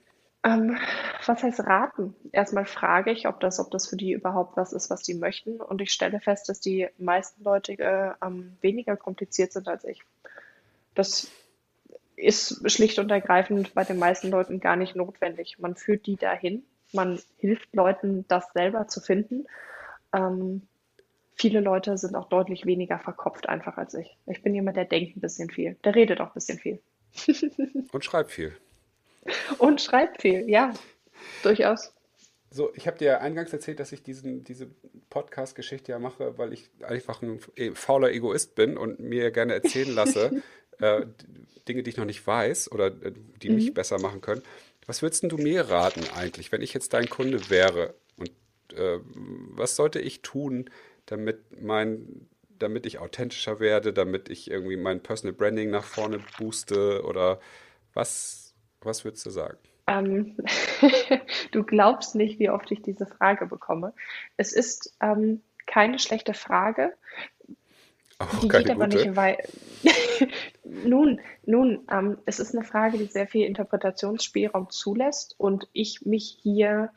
Ähm, 0.43 0.77
was 1.25 1.41
heißt 1.41 1.61
raten? 1.61 2.15
Erstmal 2.33 2.65
frage 2.65 3.11
ich, 3.11 3.27
ob 3.27 3.39
das, 3.39 3.61
ob 3.61 3.71
das 3.71 3.87
für 3.87 3.95
die 3.95 4.11
überhaupt 4.11 4.57
was 4.57 4.73
ist, 4.73 4.89
was 4.89 5.03
die 5.03 5.13
möchten. 5.13 5.61
Und 5.61 5.79
ich 5.79 5.91
stelle 5.91 6.19
fest, 6.19 6.49
dass 6.49 6.59
die 6.59 6.89
meisten 6.97 7.41
Leute 7.45 7.71
äh, 7.79 8.11
ähm, 8.21 8.57
weniger 8.59 8.97
kompliziert 8.97 9.53
sind 9.53 9.69
als 9.69 9.85
ich. 9.85 10.03
Das 10.95 11.31
ist 12.15 12.69
schlicht 12.71 12.99
und 12.99 13.11
ergreifend 13.11 13.73
bei 13.73 13.83
den 13.83 13.97
meisten 13.99 14.29
Leuten 14.29 14.59
gar 14.59 14.75
nicht 14.75 14.95
notwendig. 14.95 15.57
Man 15.59 15.75
führt 15.75 16.05
die 16.05 16.15
dahin, 16.15 16.63
man 16.91 17.19
hilft 17.37 17.73
Leuten, 17.73 18.25
das 18.27 18.45
selber 18.53 18.87
zu 18.87 19.01
finden. 19.01 19.45
Ähm, 20.13 20.61
viele 21.35 21.59
Leute 21.59 21.97
sind 21.97 22.15
auch 22.15 22.29
deutlich 22.29 22.65
weniger 22.65 22.99
verkopft 22.99 23.49
einfach 23.49 23.77
als 23.77 23.93
ich. 23.95 24.17
Ich 24.27 24.43
bin 24.43 24.53
jemand, 24.53 24.77
der 24.77 24.85
denkt 24.85 25.17
ein 25.17 25.21
bisschen 25.21 25.49
viel, 25.49 25.75
der 25.83 25.95
redet 25.95 26.21
auch 26.21 26.27
ein 26.27 26.33
bisschen 26.35 26.59
viel 26.59 26.79
Und 27.91 28.05
schreib 28.05 28.31
viel. 28.31 28.55
und 29.57 29.81
schreibt 29.81 30.21
viel. 30.21 30.49
Ja, 30.49 30.73
durchaus. 31.43 31.93
So, 32.49 32.71
ich 32.75 32.85
habe 32.85 32.97
dir 32.99 33.05
ja 33.05 33.17
eingangs 33.19 33.51
erzählt, 33.51 33.79
dass 33.79 33.91
ich 33.91 34.03
diesen, 34.03 34.43
diese 34.43 34.69
Podcast-Geschichte 35.09 35.91
ja 35.91 35.97
mache, 35.99 36.37
weil 36.37 36.53
ich 36.53 36.69
einfach 36.83 37.21
ein 37.23 37.39
e- 37.55 37.71
fauler 37.73 38.11
Egoist 38.11 38.53
bin 38.53 38.77
und 38.77 38.99
mir 38.99 39.31
gerne 39.31 39.53
erzählen 39.55 39.89
lasse, 39.95 40.43
äh, 40.79 41.05
Dinge, 41.67 41.83
die 41.83 41.89
ich 41.91 41.97
noch 41.97 42.05
nicht 42.05 42.25
weiß 42.25 42.71
oder 42.71 42.87
äh, 42.87 43.13
die 43.41 43.49
mich 43.49 43.73
Mhm. 43.73 43.73
besser 43.73 43.99
machen 43.99 44.21
können. 44.21 44.43
Was 44.85 45.01
würdest 45.01 45.23
du 45.31 45.37
mir 45.37 45.69
raten 45.69 46.07
eigentlich, 46.07 46.51
wenn 46.51 46.61
ich 46.61 46.73
jetzt 46.73 46.93
dein 46.93 47.09
Kunde 47.09 47.49
wäre? 47.49 47.95
Und 48.17 48.31
äh, 48.75 48.99
was 49.03 49.75
sollte 49.75 49.99
ich 49.99 50.21
tun, 50.21 50.69
damit 51.05 51.61
mein, 51.61 52.27
damit 52.59 52.85
ich 52.85 52.99
authentischer 52.99 53.59
werde, 53.59 53.93
damit 53.93 54.29
ich 54.29 54.49
irgendwie 54.51 54.77
mein 54.77 55.01
Personal 55.03 55.33
Branding 55.33 55.69
nach 55.69 55.85
vorne 55.85 56.19
booste 56.19 57.03
oder 57.05 57.39
was, 57.93 58.55
was 58.81 59.05
würdest 59.05 59.25
du 59.25 59.29
sagen? 59.31 59.57
Ähm, 59.87 60.37
du 61.51 61.63
glaubst 61.63 62.15
nicht, 62.15 62.39
wie 62.39 62.49
oft 62.49 62.71
ich 62.71 62.81
diese 62.81 63.05
Frage 63.05 63.47
bekomme. 63.47 63.93
Es 64.37 64.53
ist 64.53 64.95
ähm, 65.01 65.41
keine 65.65 65.99
schlechte 65.99 66.33
Frage, 66.33 66.93
Auch 68.19 68.39
die 68.39 68.47
geht 68.47 68.69
aber 68.69 68.85
gute. 68.85 68.97
nicht 68.97 69.15
weit. 69.15 69.49
Nun, 70.63 71.19
nun, 71.45 71.85
ähm, 71.91 72.17
es 72.25 72.39
ist 72.39 72.55
eine 72.55 72.65
Frage, 72.65 72.97
die 72.97 73.05
sehr 73.05 73.27
viel 73.27 73.45
Interpretationsspielraum 73.45 74.69
zulässt 74.69 75.35
und 75.37 75.67
ich 75.73 76.05
mich 76.05 76.37
hier 76.41 76.89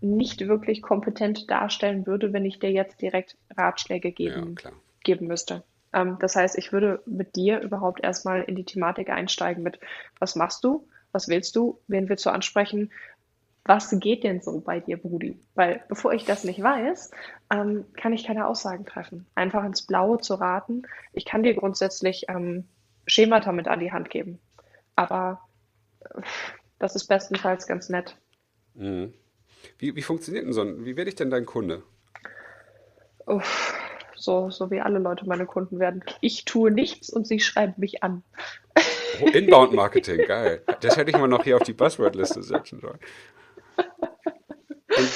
nicht 0.00 0.48
wirklich 0.48 0.82
kompetent 0.82 1.50
darstellen 1.50 2.06
würde, 2.06 2.32
wenn 2.32 2.44
ich 2.44 2.58
dir 2.58 2.70
jetzt 2.70 3.00
direkt 3.00 3.36
Ratschläge 3.56 4.08
Ja, 4.08 4.14
geben, 4.14 4.54
klar. 4.54 4.72
geben 5.04 5.26
müsste. 5.26 5.62
Ähm, 5.92 6.16
das 6.20 6.36
heißt, 6.36 6.58
ich 6.58 6.72
würde 6.72 7.02
mit 7.06 7.36
dir 7.36 7.60
überhaupt 7.60 8.02
erstmal 8.02 8.42
in 8.42 8.56
die 8.56 8.64
Thematik 8.64 9.10
einsteigen 9.10 9.62
mit, 9.62 9.78
was 10.18 10.34
machst 10.34 10.64
du? 10.64 10.88
Was 11.12 11.28
willst 11.28 11.54
du? 11.56 11.78
Wen 11.88 12.08
willst 12.08 12.24
du 12.24 12.30
ansprechen? 12.30 12.90
Was 13.64 13.90
geht 14.00 14.24
denn 14.24 14.40
so 14.40 14.60
bei 14.60 14.80
dir, 14.80 14.96
Brudi? 14.96 15.38
Weil 15.54 15.84
bevor 15.88 16.12
ich 16.12 16.24
das 16.24 16.42
nicht 16.42 16.60
weiß, 16.60 17.12
ähm, 17.50 17.84
kann 17.94 18.12
ich 18.12 18.24
keine 18.24 18.46
Aussagen 18.46 18.84
treffen. 18.84 19.26
Einfach 19.36 19.64
ins 19.64 19.82
Blaue 19.82 20.18
zu 20.18 20.34
raten. 20.34 20.82
Ich 21.12 21.24
kann 21.24 21.44
dir 21.44 21.54
grundsätzlich 21.54 22.26
ähm, 22.28 22.64
Schemata 23.06 23.52
mit 23.52 23.68
an 23.68 23.78
die 23.78 23.92
Hand 23.92 24.10
geben. 24.10 24.40
Aber 24.96 25.40
äh, 26.00 26.22
das 26.80 26.96
ist 26.96 27.06
bestenfalls 27.06 27.68
ganz 27.68 27.88
nett. 27.88 28.16
Mhm. 28.74 29.12
Wie, 29.78 29.94
wie 29.94 30.02
funktioniert 30.02 30.44
denn 30.44 30.52
so 30.52 30.62
ein, 30.62 30.84
wie 30.84 30.96
werde 30.96 31.10
ich 31.10 31.14
denn 31.14 31.30
dein 31.30 31.46
Kunde? 31.46 31.84
Uff, 33.26 33.74
so, 34.16 34.50
so 34.50 34.72
wie 34.72 34.80
alle 34.80 34.98
Leute 34.98 35.26
meine 35.26 35.46
Kunden 35.46 35.78
werden. 35.78 36.02
Ich 36.20 36.44
tue 36.44 36.72
nichts 36.72 37.10
und 37.10 37.28
sie 37.28 37.38
schreiben 37.38 37.74
mich 37.76 38.02
an. 38.02 38.24
Oh, 39.20 39.26
Inbound 39.28 39.72
Marketing, 39.72 40.26
geil. 40.26 40.62
Das 40.80 40.96
hätte 40.96 41.10
ich 41.10 41.16
mal 41.16 41.28
noch 41.28 41.44
hier 41.44 41.56
auf 41.56 41.62
die 41.62 41.74
Buzzword-Liste 41.74 42.42
setzen 42.42 42.80
sollen. 42.80 42.98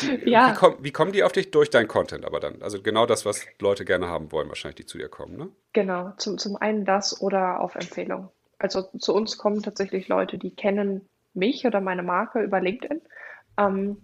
Die, 0.02 0.20
wie, 0.24 0.30
Ja, 0.30 0.54
komm, 0.56 0.76
wie 0.80 0.92
kommen 0.92 1.12
die 1.12 1.22
auf 1.22 1.32
dich? 1.32 1.50
Durch 1.50 1.70
deinen 1.70 1.88
Content 1.88 2.24
aber 2.24 2.40
dann. 2.40 2.62
Also 2.62 2.82
genau 2.82 3.06
das, 3.06 3.24
was 3.24 3.44
Leute 3.60 3.84
gerne 3.84 4.08
haben 4.08 4.32
wollen, 4.32 4.48
wahrscheinlich, 4.48 4.76
die 4.76 4.86
zu 4.86 4.98
dir 4.98 5.08
kommen, 5.08 5.36
ne? 5.36 5.48
genau. 5.72 6.12
Zum, 6.18 6.38
zum 6.38 6.56
einen 6.56 6.84
das 6.84 7.20
oder 7.20 7.60
auf 7.60 7.74
Empfehlung. 7.74 8.30
Also 8.58 8.82
zu 8.98 9.14
uns 9.14 9.36
kommen 9.36 9.62
tatsächlich 9.62 10.08
Leute, 10.08 10.38
die 10.38 10.54
kennen 10.54 11.08
mich 11.34 11.66
oder 11.66 11.80
meine 11.80 12.02
Marke 12.02 12.40
über 12.40 12.60
LinkedIn. 12.60 13.02
Ähm, 13.58 13.98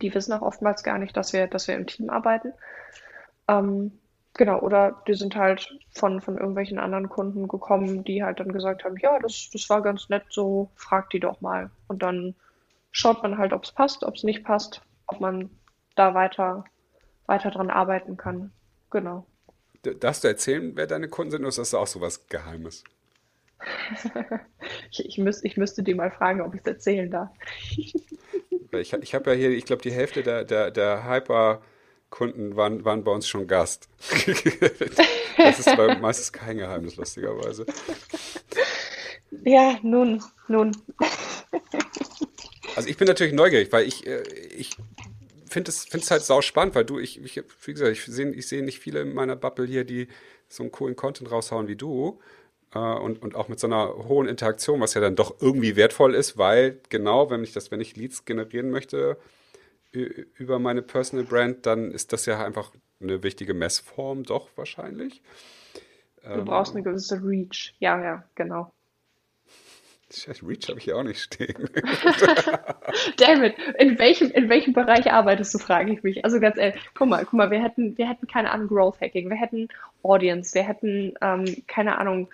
die 0.00 0.14
wissen 0.14 0.32
auch 0.32 0.42
oftmals 0.42 0.82
gar 0.82 0.98
nicht, 0.98 1.16
dass 1.16 1.32
wir, 1.32 1.46
dass 1.46 1.68
wir 1.68 1.74
im 1.74 1.86
Team 1.86 2.10
arbeiten. 2.10 2.52
Ähm, 3.48 3.98
genau, 4.34 4.60
oder 4.60 5.02
die 5.06 5.14
sind 5.14 5.36
halt 5.36 5.76
von, 5.92 6.20
von 6.20 6.38
irgendwelchen 6.38 6.78
anderen 6.78 7.08
Kunden 7.08 7.48
gekommen, 7.48 8.04
die 8.04 8.22
halt 8.22 8.40
dann 8.40 8.52
gesagt 8.52 8.84
haben, 8.84 8.96
ja, 8.98 9.18
das, 9.18 9.50
das 9.52 9.68
war 9.68 9.82
ganz 9.82 10.08
nett, 10.08 10.24
so 10.30 10.70
frag 10.76 11.10
die 11.10 11.20
doch 11.20 11.40
mal. 11.40 11.70
Und 11.88 12.02
dann 12.02 12.34
schaut 12.92 13.22
man 13.22 13.38
halt, 13.38 13.52
ob 13.52 13.64
es 13.64 13.72
passt, 13.72 14.04
ob 14.04 14.14
es 14.14 14.24
nicht 14.24 14.44
passt, 14.44 14.82
ob 15.10 15.20
man 15.20 15.50
da 15.96 16.14
weiter, 16.14 16.64
weiter 17.26 17.50
dran 17.50 17.70
arbeiten 17.70 18.16
kann. 18.16 18.52
Genau. 18.90 19.26
Darfst 19.82 20.24
du 20.24 20.28
erzählen, 20.28 20.72
wer 20.76 20.86
deine 20.86 21.08
Kunden 21.08 21.30
sind, 21.30 21.40
oder 21.40 21.48
ist 21.48 21.58
das 21.58 21.74
auch 21.74 21.86
so 21.86 22.00
was 22.00 22.26
Geheimes? 22.26 22.84
Ich, 24.92 25.04
ich, 25.04 25.18
müsst, 25.18 25.44
ich 25.44 25.56
müsste 25.56 25.82
die 25.84 25.94
mal 25.94 26.10
fragen, 26.10 26.40
ob 26.40 26.54
ich 26.54 26.60
es 26.60 26.66
erzählen 26.66 27.10
darf. 27.10 27.30
Ich, 28.72 28.92
ich 28.92 29.14
habe 29.16 29.30
ja 29.30 29.36
hier, 29.36 29.50
ich 29.50 29.64
glaube, 29.64 29.82
die 29.82 29.90
Hälfte 29.90 30.22
der, 30.22 30.44
der, 30.44 30.70
der 30.70 31.04
Hyper-Kunden 31.04 32.54
waren, 32.54 32.84
waren 32.84 33.02
bei 33.02 33.10
uns 33.10 33.26
schon 33.26 33.48
Gast. 33.48 33.88
Das 35.36 35.58
ist 35.58 35.76
bei 35.76 35.96
meistens 35.96 36.32
kein 36.32 36.58
Geheimnis, 36.58 36.96
lustigerweise. 36.96 37.66
Ja, 39.42 39.76
nun, 39.82 40.22
nun. 40.46 40.70
Also 42.76 42.88
ich 42.88 42.96
bin 42.96 43.06
natürlich 43.06 43.32
neugierig, 43.32 43.72
weil 43.72 43.86
ich, 43.86 44.06
äh, 44.06 44.22
ich 44.56 44.76
finde 45.48 45.70
es 45.70 45.84
finde 45.84 46.04
es 46.04 46.10
halt 46.10 46.22
sau 46.22 46.40
spannend, 46.40 46.74
weil 46.74 46.84
du, 46.84 46.98
ich, 46.98 47.22
ich 47.22 47.42
wie 47.64 47.72
gesagt, 47.72 47.92
ich 47.92 48.04
sehe 48.04 48.30
ich 48.30 48.46
seh 48.48 48.62
nicht 48.62 48.78
viele 48.78 49.00
in 49.00 49.14
meiner 49.14 49.36
Bubble 49.36 49.66
hier, 49.66 49.84
die 49.84 50.08
so 50.48 50.62
einen 50.62 50.72
coolen 50.72 50.96
Content 50.96 51.30
raushauen 51.30 51.68
wie 51.68 51.76
du. 51.76 52.20
Äh, 52.74 52.78
und, 52.78 53.22
und 53.22 53.34
auch 53.34 53.48
mit 53.48 53.60
so 53.60 53.66
einer 53.66 53.94
hohen 54.08 54.28
Interaktion, 54.28 54.80
was 54.80 54.94
ja 54.94 55.00
dann 55.00 55.16
doch 55.16 55.40
irgendwie 55.40 55.76
wertvoll 55.76 56.14
ist, 56.14 56.38
weil 56.38 56.80
genau, 56.88 57.30
wenn 57.30 57.42
ich 57.42 57.52
das, 57.52 57.70
wenn 57.70 57.80
ich 57.80 57.96
Leads 57.96 58.24
generieren 58.24 58.70
möchte 58.70 59.18
über 59.92 60.60
meine 60.60 60.82
Personal 60.82 61.24
Brand, 61.24 61.66
dann 61.66 61.90
ist 61.90 62.12
das 62.12 62.24
ja 62.26 62.44
einfach 62.44 62.70
eine 63.00 63.24
wichtige 63.24 63.54
Messform, 63.54 64.22
doch 64.22 64.48
wahrscheinlich. 64.56 65.20
Du 66.22 66.44
brauchst 66.44 66.74
eine 66.74 66.84
gewisse 66.84 67.20
Reach. 67.24 67.74
Ja, 67.80 68.00
ja, 68.00 68.24
genau. 68.34 68.72
Reach 70.42 70.68
habe 70.68 70.78
ich 70.78 70.84
hier 70.84 70.96
auch 70.96 71.02
nicht 71.02 71.20
stehen. 71.20 71.54
Dammit, 73.16 73.54
in 73.78 73.98
welchem, 73.98 74.30
in 74.32 74.48
welchem 74.48 74.72
Bereich 74.72 75.10
arbeitest 75.12 75.54
du, 75.54 75.58
frage 75.58 75.92
ich 75.92 76.02
mich. 76.02 76.24
Also 76.24 76.40
ganz 76.40 76.56
ehrlich, 76.56 76.80
guck 76.94 77.08
mal, 77.08 77.24
guck 77.24 77.34
mal, 77.34 77.50
wir 77.50 77.62
hätten, 77.62 77.96
wir 77.96 78.08
hätten 78.08 78.26
keine 78.26 78.50
Ahnung, 78.50 78.68
Growth 78.68 79.00
Hacking, 79.00 79.28
wir 79.28 79.36
hätten 79.36 79.68
Audience, 80.02 80.54
wir 80.54 80.64
hätten, 80.64 81.14
ähm, 81.20 81.62
keine 81.68 81.98
Ahnung, 81.98 82.28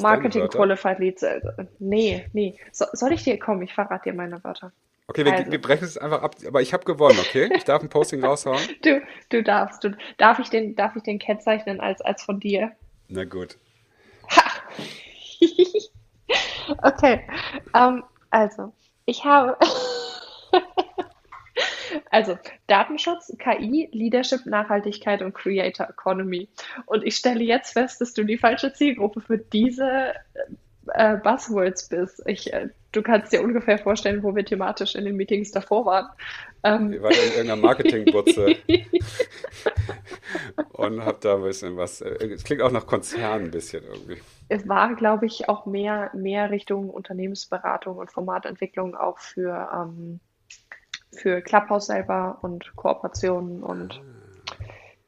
Marketing 0.00 0.48
Qualified 0.48 0.98
Leads. 0.98 1.22
Äh, 1.22 1.40
nee, 1.78 2.26
nee. 2.32 2.54
So, 2.72 2.86
soll 2.92 3.12
ich 3.12 3.24
dir, 3.24 3.38
komm, 3.38 3.62
ich 3.62 3.72
verrate 3.72 4.10
dir 4.10 4.14
meine 4.14 4.42
Wörter. 4.42 4.72
Okay, 5.06 5.24
wir, 5.24 5.32
also. 5.32 5.50
wir 5.50 5.60
brechen 5.60 5.84
es 5.84 5.96
einfach 5.96 6.22
ab, 6.22 6.36
aber 6.46 6.60
ich 6.60 6.72
habe 6.74 6.84
gewonnen, 6.84 7.18
okay? 7.18 7.48
Ich 7.56 7.64
darf 7.64 7.82
ein 7.82 7.88
Posting 7.88 8.22
raushauen. 8.24 8.60
Du, 8.82 9.00
du 9.30 9.42
darfst. 9.42 9.82
Du, 9.82 9.96
darf, 10.18 10.38
ich 10.38 10.50
den, 10.50 10.76
darf 10.76 10.96
ich 10.96 11.02
den 11.02 11.18
kennzeichnen 11.18 11.80
als, 11.80 12.00
als 12.02 12.22
von 12.22 12.40
dir? 12.40 12.72
Na 13.08 13.24
gut. 13.24 13.56
okay. 16.82 17.22
Um, 17.72 18.04
also, 18.30 18.72
ich 19.06 19.24
habe. 19.24 19.56
Also 22.10 22.38
Datenschutz, 22.66 23.34
KI, 23.38 23.88
Leadership, 23.92 24.46
Nachhaltigkeit 24.46 25.22
und 25.22 25.34
Creator 25.34 25.88
Economy. 25.88 26.48
Und 26.86 27.04
ich 27.04 27.16
stelle 27.16 27.42
jetzt 27.42 27.72
fest, 27.72 28.00
dass 28.00 28.14
du 28.14 28.24
die 28.24 28.38
falsche 28.38 28.72
Zielgruppe 28.72 29.20
für 29.20 29.38
diese 29.38 30.14
äh, 30.94 31.16
Buzzwords 31.16 31.88
bist. 31.88 32.22
Ich, 32.26 32.52
äh, 32.52 32.68
du 32.92 33.02
kannst 33.02 33.32
dir 33.32 33.42
ungefähr 33.42 33.78
vorstellen, 33.78 34.22
wo 34.22 34.34
wir 34.34 34.44
thematisch 34.44 34.94
in 34.94 35.04
den 35.04 35.16
Meetings 35.16 35.50
davor 35.50 35.86
waren. 35.86 36.08
Ähm, 36.64 36.92
wir 36.92 37.02
waren 37.02 37.12
in 37.12 37.18
irgendeiner 37.18 37.56
Marketingbutze 37.56 38.56
und 40.72 41.04
hab 41.04 41.20
da 41.20 41.36
ein 41.36 41.42
bisschen 41.42 41.76
was. 41.76 42.00
Äh, 42.00 42.26
es 42.26 42.44
klingt 42.44 42.62
auch 42.62 42.72
nach 42.72 42.86
Konzern 42.86 43.44
ein 43.44 43.50
bisschen 43.50 43.84
irgendwie. 43.84 44.18
Es 44.48 44.68
war, 44.68 44.94
glaube 44.94 45.26
ich, 45.26 45.48
auch 45.48 45.66
mehr, 45.66 46.10
mehr 46.14 46.50
Richtung 46.50 46.90
Unternehmensberatung 46.90 47.96
und 47.98 48.10
Formatentwicklung 48.10 48.94
auch 48.94 49.18
für, 49.18 49.68
ähm, 49.74 50.20
für 51.12 51.42
Clubhouse 51.42 51.86
selber 51.86 52.38
und 52.42 52.74
Kooperationen 52.76 53.62
und 53.62 54.00
ah. 54.00 54.64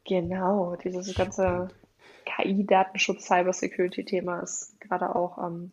genau, 0.06 0.76
dieses 0.76 1.14
ganze 1.14 1.68
KI-Datenschutz, 2.26 3.26
Cybersecurity-Thema 3.26 4.40
ist 4.40 4.78
gerade 4.80 5.14
auch 5.14 5.38
ähm, 5.38 5.72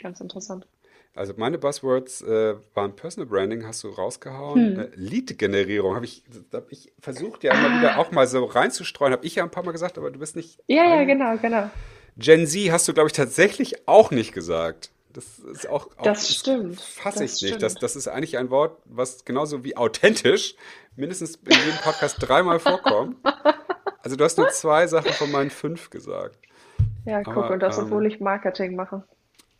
ganz 0.00 0.20
interessant. 0.20 0.66
Also 1.14 1.34
meine 1.36 1.58
Buzzwords 1.58 2.22
äh, 2.22 2.54
waren 2.74 2.94
Personal 2.94 3.28
Branding, 3.28 3.66
hast 3.66 3.82
du 3.82 3.88
rausgehauen. 3.88 4.76
Hm. 4.76 4.80
Äh, 4.80 4.88
Lead-Generierung 4.94 5.94
habe 5.96 6.04
ich, 6.04 6.22
hab 6.52 6.70
ich 6.70 6.92
versucht 7.00 7.42
ja 7.42 7.54
immer 7.54 7.70
ah. 7.70 7.78
wieder 7.78 7.98
auch 7.98 8.12
mal 8.12 8.26
so 8.26 8.44
reinzustreuen. 8.44 9.12
Habe 9.12 9.26
ich 9.26 9.34
ja 9.34 9.42
ein 9.42 9.50
paar 9.50 9.64
Mal 9.64 9.72
gesagt, 9.72 9.98
aber 9.98 10.10
du 10.10 10.18
bist 10.20 10.36
nicht. 10.36 10.62
Ja, 10.68 10.84
ja, 10.84 11.04
genau, 11.04 11.36
genau. 11.38 11.70
Gen 12.18 12.46
Z 12.46 12.70
hast 12.70 12.88
du, 12.88 12.94
glaube 12.94 13.08
ich, 13.08 13.12
tatsächlich 13.12 13.88
auch 13.88 14.10
nicht 14.10 14.32
gesagt. 14.32 14.90
Das 15.12 15.38
ist 15.38 15.68
auch. 15.68 15.88
auch 15.96 16.02
das 16.02 16.34
stimmt. 16.34 16.80
Fasse 16.80 17.24
ich 17.24 17.40
nicht. 17.42 17.62
Das, 17.62 17.74
das 17.74 17.96
ist 17.96 18.08
eigentlich 18.08 18.36
ein 18.38 18.50
Wort, 18.50 18.80
was 18.84 19.24
genauso 19.24 19.64
wie 19.64 19.76
authentisch 19.76 20.54
mindestens 20.96 21.36
in 21.36 21.56
jedem 21.56 21.78
Podcast 21.82 22.16
dreimal 22.20 22.58
vorkommt. 22.58 23.16
Also 24.02 24.16
du 24.16 24.24
hast 24.24 24.36
nur 24.36 24.48
zwei 24.50 24.86
Sachen 24.86 25.12
von 25.12 25.30
meinen 25.30 25.50
fünf 25.50 25.90
gesagt. 25.90 26.38
Ja, 27.04 27.22
guck, 27.22 27.36
Aber, 27.36 27.50
und 27.52 27.60
das, 27.60 27.78
ähm, 27.78 27.84
obwohl 27.84 28.06
ich 28.06 28.20
Marketing 28.20 28.76
mache. 28.76 29.04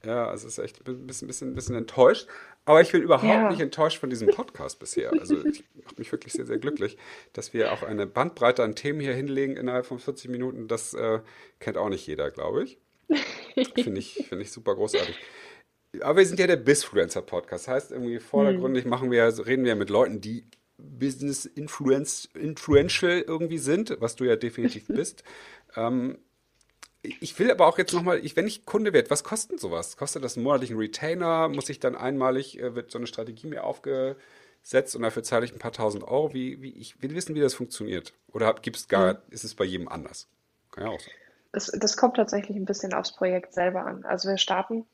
Ja, 0.04 0.32
es 0.32 0.44
ist 0.44 0.58
echt 0.58 0.86
ein 0.86 1.06
bisschen, 1.06 1.26
bisschen, 1.28 1.54
bisschen 1.54 1.74
enttäuscht. 1.74 2.28
Aber 2.64 2.80
ich 2.82 2.92
bin 2.92 3.02
überhaupt 3.02 3.24
ja. 3.24 3.48
nicht 3.48 3.60
enttäuscht 3.60 3.98
von 3.98 4.10
diesem 4.10 4.28
Podcast 4.28 4.78
bisher. 4.78 5.12
Also 5.18 5.44
ich 5.44 5.64
mache 5.82 5.94
mich 5.96 6.12
wirklich 6.12 6.34
sehr, 6.34 6.44
sehr 6.44 6.58
glücklich, 6.58 6.98
dass 7.32 7.54
wir 7.54 7.72
auch 7.72 7.82
eine 7.82 8.06
Bandbreite 8.06 8.62
an 8.62 8.74
Themen 8.74 9.00
hier 9.00 9.14
hinlegen 9.14 9.56
innerhalb 9.56 9.86
von 9.86 9.98
40 9.98 10.30
Minuten. 10.30 10.68
Das 10.68 10.94
äh, 10.94 11.20
kennt 11.60 11.78
auch 11.78 11.88
nicht 11.88 12.06
jeder, 12.06 12.30
glaube 12.30 12.64
ich. 12.64 12.78
Finde 13.74 13.98
ich, 13.98 14.26
find 14.28 14.42
ich 14.42 14.52
super 14.52 14.74
großartig. 14.74 15.16
Aber 16.02 16.18
wir 16.18 16.26
sind 16.26 16.38
ja 16.38 16.46
der 16.46 16.56
Bisfluencer-Podcast. 16.56 17.66
Das 17.66 17.74
heißt, 17.74 17.92
irgendwie 17.92 18.18
vordergründig 18.18 18.84
hm. 18.84 18.90
machen 18.90 19.10
wir, 19.10 19.24
reden 19.46 19.64
wir 19.64 19.74
mit 19.74 19.88
Leuten, 19.88 20.20
die 20.20 20.44
Business 20.76 21.44
Influence, 21.44 22.28
Influential 22.34 23.24
irgendwie 23.26 23.58
sind, 23.58 23.96
was 24.00 24.14
du 24.14 24.24
ja 24.24 24.36
definitiv 24.36 24.86
bist. 24.86 25.24
ähm, 25.76 26.18
ich 27.02 27.38
will 27.38 27.50
aber 27.50 27.66
auch 27.66 27.78
jetzt 27.78 27.92
nochmal, 27.92 28.20
wenn 28.34 28.46
ich 28.46 28.66
Kunde 28.66 28.92
werde, 28.92 29.10
was 29.10 29.22
kostet 29.24 29.60
sowas? 29.60 29.96
Kostet 29.96 30.24
das 30.24 30.36
einen 30.36 30.44
monatlichen 30.44 30.76
Retainer? 30.76 31.48
Muss 31.48 31.68
ich 31.68 31.80
dann 31.80 31.96
einmalig, 31.96 32.58
äh, 32.58 32.74
wird 32.74 32.90
so 32.90 32.98
eine 32.98 33.06
Strategie 33.06 33.46
mir 33.46 33.64
aufgesetzt 33.64 34.96
und 34.96 35.02
dafür 35.02 35.22
zahle 35.22 35.44
ich 35.44 35.52
ein 35.52 35.60
paar 35.60 35.72
tausend 35.72 36.04
Euro? 36.04 36.34
Wie, 36.34 36.60
wie, 36.60 36.70
ich 36.70 37.00
will 37.02 37.14
wissen, 37.14 37.34
wie 37.34 37.40
das 37.40 37.54
funktioniert. 37.54 38.14
Oder 38.32 38.52
gibt's 38.54 38.88
gar, 38.88 39.14
mhm. 39.14 39.18
ist 39.30 39.44
es 39.44 39.54
bei 39.54 39.64
jedem 39.64 39.88
anders? 39.88 40.28
Kann 40.72 40.84
ja 40.84 40.90
auch 40.90 41.00
sein. 41.00 41.12
Das, 41.52 41.66
das 41.66 41.96
kommt 41.96 42.16
tatsächlich 42.16 42.56
ein 42.56 42.66
bisschen 42.66 42.92
aufs 42.92 43.14
Projekt 43.14 43.54
selber 43.54 43.86
an. 43.86 44.04
Also 44.04 44.28
wir 44.28 44.38
starten 44.38 44.84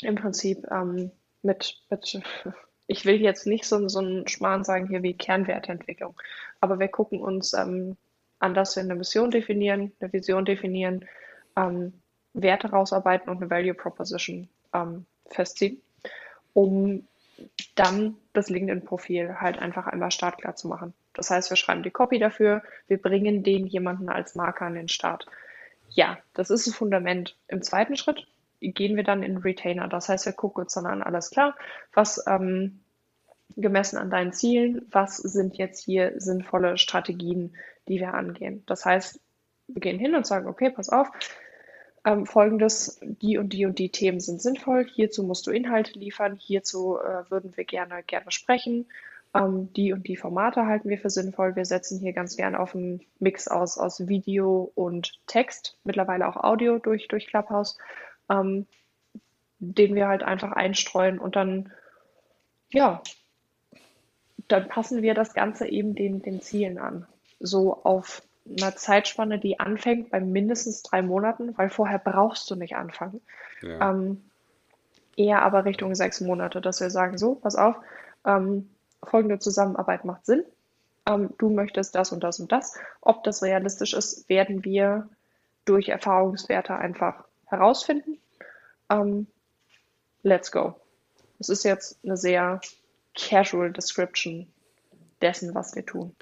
im 0.00 0.14
Prinzip 0.14 0.64
ähm, 0.70 1.10
mit, 1.42 1.82
mit 1.90 2.20
ich 2.86 3.04
will 3.04 3.20
jetzt 3.20 3.46
nicht 3.46 3.64
so, 3.64 3.88
so 3.88 3.98
einen 3.98 4.28
Schmarrn 4.28 4.64
sagen 4.64 4.88
hier 4.88 5.02
wie 5.02 5.16
Kernwertentwicklung, 5.16 6.14
aber 6.60 6.78
wir 6.78 6.88
gucken 6.88 7.20
uns 7.20 7.52
ähm, 7.52 7.96
an, 8.38 8.54
dass 8.54 8.76
wir 8.76 8.82
eine 8.82 8.94
Mission 8.94 9.30
definieren, 9.30 9.92
eine 10.00 10.12
Vision 10.12 10.44
definieren, 10.44 11.04
ähm, 11.56 11.92
Werte 12.34 12.70
rausarbeiten 12.70 13.28
und 13.30 13.38
eine 13.38 13.50
Value 13.50 13.74
Proposition 13.74 14.48
ähm, 14.72 15.06
festziehen, 15.26 15.80
um 16.54 17.06
dann 17.74 18.16
das 18.32 18.50
LinkedIn-Profil 18.50 19.40
halt 19.40 19.58
einfach 19.58 19.86
einmal 19.86 20.10
startklar 20.10 20.56
zu 20.56 20.68
machen. 20.68 20.94
Das 21.14 21.30
heißt, 21.30 21.50
wir 21.50 21.56
schreiben 21.56 21.82
die 21.82 21.90
Copy 21.90 22.18
dafür, 22.18 22.62
wir 22.88 23.00
bringen 23.00 23.42
den 23.42 23.66
jemanden 23.66 24.08
als 24.08 24.34
Marker 24.34 24.66
an 24.66 24.74
den 24.74 24.88
Start. 24.88 25.26
Ja, 25.90 26.18
das 26.34 26.50
ist 26.50 26.66
das 26.66 26.74
Fundament. 26.74 27.36
Im 27.48 27.62
zweiten 27.62 27.96
Schritt 27.96 28.26
gehen 28.60 28.96
wir 28.96 29.04
dann 29.04 29.22
in 29.22 29.38
Retainer. 29.38 29.88
Das 29.88 30.08
heißt, 30.08 30.24
wir 30.24 30.32
gucken 30.32 30.64
uns 30.64 30.74
dann 30.74 30.86
an, 30.86 31.02
alles 31.02 31.30
klar, 31.30 31.56
was 31.92 32.24
ähm, 32.26 32.80
gemessen 33.56 33.98
an 33.98 34.10
deinen 34.10 34.32
Zielen, 34.32 34.86
was 34.90 35.16
sind 35.16 35.58
jetzt 35.58 35.84
hier 35.84 36.14
sinnvolle 36.16 36.78
Strategien, 36.78 37.56
die 37.88 37.98
wir 37.98 38.14
angehen. 38.14 38.62
Das 38.66 38.86
heißt, 38.86 39.20
wir 39.68 39.80
gehen 39.80 39.98
hin 39.98 40.14
und 40.14 40.26
sagen, 40.26 40.48
okay, 40.48 40.70
pass 40.70 40.88
auf, 40.88 41.10
ähm, 42.04 42.26
folgendes, 42.26 42.98
die 43.02 43.38
und 43.38 43.52
die 43.52 43.66
und 43.66 43.78
die 43.78 43.90
Themen 43.90 44.20
sind 44.20 44.42
sinnvoll, 44.42 44.86
hierzu 44.86 45.22
musst 45.22 45.46
du 45.46 45.50
Inhalte 45.50 45.98
liefern, 45.98 46.36
hierzu 46.36 46.98
äh, 46.98 47.30
würden 47.30 47.56
wir 47.56 47.64
gerne, 47.64 48.02
gerne 48.02 48.30
sprechen, 48.30 48.86
ähm, 49.34 49.72
die 49.74 49.92
und 49.92 50.06
die 50.08 50.16
Formate 50.16 50.66
halten 50.66 50.88
wir 50.88 50.98
für 50.98 51.10
sinnvoll. 51.10 51.56
Wir 51.56 51.64
setzen 51.64 52.00
hier 52.00 52.12
ganz 52.12 52.36
gern 52.36 52.54
auf 52.54 52.74
einen 52.74 53.00
Mix 53.18 53.48
aus, 53.48 53.78
aus 53.78 54.08
Video 54.08 54.72
und 54.74 55.20
Text, 55.26 55.78
mittlerweile 55.84 56.26
auch 56.26 56.36
Audio 56.36 56.78
durch, 56.78 57.08
durch 57.08 57.28
Clubhouse, 57.28 57.78
ähm, 58.28 58.66
den 59.58 59.94
wir 59.94 60.08
halt 60.08 60.24
einfach 60.24 60.52
einstreuen 60.52 61.20
und 61.20 61.36
dann, 61.36 61.72
ja, 62.70 63.00
dann 64.48 64.68
passen 64.68 65.02
wir 65.02 65.14
das 65.14 65.34
Ganze 65.34 65.68
eben 65.68 65.94
den, 65.94 66.20
den 66.20 66.40
Zielen 66.40 66.78
an. 66.78 67.06
So 67.38 67.82
auf 67.84 68.22
einer 68.46 68.74
Zeitspanne, 68.76 69.38
die 69.38 69.60
anfängt 69.60 70.10
bei 70.10 70.20
mindestens 70.20 70.82
drei 70.82 71.02
Monaten, 71.02 71.56
weil 71.56 71.70
vorher 71.70 71.98
brauchst 71.98 72.50
du 72.50 72.56
nicht 72.56 72.76
anfangen. 72.76 73.20
Ja. 73.62 73.90
Ähm, 73.90 74.22
eher 75.16 75.42
aber 75.42 75.64
Richtung 75.64 75.94
sechs 75.94 76.20
Monate, 76.20 76.60
dass 76.60 76.80
wir 76.80 76.90
sagen, 76.90 77.18
so, 77.18 77.34
pass 77.34 77.54
auf, 77.54 77.76
ähm, 78.24 78.68
folgende 79.02 79.38
Zusammenarbeit 79.38 80.04
macht 80.04 80.26
Sinn. 80.26 80.44
Ähm, 81.06 81.30
du 81.38 81.50
möchtest 81.50 81.94
das 81.94 82.12
und 82.12 82.22
das 82.22 82.40
und 82.40 82.52
das. 82.52 82.76
Ob 83.00 83.24
das 83.24 83.42
realistisch 83.42 83.94
ist, 83.94 84.28
werden 84.28 84.64
wir 84.64 85.08
durch 85.64 85.88
Erfahrungswerte 85.88 86.74
einfach 86.76 87.24
herausfinden. 87.46 88.18
Ähm, 88.90 89.26
let's 90.22 90.50
go. 90.50 90.74
Es 91.38 91.48
ist 91.48 91.64
jetzt 91.64 91.98
eine 92.04 92.16
sehr 92.16 92.60
casual 93.16 93.72
Description 93.72 94.46
dessen, 95.20 95.54
was 95.54 95.74
wir 95.74 95.84
tun. 95.84 96.14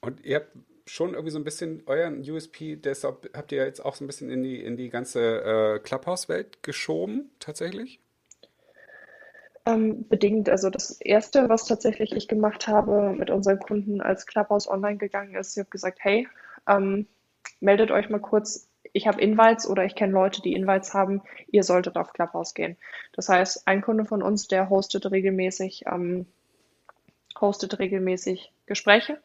Und 0.00 0.24
ihr 0.24 0.36
habt 0.36 0.52
schon 0.90 1.14
irgendwie 1.14 1.30
so 1.30 1.38
ein 1.38 1.44
bisschen 1.44 1.82
euren 1.86 2.28
USP, 2.28 2.76
deshalb 2.76 3.30
habt 3.34 3.52
ihr 3.52 3.64
jetzt 3.64 3.84
auch 3.84 3.94
so 3.94 4.04
ein 4.04 4.08
bisschen 4.08 4.28
in 4.28 4.42
die, 4.42 4.60
in 4.60 4.76
die 4.76 4.90
ganze 4.90 5.20
äh, 5.20 5.78
Clubhouse-Welt 5.78 6.64
geschoben, 6.64 7.30
tatsächlich? 7.38 8.00
Ähm, 9.66 10.08
bedingt. 10.08 10.48
Also 10.48 10.68
das 10.68 11.00
Erste, 11.00 11.48
was 11.48 11.66
tatsächlich 11.66 12.12
ich 12.12 12.26
gemacht 12.26 12.66
habe 12.66 13.14
mit 13.16 13.30
unseren 13.30 13.60
Kunden, 13.60 14.00
als 14.00 14.26
Clubhouse 14.26 14.68
online 14.68 14.96
gegangen 14.96 15.36
ist, 15.36 15.56
ich 15.56 15.60
habe 15.60 15.70
gesagt, 15.70 15.98
hey, 16.00 16.26
ähm, 16.66 17.06
meldet 17.60 17.92
euch 17.92 18.10
mal 18.10 18.18
kurz, 18.18 18.68
ich 18.92 19.06
habe 19.06 19.20
Invites 19.20 19.68
oder 19.68 19.84
ich 19.84 19.94
kenne 19.94 20.12
Leute, 20.12 20.42
die 20.42 20.54
Invites 20.54 20.92
haben, 20.92 21.22
ihr 21.52 21.62
solltet 21.62 21.96
auf 21.96 22.12
Clubhouse 22.12 22.54
gehen. 22.54 22.76
Das 23.12 23.28
heißt, 23.28 23.68
ein 23.68 23.80
Kunde 23.80 24.06
von 24.06 24.22
uns, 24.22 24.48
der 24.48 24.68
hostet 24.70 25.08
regelmäßig, 25.08 25.84
ähm, 25.86 26.26
hostet 27.40 27.78
regelmäßig 27.78 28.52
Gespräche 28.66 29.20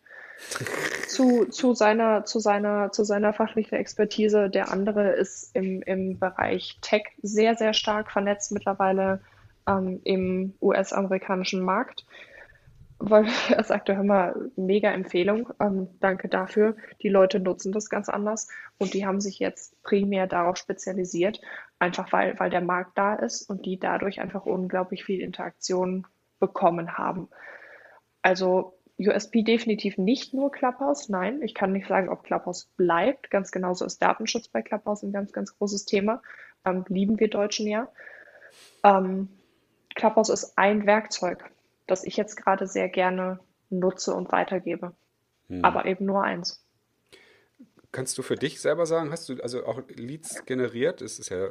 zu, 1.07 1.45
zu, 1.45 1.73
seiner, 1.73 2.25
zu, 2.25 2.39
seiner, 2.39 2.91
zu 2.91 3.03
seiner 3.03 3.33
fachlichen 3.33 3.75
Expertise. 3.75 4.49
Der 4.49 4.71
andere 4.71 5.11
ist 5.11 5.55
im, 5.55 5.81
im 5.81 6.19
Bereich 6.19 6.77
Tech 6.81 7.03
sehr, 7.21 7.55
sehr 7.55 7.73
stark 7.73 8.11
vernetzt 8.11 8.51
mittlerweile 8.51 9.21
ähm, 9.67 10.01
im 10.03 10.53
US-amerikanischen 10.61 11.61
Markt. 11.61 12.05
weil 12.99 13.25
er 13.49 13.63
sagte, 13.63 13.95
hör 13.95 14.03
mal, 14.03 14.51
mega 14.55 14.91
Empfehlung, 14.91 15.49
ähm, 15.59 15.89
danke 15.99 16.27
dafür. 16.27 16.75
Die 17.01 17.09
Leute 17.09 17.39
nutzen 17.39 17.71
das 17.71 17.89
ganz 17.89 18.09
anders 18.09 18.47
und 18.77 18.93
die 18.93 19.05
haben 19.05 19.21
sich 19.21 19.39
jetzt 19.39 19.81
primär 19.83 20.27
darauf 20.27 20.57
spezialisiert, 20.57 21.41
einfach 21.79 22.11
weil, 22.11 22.39
weil 22.39 22.49
der 22.49 22.61
Markt 22.61 22.97
da 22.97 23.15
ist 23.15 23.49
und 23.49 23.65
die 23.65 23.79
dadurch 23.79 24.21
einfach 24.21 24.45
unglaublich 24.45 25.03
viel 25.05 25.21
Interaktion 25.21 26.05
bekommen 26.39 26.97
haben. 26.97 27.29
Also 28.21 28.74
USP 28.98 29.43
definitiv 29.43 29.98
nicht 29.98 30.34
nur 30.34 30.52
Clubhouse, 30.52 31.10
nein, 31.10 31.41
ich 31.41 31.54
kann 31.54 31.74
nicht 31.74 31.88
sagen, 31.88 32.10
ob 32.10 32.24
Clubhouse 32.24 32.70
bleibt. 32.78 33.30
Ganz 33.30 33.52
genauso 33.52 33.86
ist 33.86 34.02
Datenschutz 34.02 34.48
bei 34.48 34.62
Clubhouse 34.62 35.04
ein 35.04 35.12
ganz, 35.12 35.34
ganz 35.34 35.58
großes 35.58 35.86
Thema. 35.86 36.22
Ähm, 36.64 36.86
lieben 36.88 37.20
wir 37.20 37.30
Deutschen 37.30 37.68
ja. 37.68 37.89
Ähm, 38.84 39.30
Clubhouse 39.96 40.30
ist 40.30 40.58
ein 40.58 40.86
Werkzeug 40.86 41.52
das 41.88 42.04
ich 42.04 42.18
jetzt 42.18 42.36
gerade 42.36 42.68
sehr 42.68 42.89
gerne 42.89 43.39
nutze 43.70 44.14
und 44.14 44.32
weitergebe. 44.32 44.93
Hm. 45.48 45.64
Aber 45.64 45.86
eben 45.86 46.06
nur 46.06 46.24
eins. 46.24 46.64
Kannst 47.91 48.18
du 48.18 48.24
für 48.24 48.36
dich 48.36 48.60
selber 48.60 48.86
sagen, 48.86 49.12
hast 49.12 49.30
du 49.30 49.41
also 49.41 49.66
auch 49.66 49.82
Leads 49.96 50.46
generiert? 50.46 51.02
Das 51.02 51.20
ist 51.20 51.30
ja, 51.30 51.50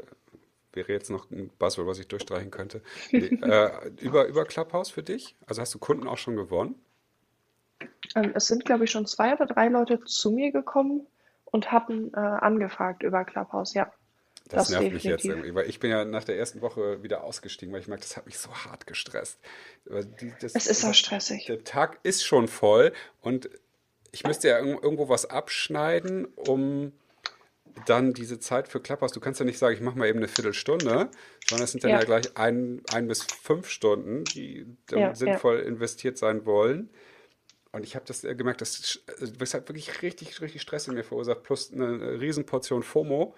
wäre 0.73 0.93
jetzt 0.93 1.11
noch 1.11 1.31
ein 1.31 1.51
Buzzword, 1.59 1.87
was 1.87 1.99
ich 1.99 2.09
durchstreichen 2.09 2.51
könnte. 2.51 2.83
äh, 3.13 3.89
über, 4.01 4.27
über 4.27 4.45
Clubhouse 4.45 4.91
für 4.91 5.03
dich? 5.03 5.37
Also 5.47 5.63
hast 5.63 5.75
du 5.75 5.79
Kunden 5.79 6.07
auch 6.07 6.19
schon 6.19 6.37
gewonnen? 6.37 6.75
Ähm, 8.15 8.33
es 8.35 8.47
sind, 8.47 8.65
glaube 8.65 8.85
ich, 8.85 8.91
schon 8.91 9.07
zwei 9.07 9.35
oder 9.35 9.47
drei 9.47 9.69
Leute 9.69 10.01
zu 10.05 10.31
mir 10.31 10.53
gekommen 10.53 11.07
und 11.45 11.73
hatten 11.73 12.13
äh, 12.15 12.19
angefragt 12.19 13.03
über 13.03 13.25
Clubhouse, 13.25 13.75
ja. 13.75 13.93
Das, 14.49 14.69
das 14.69 14.71
nervt 14.71 14.85
definitiv. 14.85 15.05
mich 15.05 15.11
jetzt 15.11 15.25
irgendwie, 15.25 15.55
weil 15.55 15.69
ich 15.71 15.81
bin 15.81 15.91
ja 15.91 16.05
nach 16.05 16.25
der 16.25 16.37
ersten 16.37 16.61
Woche 16.61 17.03
wieder 17.03 17.25
ausgestiegen, 17.25 17.73
weil 17.73 17.81
ich 17.81 17.89
merke, 17.89 18.03
das 18.03 18.17
hat 18.17 18.27
mich 18.27 18.39
so 18.39 18.51
hart 18.55 18.87
gestresst. 18.87 19.39
Die, 20.21 20.35
das, 20.39 20.55
es 20.55 20.67
ist 20.67 20.85
auch 20.85 20.93
stressig. 20.93 21.47
Der 21.47 21.65
Tag 21.65 21.99
ist 22.03 22.25
schon 22.25 22.47
voll 22.47 22.93
und 23.23 23.49
ich 24.13 24.25
müsste 24.25 24.49
ja 24.49 24.59
irgendwo 24.59 25.09
was 25.09 25.27
abschneiden, 25.27 26.27
um 26.37 26.93
dann 27.87 28.13
diese 28.13 28.39
Zeit 28.39 28.69
für 28.69 28.81
Clubhouse, 28.81 29.13
du 29.13 29.21
kannst 29.21 29.41
ja 29.41 29.47
nicht 29.47 29.59
sagen, 29.59 29.75
ich 29.75 29.81
mache 29.81 29.99
mal 29.99 30.09
eben 30.09 30.19
eine 30.19 30.29
Viertelstunde, 30.29 31.11
sondern 31.47 31.65
es 31.65 31.73
sind 31.73 31.83
dann 31.83 31.91
ja, 31.91 31.99
ja 31.99 32.05
gleich 32.05 32.37
ein, 32.37 32.83
ein 32.93 33.09
bis 33.09 33.23
fünf 33.23 33.69
Stunden, 33.69 34.25
die 34.25 34.67
ja, 34.91 35.15
sinnvoll 35.15 35.59
ja. 35.59 35.65
investiert 35.65 36.19
sein 36.19 36.47
wollen. 36.47 36.91
Und 37.75 37.85
ich 37.85 37.97
habe 37.97 38.05
das 38.07 38.23
gemerkt, 38.23 38.61
das, 38.61 39.01
das 39.39 39.55
hat 39.55 39.69
wirklich 39.69 40.03
richtig, 40.03 40.41
richtig 40.41 40.63
Stress 40.63 40.89
in 40.89 40.95
mir 40.95 41.05
verursacht, 41.05 41.43
plus 41.43 41.73
eine 41.73 42.21
Riesenportion 42.21 42.83
FOMO 42.83 43.35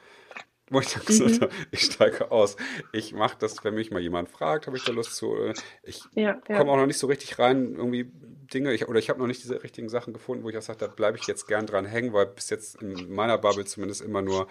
wo 0.70 0.80
ich 0.80 0.92
dann 0.92 1.04
gesagt 1.04 1.30
mhm. 1.30 1.40
habe, 1.42 1.52
ich 1.70 1.82
steige 1.82 2.30
aus. 2.30 2.56
Ich 2.92 3.12
mache 3.12 3.36
das, 3.38 3.62
wenn 3.64 3.74
mich 3.74 3.90
mal 3.90 4.00
jemand 4.00 4.28
fragt, 4.28 4.66
habe 4.66 4.76
ich 4.76 4.84
da 4.84 4.92
Lust 4.92 5.14
zu. 5.14 5.36
Äh, 5.36 5.54
ich 5.82 6.02
ja, 6.14 6.40
ja. 6.48 6.58
komme 6.58 6.72
auch 6.72 6.76
noch 6.76 6.86
nicht 6.86 6.98
so 6.98 7.06
richtig 7.06 7.38
rein, 7.38 7.74
irgendwie 7.76 8.10
Dinge, 8.52 8.72
ich, 8.72 8.88
oder 8.88 8.98
ich 8.98 9.08
habe 9.08 9.20
noch 9.20 9.26
nicht 9.26 9.42
diese 9.42 9.62
richtigen 9.62 9.88
Sachen 9.88 10.12
gefunden, 10.12 10.44
wo 10.44 10.50
ich 10.50 10.58
auch 10.58 10.62
sage, 10.62 10.80
da 10.80 10.86
bleibe 10.88 11.18
ich 11.18 11.26
jetzt 11.26 11.46
gern 11.46 11.66
dran 11.66 11.84
hängen, 11.84 12.12
weil 12.12 12.26
bis 12.26 12.50
jetzt 12.50 12.82
in 12.82 13.12
meiner 13.14 13.38
Bubble 13.38 13.64
zumindest 13.64 14.02
immer 14.02 14.22
nur 14.22 14.48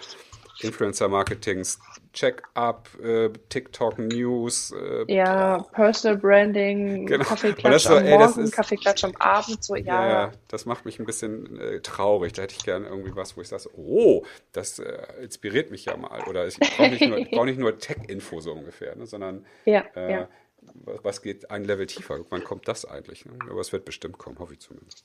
Influencer-Marketings, 0.62 1.80
Check-up, 2.16 2.90
äh, 3.04 3.30
TikTok-News. 3.50 4.72
Äh, 4.72 5.14
ja, 5.14 5.58
boah. 5.58 5.72
Personal 5.72 6.18
Branding, 6.18 7.06
genau. 7.08 7.26
Kaffeeklatsch 7.26 7.88
am 7.88 8.06
ey, 8.06 8.18
Morgen, 8.18 8.50
Kaffeeklatsch 8.52 9.04
am 9.04 9.16
Abend, 9.18 9.64
so, 9.64 9.76
ja. 9.76 10.08
Ja, 10.08 10.32
das 10.48 10.66
macht 10.66 10.86
mich 10.86 10.98
ein 10.98 11.06
bisschen 11.06 11.60
äh, 11.60 11.82
traurig. 11.82 12.32
Da 12.32 12.44
hätte 12.44 12.56
ich 12.58 12.64
gerne 12.64 12.88
irgendwie 12.88 13.14
was, 13.16 13.36
wo 13.36 13.42
ich 13.42 13.50
sage, 13.50 13.70
oh, 13.76 14.24
das 14.54 14.80
äh, 14.80 14.98
inspiriert 15.22 15.72
mich 15.72 15.86
ja 15.86 15.98
mal. 15.98 16.24
Oder 16.30 16.48
ich 16.48 16.58
brauche 16.58 16.90
nicht 16.90 17.06
nur, 17.30 17.46
nur 17.54 17.78
Tech-Info 17.78 18.40
so 18.40 18.54
ungefähr, 18.54 18.96
ne, 18.96 19.06
sondern 19.06 19.46
ja, 19.66 19.84
äh, 19.96 20.12
ja. 20.12 20.30
was 21.04 21.22
geht 21.22 21.52
ein 21.52 21.66
Level 21.66 21.86
tiefer? 21.86 22.20
Wann 22.30 22.46
kommt 22.46 22.70
das 22.70 22.86
eigentlich? 22.86 23.26
Ne? 23.26 23.34
Aber 23.50 23.60
es 23.60 23.74
wird 23.74 23.84
bestimmt 23.84 24.18
kommen, 24.18 24.40
hoffe 24.40 24.54
ich 24.54 24.62
zumindest 24.62 25.04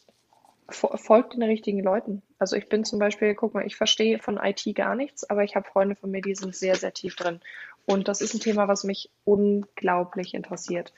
folgt 0.75 1.35
den 1.35 1.43
richtigen 1.43 1.83
Leuten. 1.83 2.23
Also 2.39 2.57
ich 2.57 2.69
bin 2.69 2.85
zum 2.85 2.99
Beispiel, 2.99 3.35
guck 3.35 3.55
mal, 3.55 3.67
ich 3.67 3.77
verstehe 3.77 4.19
von 4.19 4.39
IT 4.39 4.65
gar 4.75 4.95
nichts, 4.95 5.29
aber 5.29 5.45
ich 5.45 5.57
habe 5.57 5.69
Freunde 5.69 5.97
von 5.97 6.11
mir, 6.11 6.23
die 6.23 6.35
sind 6.35 6.55
sehr, 6.55 6.77
sehr 6.77 6.93
tief 6.93 7.17
drin. 7.17 7.41
Und 7.87 8.09
das 8.09 8.21
ist 8.21 8.35
ein 8.35 8.41
Thema, 8.41 8.69
was 8.69 8.85
mich 8.85 9.11
unglaublich 9.25 10.35
interessiert. 10.35 10.93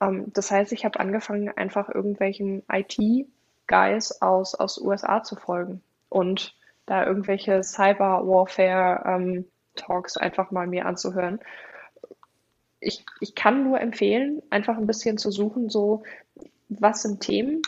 Ähm, 0.00 0.32
das 0.32 0.50
heißt, 0.50 0.72
ich 0.72 0.84
habe 0.84 0.98
angefangen, 1.00 1.50
einfach 1.56 1.88
irgendwelchen 1.88 2.62
IT-Guys 2.70 4.20
aus, 4.22 4.54
aus 4.54 4.80
USA 4.80 5.22
zu 5.22 5.36
folgen 5.36 5.82
und 6.08 6.54
da 6.86 7.06
irgendwelche 7.06 7.62
Cyber-Warfare-Talks 7.62 10.16
ähm, 10.16 10.22
einfach 10.22 10.50
mal 10.50 10.66
mir 10.66 10.86
anzuhören. 10.86 11.40
Ich, 12.80 13.04
ich 13.20 13.34
kann 13.34 13.64
nur 13.64 13.78
empfehlen, 13.80 14.42
einfach 14.50 14.78
ein 14.78 14.86
bisschen 14.86 15.18
zu 15.18 15.30
suchen, 15.30 15.68
so 15.68 16.02
was 16.68 17.02
sind 17.02 17.20
Themen, 17.20 17.60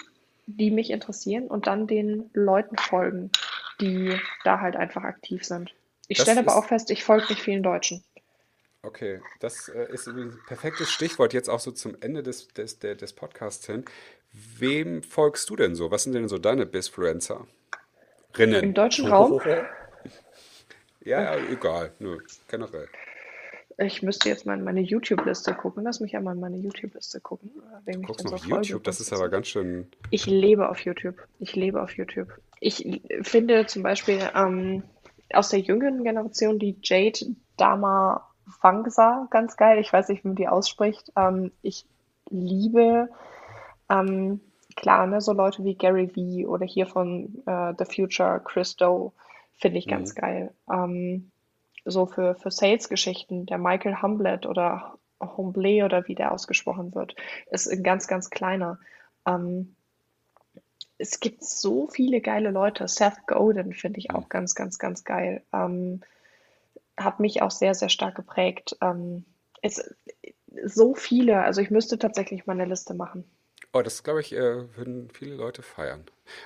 die 0.47 0.70
mich 0.70 0.90
interessieren 0.90 1.47
und 1.49 1.66
dann 1.66 1.86
den 1.86 2.30
Leuten 2.32 2.76
folgen, 2.76 3.30
die 3.80 4.16
da 4.45 4.61
halt 4.61 4.76
einfach 4.76 5.05
aktiv 5.05 5.45
sind. 5.45 5.74
Ich 6.09 6.20
stelle 6.20 6.40
aber 6.40 6.57
auch 6.57 6.66
fest, 6.66 6.90
ich 6.90 7.05
folge 7.05 7.26
nicht 7.28 7.43
vielen 7.43 7.62
Deutschen. 7.62 8.05
Okay, 8.82 9.20
das 9.38 9.68
äh, 9.68 9.93
ist 9.93 10.09
ein 10.09 10.38
perfektes 10.47 10.90
Stichwort 10.90 11.32
jetzt 11.32 11.49
auch 11.49 11.61
so 11.61 11.70
zum 11.70 11.97
Ende 12.01 12.22
des, 12.22 12.49
des, 12.49 12.80
des 12.80 13.12
Podcasts 13.12 13.64
hin. 13.64 13.84
Wem 14.32 15.03
folgst 15.05 15.49
du 15.51 15.57
denn 15.57 15.76
so? 15.76 15.90
Was 15.90 16.03
sind 16.03 16.14
denn 16.14 16.28
so 16.28 16.38
deine 16.38 16.66
Bisfluencer? 16.66 17.47
Rinnen? 18.36 18.62
Im 18.64 18.74
deutschen 18.74 19.07
Raum? 19.07 19.40
ja, 21.05 21.22
ja, 21.22 21.36
egal, 21.49 21.93
nö, 22.01 22.18
generell. 22.49 22.88
Ich 23.78 24.02
müsste 24.02 24.28
jetzt 24.28 24.46
mal 24.46 24.58
in 24.58 24.64
meine 24.64 24.80
YouTube-Liste 24.80 25.54
gucken. 25.54 25.84
Lass 25.84 26.00
mich 26.00 26.16
einmal 26.16 26.34
in 26.34 26.40
meine 26.40 26.56
YouTube-Liste 26.56 27.20
gucken. 27.20 27.50
Du 27.86 28.00
guckst 28.02 28.24
noch 28.30 28.44
YouTube, 28.44 28.84
das 28.84 29.00
ist 29.00 29.12
aber 29.12 29.28
ganz 29.28 29.48
schön. 29.48 29.88
Ich 30.10 30.26
lebe 30.26 30.68
auf 30.68 30.80
YouTube. 30.80 31.16
Ich 31.38 31.56
lebe 31.56 31.82
auf 31.82 31.96
YouTube. 31.96 32.28
Ich 32.60 33.02
finde 33.22 33.66
zum 33.66 33.82
Beispiel 33.82 34.20
ähm, 34.34 34.82
aus 35.32 35.48
der 35.48 35.60
jüngeren 35.60 36.04
Generation 36.04 36.58
die 36.58 36.76
Jade 36.82 37.34
Dama 37.56 38.28
Fangsa 38.60 39.26
ganz 39.30 39.56
geil. 39.56 39.78
Ich 39.80 39.92
weiß 39.92 40.08
nicht, 40.08 40.24
wie 40.24 40.28
man 40.28 40.36
die 40.36 40.48
ausspricht. 40.48 41.12
Ähm, 41.16 41.52
ich 41.62 41.86
liebe, 42.30 43.08
ähm, 43.90 44.40
klar, 44.76 45.06
ne, 45.06 45.20
so 45.20 45.32
Leute 45.32 45.64
wie 45.64 45.74
Gary 45.74 46.14
Vee 46.14 46.46
oder 46.46 46.66
hier 46.66 46.86
von 46.86 47.42
äh, 47.46 47.74
The 47.78 47.84
Future, 47.84 48.40
Chris 48.44 48.76
Doe, 48.76 49.12
finde 49.54 49.78
ich 49.78 49.86
ganz 49.86 50.14
mhm. 50.14 50.20
geil. 50.20 50.54
Ähm, 50.70 51.32
so 51.85 52.07
für, 52.07 52.35
für 52.35 52.51
Sales-Geschichten, 52.51 53.47
der 53.47 53.59
Michael 53.59 54.01
Humblett 54.03 54.47
oder 54.47 54.99
Humble 55.20 55.85
oder 55.85 56.07
wie 56.09 56.14
der 56.14 56.33
ausgesprochen 56.33 56.95
wird, 56.95 57.14
ist 57.51 57.68
ein 57.68 57.83
ganz, 57.83 58.07
ganz 58.09 58.30
kleiner. 58.30 58.78
Ähm, 59.26 59.76
es 60.99 61.20
gibt 61.20 61.45
so 61.45 61.89
viele 61.89 62.20
geile 62.20 62.51
Leute. 62.51 62.87
Seth 62.87 63.26
Godin 63.26 63.72
finde 63.72 63.99
ich 63.99 64.11
auch 64.12 64.28
ganz, 64.28 64.55
ganz, 64.55 64.78
ganz 64.78 65.05
geil. 65.05 65.43
Ähm, 65.53 66.03
hat 66.97 67.20
mich 67.20 67.43
auch 67.43 67.51
sehr, 67.51 67.74
sehr 67.74 67.89
stark 67.89 68.14
geprägt. 68.14 68.76
Ähm, 68.80 69.24
es, 69.62 69.95
so 70.64 70.95
viele, 70.95 71.43
also 71.43 71.61
ich 71.61 71.70
müsste 71.70 71.99
tatsächlich 71.99 72.47
mal 72.47 72.53
eine 72.53 72.66
Liste 72.66 72.95
machen. 72.95 73.24
Oh, 73.72 73.80
das 73.80 74.03
glaube 74.03 74.20
ich, 74.20 74.35
äh, 74.35 74.76
würden 74.76 75.09
viele 75.11 75.35
Leute 75.35 75.62
feiern. 75.62 76.05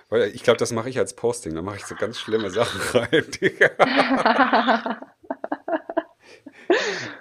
Weil 0.08 0.30
ich 0.34 0.44
glaube, 0.44 0.58
das 0.58 0.70
mache 0.72 0.88
ich 0.88 0.98
als 0.98 1.14
Posting. 1.14 1.54
Da 1.54 1.62
mache 1.62 1.76
ich 1.76 1.84
so 1.84 1.96
ganz 1.96 2.18
schlimme 2.18 2.50
Sachen 2.50 2.80
rein. 3.00 3.24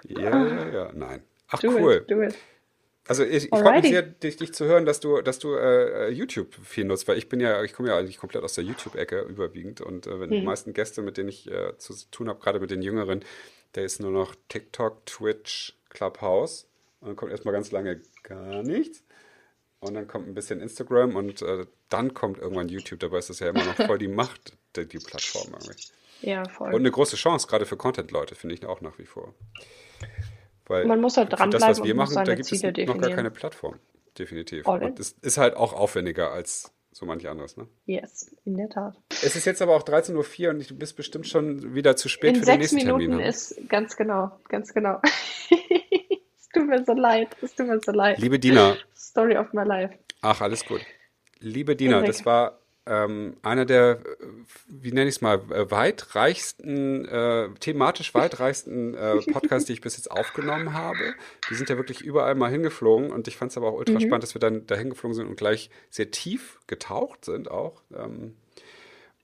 ja, 0.03 0.47
ja, 0.47 0.69
ja, 0.69 0.91
nein. 0.93 1.23
Ach, 1.47 1.59
do 1.59 1.69
cool. 1.69 1.93
It, 1.93 2.11
do 2.11 2.21
it. 2.21 2.35
Also 3.07 3.23
ich, 3.23 3.43
ich 3.43 3.49
freue 3.49 3.81
mich 3.81 3.91
sehr, 3.91 4.01
dich, 4.01 4.37
dich, 4.37 4.53
zu 4.53 4.65
hören, 4.65 4.85
dass 4.85 4.99
du, 4.99 5.21
dass 5.21 5.37
du 5.37 5.53
äh, 5.53 6.09
YouTube 6.09 6.55
viel 6.63 6.85
nutzt, 6.85 7.07
weil 7.07 7.19
ich 7.19 7.29
bin 7.29 7.39
ja, 7.39 7.63
ich 7.63 7.73
komme 7.73 7.89
ja 7.89 7.97
eigentlich 7.97 8.17
komplett 8.17 8.43
aus 8.43 8.55
der 8.55 8.63
YouTube-Ecke 8.63 9.21
überwiegend 9.21 9.81
und 9.81 10.07
äh, 10.07 10.19
wenn 10.19 10.31
hm. 10.31 10.39
die 10.39 10.41
meisten 10.41 10.73
Gäste, 10.73 11.03
mit 11.03 11.17
denen 11.17 11.29
ich 11.29 11.49
äh, 11.51 11.77
zu 11.77 11.93
tun 12.09 12.29
habe, 12.29 12.39
gerade 12.39 12.59
mit 12.59 12.71
den 12.71 12.81
Jüngeren, 12.81 13.23
der 13.75 13.85
ist 13.85 13.99
nur 13.99 14.11
noch 14.11 14.33
TikTok, 14.49 15.05
Twitch, 15.05 15.77
Clubhouse 15.89 16.67
und 16.99 17.09
dann 17.09 17.15
kommt 17.15 17.31
erstmal 17.31 17.53
ganz 17.53 17.71
lange 17.71 18.01
gar 18.23 18.63
nichts 18.63 19.03
und 19.79 19.93
dann 19.93 20.07
kommt 20.07 20.27
ein 20.27 20.33
bisschen 20.33 20.59
Instagram 20.59 21.15
und 21.15 21.43
äh, 21.43 21.67
dann 21.89 22.15
kommt 22.15 22.39
irgendwann 22.39 22.69
YouTube. 22.69 22.99
Dabei 22.99 23.19
ist 23.19 23.29
das 23.29 23.39
ja 23.39 23.49
immer 23.49 23.63
noch 23.63 23.75
voll 23.75 23.99
die 23.99 24.07
Macht, 24.07 24.53
die, 24.75 24.87
die 24.87 24.97
Plattform 24.97 25.53
irgendwie. 25.53 25.75
Ja, 26.22 26.47
voll. 26.49 26.74
Und 26.74 26.80
eine 26.82 26.91
große 26.91 27.16
Chance, 27.16 27.47
gerade 27.47 27.66
für 27.66 27.78
Content-Leute, 27.78 28.36
finde 28.36 28.55
ich 28.55 28.66
auch 28.66 28.82
nach 28.82 28.97
wie 28.97 29.05
vor. 29.05 29.34
Weil 30.68 30.86
man 30.86 30.99
muss 30.99 31.18
halt 31.18 31.32
dranbleiben 31.32 31.51
das, 31.51 31.80
was 31.80 31.84
wir 31.86 31.95
machen, 31.95 32.16
da 32.16 32.36
gibt 32.36 32.45
Ziele 32.45 32.70
es 32.70 32.74
definieren. 32.74 32.97
noch 32.97 33.07
gar 33.07 33.16
keine 33.16 33.32
Plattform. 33.32 33.80
Definitiv. 34.18 34.68
All 34.68 34.84
und 34.84 34.99
es 34.99 35.11
ist 35.22 35.38
halt 35.38 35.55
auch 35.55 35.74
aufwendiger 35.74 36.32
als 36.32 36.72
so 36.91 37.05
manch 37.05 37.28
anderes, 37.28 37.57
ne? 37.57 37.68
Yes, 37.86 38.34
in 38.45 38.55
der 38.55 38.70
Tat. 38.70 38.95
Es 39.09 39.36
ist 39.36 39.43
jetzt 39.43 39.61
aber 39.61 39.76
auch 39.76 39.84
13.04 39.84 40.45
Uhr 40.45 40.49
und 40.51 40.70
du 40.70 40.78
bist 40.78 40.95
bestimmt 40.95 41.28
schon 41.28 41.76
wieder 41.76 41.97
zu 41.97 42.07
spät 42.07 42.36
in 42.36 42.39
für 42.39 42.45
den 42.45 42.59
nächsten 42.59 42.78
Minuten 42.78 42.99
Termin. 43.01 43.20
In 43.20 43.26
sechs 43.26 43.51
Minuten 43.51 43.63
ist, 43.66 43.70
ganz 43.70 43.97
genau, 43.97 44.32
ganz 44.47 44.74
genau. 44.74 45.01
es 45.51 46.49
tut 46.53 46.68
mir 46.68 46.86
so 46.86 46.93
leid, 46.93 47.36
es 47.41 47.53
tut 47.53 47.68
mir 47.68 47.80
so 47.82 47.91
leid. 47.91 48.18
Liebe 48.20 48.39
Dina. 48.39 48.78
Story 48.95 49.38
of 49.38 49.51
my 49.51 49.63
life. 49.63 49.93
Ach, 50.22 50.39
alles 50.39 50.66
gut. 50.66 50.82
Liebe 51.39 51.76
Dina, 51.76 52.01
das 52.01 52.26
war 52.26 52.61
ähm, 52.86 53.38
einer 53.41 53.65
der, 53.65 53.99
wie 54.67 54.91
nenne 54.91 55.09
ich 55.09 55.15
es 55.15 55.21
mal, 55.21 55.39
äh, 55.51 55.69
weitreichsten, 55.71 57.05
äh, 57.05 57.49
thematisch 57.59 58.13
weitreichsten 58.13 58.93
äh, 58.93 59.17
Podcasts, 59.31 59.65
die 59.65 59.73
ich 59.73 59.81
bis 59.81 59.97
jetzt 59.97 60.11
aufgenommen 60.11 60.73
habe. 60.73 61.15
Die 61.49 61.55
sind 61.55 61.69
ja 61.69 61.77
wirklich 61.77 62.01
überall 62.01 62.36
mal 62.36 62.51
hingeflogen 62.51 63.11
und 63.11 63.27
ich 63.27 63.38
fand 63.38 63.51
es 63.51 63.57
aber 63.57 63.69
auch 63.69 63.77
ultra 63.77 63.95
mhm. 63.95 64.01
spannend, 64.01 64.23
dass 64.23 64.36
wir 64.36 64.39
dann 64.39 64.67
da 64.67 64.75
hingeflogen 64.75 65.15
sind 65.15 65.27
und 65.27 65.36
gleich 65.36 65.69
sehr 65.89 66.11
tief 66.11 66.59
getaucht 66.67 67.25
sind 67.25 67.49
auch. 67.49 67.81
Ähm, 67.93 68.36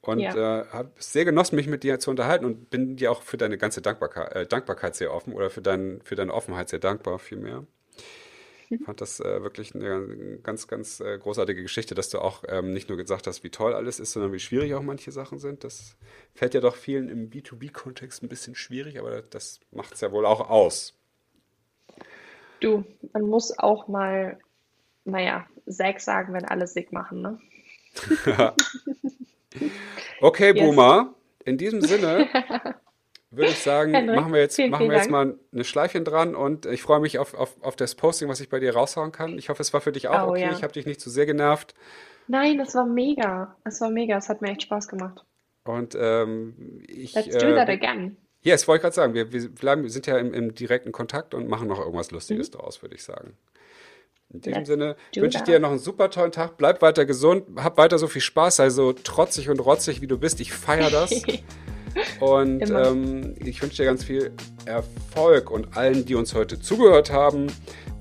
und 0.01 0.19
ja. 0.19 0.61
äh, 0.61 0.65
habe 0.69 0.91
sehr 0.97 1.25
genossen, 1.25 1.55
mich 1.55 1.67
mit 1.67 1.83
dir 1.83 1.99
zu 1.99 2.09
unterhalten 2.09 2.45
und 2.45 2.71
bin 2.71 2.95
dir 2.95 3.11
auch 3.11 3.21
für 3.21 3.37
deine 3.37 3.59
ganze 3.59 3.83
Dankbarkeit, 3.83 4.35
äh, 4.35 4.47
Dankbarkeit 4.47 4.95
sehr 4.95 5.13
offen 5.13 5.33
oder 5.33 5.51
für, 5.51 5.61
dein, 5.61 6.01
für 6.03 6.15
deine 6.15 6.33
Offenheit 6.33 6.69
sehr 6.69 6.79
dankbar 6.79 7.19
vielmehr. 7.19 7.67
Ich 8.71 8.85
fand 8.85 9.01
das 9.01 9.19
äh, 9.19 9.43
wirklich 9.43 9.75
eine 9.75 10.39
ganz, 10.43 10.67
ganz 10.67 11.01
äh, 11.01 11.17
großartige 11.17 11.61
Geschichte, 11.61 11.93
dass 11.93 12.09
du 12.09 12.19
auch 12.19 12.43
ähm, 12.47 12.71
nicht 12.71 12.87
nur 12.87 12.97
gesagt 12.97 13.27
hast, 13.27 13.43
wie 13.43 13.49
toll 13.49 13.73
alles 13.73 13.99
ist, 13.99 14.13
sondern 14.13 14.31
wie 14.31 14.39
schwierig 14.39 14.73
auch 14.75 14.81
manche 14.81 15.11
Sachen 15.11 15.39
sind. 15.39 15.65
Das 15.65 15.97
fällt 16.33 16.53
ja 16.53 16.61
doch 16.61 16.77
vielen 16.77 17.09
im 17.09 17.29
B2B-Kontext 17.29 18.23
ein 18.23 18.29
bisschen 18.29 18.55
schwierig, 18.55 18.97
aber 18.97 19.21
das 19.23 19.59
macht 19.71 19.93
es 19.93 20.01
ja 20.01 20.13
wohl 20.13 20.25
auch 20.25 20.49
aus. 20.49 20.97
Du, 22.61 22.85
man 23.11 23.23
muss 23.23 23.57
auch 23.59 23.89
mal, 23.89 24.39
naja, 25.03 25.45
Säg 25.65 25.99
sagen, 25.99 26.33
wenn 26.33 26.45
alle 26.45 26.65
Sig 26.67 26.93
machen, 26.93 27.21
ne? 27.21 27.39
okay, 30.21 30.53
yes. 30.55 30.63
Boomer. 30.63 31.13
In 31.43 31.57
diesem 31.57 31.81
Sinne 31.81 32.29
würde 33.31 33.51
ich 33.51 33.59
sagen, 33.59 33.93
Henrik, 33.95 34.15
machen 34.15 34.33
wir 34.33 34.41
jetzt, 34.41 34.57
vielen, 34.57 34.71
machen 34.71 34.89
wir 34.89 34.97
jetzt 34.97 35.09
mal 35.09 35.39
eine 35.51 35.63
Schleifchen 35.63 36.05
dran 36.05 36.35
und 36.35 36.65
ich 36.65 36.81
freue 36.81 36.99
mich 36.99 37.17
auf, 37.17 37.33
auf, 37.33 37.55
auf 37.61 37.75
das 37.75 37.95
Posting, 37.95 38.29
was 38.29 38.41
ich 38.41 38.49
bei 38.49 38.59
dir 38.59 38.73
raushauen 38.73 39.11
kann. 39.11 39.37
Ich 39.37 39.49
hoffe, 39.49 39.61
es 39.61 39.73
war 39.73 39.81
für 39.81 39.91
dich 39.91 40.09
auch 40.09 40.27
oh, 40.27 40.31
okay. 40.31 40.41
Ja. 40.41 40.51
Ich 40.51 40.63
habe 40.63 40.73
dich 40.73 40.85
nicht 40.85 41.01
zu 41.01 41.09
sehr 41.09 41.25
genervt. 41.25 41.73
Nein, 42.27 42.57
das 42.57 42.75
war 42.75 42.85
mega. 42.85 43.55
Es 43.63 43.81
war 43.81 43.89
mega. 43.89 44.17
Es 44.17 44.29
hat 44.29 44.41
mir 44.41 44.51
echt 44.51 44.63
Spaß 44.63 44.87
gemacht. 44.87 45.25
Und 45.63 45.95
ähm, 45.99 46.83
ich. 46.87 47.13
Let's 47.13 47.37
do 47.37 47.47
äh, 47.47 47.55
that 47.55 47.69
again. 47.69 48.17
Ja, 48.41 48.53
yes, 48.53 48.67
wollte 48.67 48.79
ich 48.79 48.81
gerade 48.83 48.95
sagen. 48.95 49.13
Wir, 49.13 49.31
wir, 49.31 49.49
bleiben, 49.49 49.83
wir 49.83 49.89
sind 49.89 50.07
ja 50.07 50.17
im, 50.17 50.33
im, 50.33 50.55
direkten 50.55 50.91
Kontakt 50.91 51.33
und 51.33 51.47
machen 51.47 51.67
noch 51.67 51.79
irgendwas 51.79 52.11
Lustiges 52.11 52.51
mhm. 52.51 52.57
draus, 52.57 52.81
würde 52.81 52.95
ich 52.95 53.03
sagen. 53.03 53.37
In 54.33 54.41
diesem 54.41 54.59
Let's 54.59 54.67
Sinne 54.69 54.95
wünsche 55.15 55.39
ich 55.39 55.43
dir 55.43 55.59
noch 55.59 55.69
einen 55.69 55.79
super 55.79 56.09
tollen 56.09 56.31
Tag. 56.31 56.57
Bleib 56.57 56.81
weiter 56.81 57.05
gesund, 57.05 57.43
hab 57.57 57.77
weiter 57.77 57.99
so 57.99 58.07
viel 58.07 58.21
Spaß, 58.21 58.55
sei 58.55 58.69
so 58.69 58.93
trotzig 58.93 59.49
und 59.49 59.59
rotzig, 59.59 60.01
wie 60.01 60.07
du 60.07 60.17
bist. 60.17 60.39
Ich 60.39 60.53
feiere 60.53 60.89
das. 60.89 61.11
Und 62.19 62.69
ähm, 62.69 63.35
ich 63.39 63.61
wünsche 63.61 63.77
dir 63.77 63.85
ganz 63.85 64.03
viel 64.03 64.31
Erfolg 64.65 65.51
und 65.51 65.75
allen, 65.75 66.05
die 66.05 66.15
uns 66.15 66.33
heute 66.33 66.59
zugehört 66.59 67.11
haben, 67.11 67.47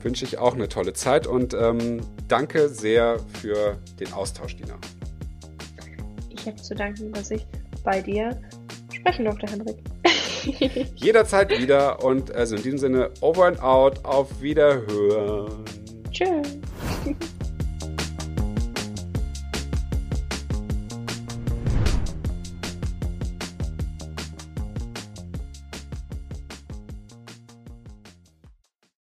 wünsche 0.02 0.24
ich 0.24 0.38
auch 0.38 0.54
eine 0.54 0.68
tolle 0.68 0.92
Zeit 0.92 1.26
und 1.26 1.54
ähm, 1.54 2.00
danke 2.28 2.68
sehr 2.68 3.18
für 3.40 3.76
den 3.98 4.12
Austausch, 4.12 4.56
Dina. 4.56 4.74
Ich 6.30 6.46
habe 6.46 6.56
zu 6.56 6.74
danken, 6.74 7.12
dass 7.12 7.30
ich 7.30 7.46
bei 7.84 8.00
dir 8.00 8.40
sprechen 8.92 9.24
durfte, 9.24 9.46
Henrik. 9.46 9.78
Jederzeit 10.96 11.50
wieder 11.50 12.02
und 12.02 12.34
also 12.34 12.56
in 12.56 12.62
diesem 12.62 12.78
Sinne, 12.78 13.10
over 13.20 13.46
and 13.46 13.62
out, 13.62 14.04
auf 14.04 14.40
Wiederhören. 14.40 15.64
Tschüss. 16.10 16.58